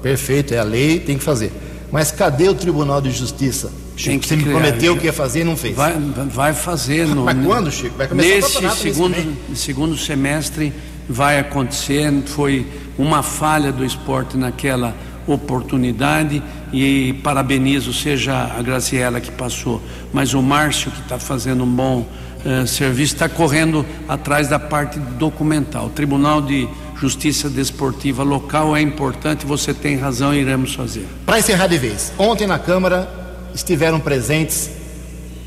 Perfeito, 0.02 0.52
é 0.52 0.58
a 0.58 0.64
lei, 0.64 0.98
tem 0.98 1.16
que 1.16 1.24
fazer. 1.24 1.52
Mas 1.92 2.11
cadê 2.11 2.48
o 2.48 2.54
Tribunal 2.54 3.00
de 3.00 3.11
Justiça? 3.11 3.70
Chico, 3.96 4.24
você 4.24 4.36
me 4.36 4.44
prometeu 4.44 4.96
que 4.96 5.06
ia 5.06 5.12
fazer 5.12 5.40
e 5.40 5.44
não 5.44 5.56
fez. 5.56 5.76
Vai, 5.76 5.94
vai 6.26 6.54
fazer. 6.54 7.06
No, 7.06 7.24
Mas 7.24 7.44
quando, 7.44 7.70
Chico? 7.70 7.96
Vai 7.96 8.08
começar 8.08 8.61
nesse 8.61 8.76
segundo, 8.78 9.16
segundo 9.54 9.96
semestre 9.96 10.72
vai 11.08 11.38
acontecer. 11.38 12.11
Foi 12.26 12.66
uma 12.96 13.22
falha 13.22 13.70
do 13.70 13.84
esporte 13.84 14.36
naquela 14.36 14.94
oportunidade 15.26 16.42
e 16.73 17.12
parabenizo 17.25 17.93
seja 17.93 18.53
a 18.57 18.62
Graciela 18.62 19.21
que 19.21 19.31
passou, 19.31 19.83
mas 20.12 20.35
o 20.35 20.43
Márcio 20.43 20.91
que 20.91 21.01
está 21.01 21.18
fazendo 21.18 21.64
um 21.64 21.71
bom 21.71 22.07
uh, 22.45 22.66
serviço 22.66 23.14
está 23.14 23.29
correndo 23.29 23.85
atrás 24.09 24.49
da 24.49 24.59
parte 24.59 24.99
documental. 24.99 25.87
O 25.87 25.91
Tribunal 25.91 26.41
de 26.41 26.68
Justiça 26.97 27.49
Desportiva 27.49 28.23
local 28.23 28.77
é 28.77 28.81
importante, 28.81 29.47
você 29.47 29.73
tem 29.73 29.97
razão, 29.97 30.35
iremos 30.35 30.75
fazer. 30.75 31.07
Para 31.25 31.39
encerrar 31.39 31.66
de 31.66 31.79
vez, 31.79 32.12
ontem 32.18 32.47
na 32.47 32.59
Câmara 32.59 33.09
estiveram 33.55 33.99
presentes 33.99 34.71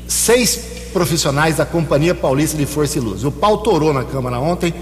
seis 0.06 0.56
profissionais 0.92 1.56
da 1.56 1.64
Companhia 1.64 2.14
Paulista 2.14 2.56
de 2.56 2.66
Força 2.66 2.98
e 2.98 3.00
Luz. 3.00 3.24
O 3.24 3.32
pau 3.32 3.58
torou 3.58 3.92
na 3.92 4.04
Câmara 4.04 4.38
ontem 4.38 4.74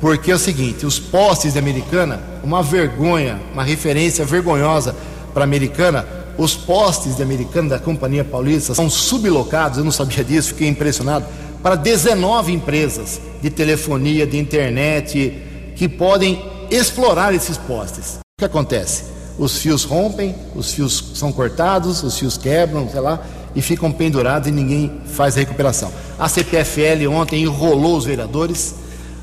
porque 0.00 0.30
é 0.30 0.34
o 0.34 0.38
seguinte: 0.38 0.86
os 0.86 0.98
postes 0.98 1.52
de 1.52 1.58
Americana, 1.58 2.20
uma 2.42 2.62
vergonha, 2.62 3.38
uma 3.52 3.62
referência 3.62 4.24
vergonhosa 4.24 4.96
para 5.32 5.44
Americana, 5.44 6.06
os 6.36 6.54
postes 6.54 7.16
de 7.16 7.22
Americana 7.22 7.70
da 7.70 7.78
Companhia 7.78 8.24
Paulista 8.24 8.74
são 8.74 8.88
sublocados, 8.88 9.78
eu 9.78 9.84
não 9.84 9.90
sabia 9.90 10.24
disso, 10.24 10.48
fiquei 10.48 10.68
impressionado, 10.68 11.26
para 11.62 11.74
19 11.74 12.52
empresas 12.52 13.20
de 13.42 13.50
telefonia, 13.50 14.26
de 14.26 14.38
internet, 14.38 15.38
que 15.76 15.88
podem 15.88 16.42
explorar 16.70 17.34
esses 17.34 17.56
postes. 17.56 18.16
O 18.16 18.40
que 18.40 18.44
acontece? 18.44 19.04
Os 19.38 19.58
fios 19.58 19.84
rompem, 19.84 20.34
os 20.54 20.72
fios 20.72 21.12
são 21.14 21.32
cortados, 21.32 22.02
os 22.02 22.18
fios 22.18 22.36
quebram, 22.36 22.88
sei 22.88 23.00
lá, 23.00 23.22
e 23.54 23.60
ficam 23.60 23.90
pendurados 23.92 24.48
e 24.48 24.50
ninguém 24.50 25.00
faz 25.06 25.36
a 25.36 25.40
recuperação. 25.40 25.92
A 26.18 26.28
CPFL 26.28 27.08
ontem 27.10 27.42
enrolou 27.42 27.96
os 27.96 28.04
vereadores 28.04 28.74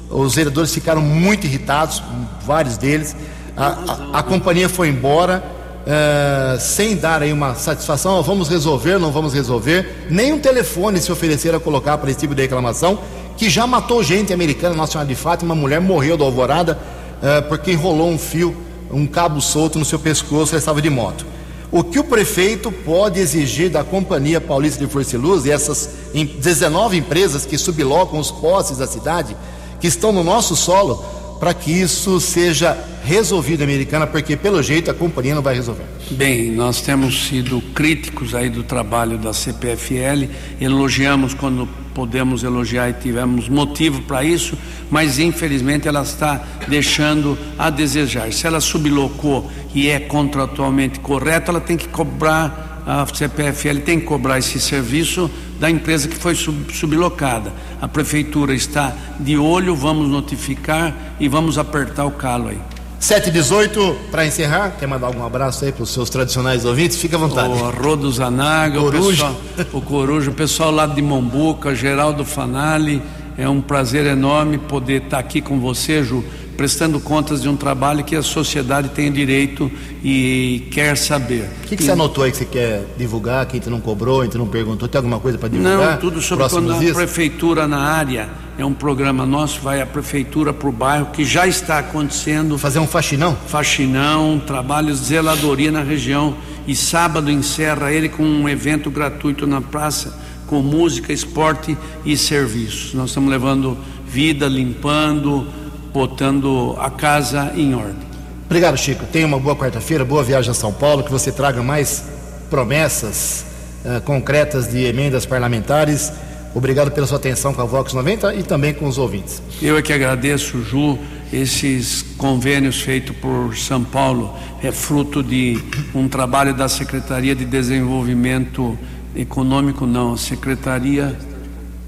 os 0.09 0.35
vereadores 0.35 0.73
ficaram 0.73 1.01
muito 1.01 1.45
irritados, 1.45 2.01
vários 2.45 2.77
deles. 2.77 3.15
A, 3.55 3.67
a, 4.13 4.19
a 4.19 4.23
companhia 4.23 4.69
foi 4.69 4.89
embora 4.89 5.43
uh, 5.87 6.59
sem 6.59 6.95
dar 6.95 7.21
aí 7.21 7.31
uma 7.31 7.55
satisfação. 7.55 8.21
vamos 8.21 8.49
resolver, 8.49 8.99
não 8.99 9.11
vamos 9.11 9.33
resolver. 9.33 10.07
Nem 10.09 10.33
um 10.33 10.39
telefone 10.39 10.99
se 10.99 11.11
ofereceram 11.11 11.57
a 11.57 11.61
colocar 11.61 11.97
para 11.97 12.09
esse 12.09 12.19
tipo 12.19 12.35
de 12.35 12.41
reclamação, 12.41 12.99
que 13.37 13.49
já 13.49 13.65
matou 13.65 14.03
gente 14.03 14.33
americana, 14.33 14.75
Nacional 14.75 15.07
de 15.07 15.15
Fátima. 15.15 15.53
Uma 15.53 15.61
mulher 15.61 15.79
morreu 15.79 16.17
do 16.17 16.23
Alvorada 16.23 16.77
uh, 17.17 17.47
porque 17.47 17.71
enrolou 17.71 18.09
um 18.09 18.17
fio, 18.17 18.55
um 18.91 19.07
cabo 19.07 19.41
solto 19.41 19.79
no 19.79 19.85
seu 19.85 19.97
pescoço, 19.97 20.53
ele 20.53 20.59
estava 20.59 20.81
de 20.81 20.89
moto. 20.89 21.25
O 21.69 21.83
que 21.83 21.99
o 21.99 22.03
prefeito 22.03 22.71
pode 22.71 23.19
exigir 23.19 23.69
da 23.69 23.83
Companhia 23.83 24.39
Paulista 24.39 24.79
de 24.79 24.89
Força 24.89 25.15
e 25.15 25.19
Luz 25.19 25.45
e 25.45 25.51
essas 25.51 25.89
19 26.13 26.95
empresas 26.95 27.45
que 27.45 27.57
sublocam 27.57 28.19
os 28.19 28.31
postes 28.31 28.77
da 28.77 28.87
cidade, 28.87 29.35
que 29.79 29.87
estão 29.87 30.13
no 30.13 30.23
nosso 30.23 30.55
solo, 30.55 31.03
para 31.41 31.53
que 31.53 31.69
isso 31.69 32.21
seja 32.21 32.77
resolvido, 33.07 33.63
americana, 33.63 34.05
porque 34.05 34.35
pelo 34.35 34.61
jeito 34.61 34.91
a 34.91 34.93
companhia 34.93 35.33
não 35.33 35.41
vai 35.41 35.55
resolver. 35.55 35.85
Bem, 36.11 36.51
nós 36.51 36.81
temos 36.81 37.27
sido 37.27 37.61
críticos 37.73 38.35
aí 38.35 38.49
do 38.49 38.63
trabalho 38.63 39.17
da 39.17 39.31
CPFL, 39.33 40.29
elogiamos 40.59 41.33
quando 41.33 41.65
podemos 41.93 42.43
elogiar 42.43 42.89
e 42.89 42.93
tivemos 42.93 43.47
motivo 43.47 44.01
para 44.01 44.25
isso, 44.25 44.57
mas 44.91 45.19
infelizmente 45.19 45.87
ela 45.87 46.01
está 46.01 46.43
deixando 46.67 47.37
a 47.57 47.69
desejar. 47.69 48.31
Se 48.33 48.45
ela 48.45 48.59
sublocou 48.59 49.49
e 49.73 49.87
é 49.87 50.01
contratualmente 50.01 50.99
correto, 50.99 51.49
ela 51.49 51.61
tem 51.61 51.77
que 51.77 51.87
cobrar 51.87 52.65
a 52.85 53.05
CPFL 53.05 53.79
tem 53.83 53.99
que 53.99 54.05
cobrar 54.05 54.39
esse 54.39 54.61
serviço 54.61 55.29
da 55.59 55.69
empresa 55.69 56.07
que 56.07 56.15
foi 56.15 56.33
sub, 56.35 56.73
sublocada. 56.73 57.51
A 57.81 57.87
prefeitura 57.87 58.55
está 58.55 58.95
de 59.19 59.37
olho, 59.37 59.75
vamos 59.75 60.07
notificar 60.07 60.95
e 61.19 61.27
vamos 61.27 61.57
apertar 61.57 62.05
o 62.05 62.11
calo 62.11 62.47
aí. 62.47 62.57
718, 62.99 63.95
para 64.09 64.25
encerrar, 64.25 64.71
quer 64.79 64.87
mandar 64.87 65.07
algum 65.07 65.25
abraço 65.25 65.63
aí 65.63 65.71
para 65.71 65.83
os 65.83 65.89
seus 65.91 66.09
tradicionais 66.09 66.65
ouvintes? 66.65 66.97
Fica 66.97 67.15
à 67.15 67.19
vontade. 67.19 67.49
O 67.49 67.69
Rodo 67.69 68.11
Zanaga, 68.11 68.81
o, 68.81 68.91
pessoal, 68.91 69.35
o 69.71 69.81
Coruja, 69.81 70.31
o 70.31 70.33
pessoal 70.33 70.71
lá 70.71 70.87
de 70.87 71.01
Mombuca, 71.01 71.75
Geraldo 71.75 72.25
Fanali, 72.25 73.01
é 73.37 73.47
um 73.47 73.61
prazer 73.61 74.07
enorme 74.07 74.57
poder 74.57 75.03
estar 75.03 75.19
aqui 75.19 75.41
com 75.41 75.59
você, 75.59 76.03
Ju, 76.03 76.23
prestando 76.57 76.99
contas 76.99 77.41
de 77.43 77.47
um 77.47 77.55
trabalho 77.55 78.03
que 78.03 78.15
a 78.15 78.23
sociedade 78.23 78.89
tem 78.89 79.11
direito 79.11 79.71
e 80.03 80.67
quer 80.71 80.97
saber. 80.97 81.49
O 81.63 81.67
que, 81.67 81.77
que 81.77 81.83
e... 81.83 81.85
você 81.85 81.91
anotou 81.91 82.23
aí 82.23 82.31
que 82.31 82.37
você 82.37 82.45
quer 82.45 82.83
divulgar, 82.97 83.45
que 83.45 83.53
a 83.53 83.59
gente 83.59 83.69
não 83.69 83.79
cobrou, 83.79 84.21
a 84.21 84.23
gente 84.25 84.37
não 84.37 84.47
perguntou? 84.47 84.87
Tem 84.87 84.97
alguma 84.97 85.19
coisa 85.19 85.37
para 85.37 85.49
divulgar? 85.49 85.91
Não, 85.91 85.97
tudo 85.97 86.21
sobre 86.21 86.49
quando 86.49 86.73
a 86.73 86.77
prefeitura 86.77 87.67
na 87.67 87.79
área, 87.79 88.27
é 88.57 88.65
um 88.65 88.73
programa 88.73 89.25
nosso, 89.25 89.61
vai 89.61 89.79
a 89.79 89.85
prefeitura 89.85 90.51
para 90.51 90.67
o 90.67 90.71
bairro, 90.71 91.07
que 91.13 91.23
já 91.23 91.45
está 91.47 91.77
acontecendo. 91.77 92.57
Fazer 92.57 92.79
um 92.79 92.87
faxinão? 92.87 93.37
Faxinão, 93.47 94.41
trabalhos 94.45 95.01
de 95.01 95.05
zeladoria 95.05 95.71
na 95.71 95.83
região 95.83 96.35
e 96.67 96.75
sábado 96.75 97.29
encerra 97.29 97.93
ele 97.93 98.09
com 98.09 98.23
um 98.23 98.49
evento 98.49 98.89
gratuito 98.89 99.45
na 99.45 99.61
praça 99.61 100.27
com 100.47 100.61
música, 100.61 101.13
esporte 101.13 101.77
e 102.03 102.17
serviços. 102.17 102.93
Nós 102.93 103.09
estamos 103.09 103.29
levando 103.29 103.77
vida, 104.07 104.47
limpando, 104.47 105.45
botando 105.93 106.75
a 106.79 106.89
casa 106.89 107.51
em 107.55 107.73
ordem. 107.73 108.07
Obrigado, 108.45 108.77
Chico. 108.77 109.05
Tenha 109.05 109.27
uma 109.27 109.39
boa 109.39 109.55
quarta-feira, 109.55 110.05
boa 110.05 110.23
viagem 110.23 110.51
a 110.51 110.53
São 110.53 110.71
Paulo, 110.71 111.03
que 111.03 111.11
você 111.11 111.31
traga 111.31 111.61
mais 111.61 112.03
promessas 112.49 113.45
uh, 113.83 114.01
concretas 114.01 114.69
de 114.69 114.85
emendas 114.85 115.25
parlamentares. 115.25 116.11
Obrigado 116.55 116.91
pela 116.91 117.05
sua 117.05 117.17
atenção 117.17 117.53
com 117.53 117.61
a 117.61 117.65
Vox 117.65 117.93
90 117.93 118.33
e 118.35 118.43
também 118.43 118.73
com 118.73 118.87
os 118.87 118.97
ouvintes. 118.97 119.41
Eu 119.61 119.77
é 119.77 119.81
que 119.81 119.91
agradeço, 119.91 120.63
Ju, 120.63 120.97
esses 121.31 122.03
convênios 122.17 122.81
feitos 122.81 123.15
por 123.17 123.55
São 123.55 123.83
Paulo 123.83 124.33
é 124.63 124.71
fruto 124.71 125.21
de 125.21 125.61
um 125.93 126.07
trabalho 126.07 126.53
da 126.53 126.69
Secretaria 126.69 127.35
de 127.35 127.45
Desenvolvimento 127.45 128.77
Econômico, 129.15 129.85
não, 129.85 130.15
Secretaria 130.15 131.17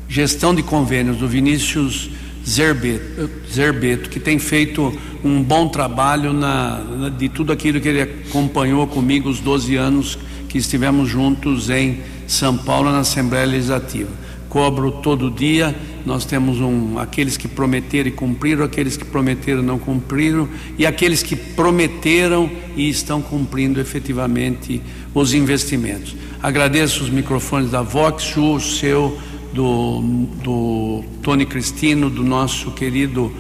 Gestão 0.10 0.54
de 0.54 0.64
Convênios 0.64 1.18
do 1.18 1.28
Vinícius 1.28 2.10
Zerbeto, 2.50 3.30
Zerbeto, 3.54 4.10
que 4.10 4.20
tem 4.20 4.40
feito 4.40 4.92
um 5.24 5.44
bom 5.44 5.68
trabalho 5.70 6.34
na, 6.34 6.80
na, 6.80 7.10
de 7.10 7.30
tudo 7.30 7.52
aquilo 7.52 7.80
que 7.80 7.88
ele 7.88 8.02
acompanhou 8.02 8.88
comigo 8.88 9.30
os 9.30 9.40
12 9.40 9.76
anos 9.76 10.18
que 10.48 10.58
estivemos 10.58 11.08
juntos 11.08 11.70
em 11.70 12.00
São 12.28 12.58
Paulo 12.58 12.92
na 12.92 13.00
Assembleia 13.00 13.46
Legislativa. 13.46 14.10
Cobro 14.50 14.94
todo 14.94 15.30
dia, 15.30 15.76
nós 16.04 16.26
temos 16.26 16.60
um, 16.60 16.98
aqueles 16.98 17.38
que 17.38 17.48
prometeram 17.48 18.10
e 18.10 18.12
cumpriram, 18.12 18.66
aqueles 18.66 18.98
que 18.98 19.06
prometeram 19.06 19.62
e 19.62 19.66
não 19.66 19.78
cumpriram, 19.78 20.50
e 20.76 20.88
aqueles 20.88 21.22
que 21.22 21.36
prometeram 21.36 22.50
e 22.76 22.90
estão 22.90 23.22
cumprindo 23.22 23.80
efetivamente 23.80 24.82
os 25.14 25.36
investimentos. 25.36 26.16
Agradeço 26.42 27.04
os 27.04 27.12
microfones 27.12 27.70
da 27.70 27.84
Vox, 27.84 28.36
o 28.38 28.60
seu 28.60 29.20
do, 29.54 30.02
do 30.44 31.04
Tony 31.22 31.46
Cristino, 31.46 32.10
do 32.10 32.24
nosso 32.24 32.72
querido 32.72 33.32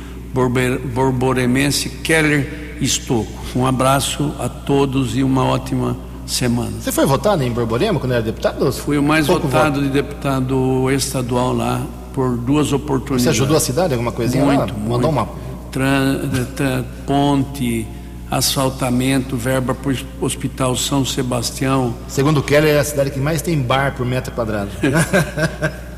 borboremense 0.93 1.89
Keller 1.89 2.77
Estocco. 2.81 3.39
Um 3.55 3.65
abraço 3.65 4.33
a 4.39 4.47
todos 4.47 5.17
e 5.17 5.23
uma 5.23 5.43
ótima 5.45 5.97
semana. 6.25 6.71
Você 6.79 6.91
foi 6.91 7.05
votado 7.05 7.43
em 7.43 7.51
Borborema 7.51 7.99
quando 7.99 8.11
era 8.11 8.21
deputado? 8.21 8.71
Fui 8.71 8.97
o 8.97 9.03
mais 9.03 9.25
Pouco 9.25 9.47
votado 9.47 9.75
voto. 9.75 9.87
de 9.87 9.89
deputado 9.89 10.89
estadual 10.91 11.53
lá 11.53 11.81
por 12.13 12.37
duas 12.37 12.71
oportunidades. 12.71 13.23
Você 13.23 13.29
ajudou 13.29 13.57
a 13.57 13.59
cidade 13.59 13.93
alguma 13.93 14.11
coisinha 14.11 14.45
muito, 14.45 14.59
lá? 14.59 14.65
Muito. 14.67 14.89
Mandou 14.89 15.09
uma 15.09 15.27
Tran, 15.71 16.27
tra, 16.55 16.83
ponte, 17.05 17.87
asfaltamento, 18.29 19.35
verba 19.37 19.73
para 19.75 19.91
o 19.91 20.25
Hospital 20.25 20.75
São 20.75 21.05
Sebastião. 21.05 21.93
Segundo 22.07 22.39
o 22.39 22.43
Keller, 22.43 22.75
é 22.75 22.79
a 22.79 22.83
cidade 22.83 23.11
que 23.11 23.19
mais 23.19 23.41
tem 23.41 23.59
bar 23.61 23.95
por 23.95 24.05
metro 24.05 24.31
quadrado. 24.33 24.71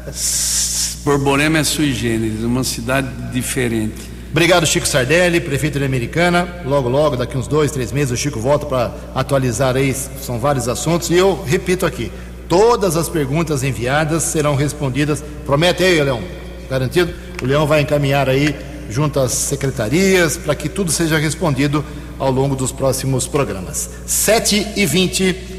Borborema 1.03 1.59
é 1.59 1.63
sui 1.63 1.93
generis, 1.93 2.43
uma 2.43 2.63
cidade 2.63 3.07
diferente. 3.31 4.11
Obrigado, 4.31 4.65
Chico 4.65 4.87
Sardelli, 4.87 5.41
prefeito 5.41 5.77
de 5.77 5.83
Americana. 5.83 6.61
Logo, 6.65 6.87
logo, 6.87 7.17
daqui 7.17 7.37
uns 7.37 7.47
dois, 7.47 7.71
três 7.71 7.91
meses, 7.91 8.11
o 8.11 8.17
Chico 8.17 8.39
volta 8.39 8.65
para 8.65 8.93
atualizar 9.13 9.75
aí, 9.75 9.93
são 9.93 10.39
vários 10.39 10.67
assuntos. 10.67 11.09
E 11.09 11.15
eu 11.15 11.43
repito 11.43 11.85
aqui: 11.85 12.11
todas 12.47 12.95
as 12.95 13.09
perguntas 13.09 13.63
enviadas 13.63 14.23
serão 14.23 14.55
respondidas. 14.55 15.23
Promete 15.45 15.83
aí, 15.83 16.01
Leão? 16.01 16.21
Garantido? 16.69 17.13
O 17.41 17.45
Leão 17.45 17.67
vai 17.67 17.81
encaminhar 17.81 18.29
aí 18.29 18.55
junto 18.89 19.19
às 19.19 19.31
secretarias 19.31 20.37
para 20.37 20.53
que 20.53 20.69
tudo 20.69 20.91
seja 20.91 21.17
respondido 21.17 21.83
ao 22.19 22.31
longo 22.31 22.55
dos 22.55 22.71
próximos 22.71 23.27
programas. 23.27 23.89
7 24.05 24.67
e 24.75 24.85
20. 24.85 25.50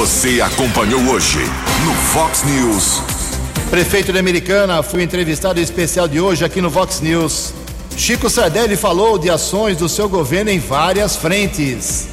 Você 0.00 0.40
acompanhou 0.40 0.98
hoje 1.10 1.40
no 1.84 1.92
Fox 1.92 2.42
News. 2.44 3.02
Prefeito 3.68 4.10
de 4.10 4.18
Americana 4.18 4.82
foi 4.82 5.02
entrevistado 5.02 5.60
especial 5.60 6.08
de 6.08 6.18
hoje 6.18 6.42
aqui 6.42 6.58
no 6.62 6.70
Vox 6.70 7.02
News. 7.02 7.52
Chico 7.98 8.30
Sardelli 8.30 8.78
falou 8.78 9.18
de 9.18 9.28
ações 9.28 9.76
do 9.76 9.90
seu 9.90 10.08
governo 10.08 10.50
em 10.50 10.58
várias 10.58 11.16
frentes. 11.16 12.08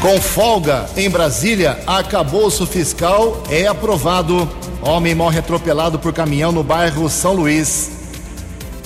Com 0.00 0.18
folga 0.18 0.88
em 0.96 1.10
Brasília, 1.10 1.78
acabouço 1.86 2.66
fiscal 2.66 3.42
é 3.50 3.66
aprovado. 3.66 4.48
Homem 4.80 5.14
morre 5.14 5.40
atropelado 5.40 5.98
por 5.98 6.14
caminhão 6.14 6.52
no 6.52 6.64
bairro 6.64 7.10
São 7.10 7.34
Luís. 7.34 7.90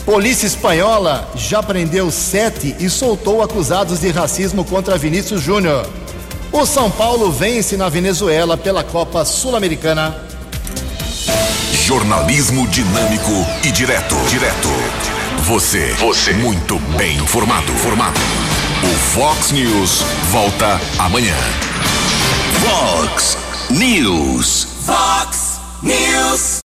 Polícia 0.05 0.49
espanhola 0.49 1.31
já 1.37 1.63
prendeu 1.63 2.11
sete 2.11 2.75
e 2.81 2.91
soltou 2.91 3.41
acusados 3.43 4.01
de 4.01 4.11
racismo 4.11 4.65
contra 4.65 4.99
Vinícius 4.99 5.41
Júnior. 5.41 5.89
O 6.57 6.65
São 6.65 6.89
Paulo 6.89 7.33
vence 7.33 7.77
na 7.77 7.89
Venezuela 7.89 8.57
pela 8.57 8.85
Copa 8.85 9.25
Sul-Americana. 9.25 10.17
Jornalismo 11.73 12.69
dinâmico 12.69 13.33
e 13.65 13.73
direto. 13.73 14.15
Direto. 14.29 14.69
Você. 15.49 15.93
Você. 15.95 16.33
Muito 16.35 16.79
bem 16.97 17.17
informado. 17.17 17.73
Formado. 17.73 18.21
O 18.85 18.95
Fox 18.97 19.51
News 19.51 20.05
volta 20.31 20.81
amanhã. 20.97 21.35
Fox 22.63 23.37
News. 23.69 24.69
Fox 24.87 25.61
News. 25.83 26.53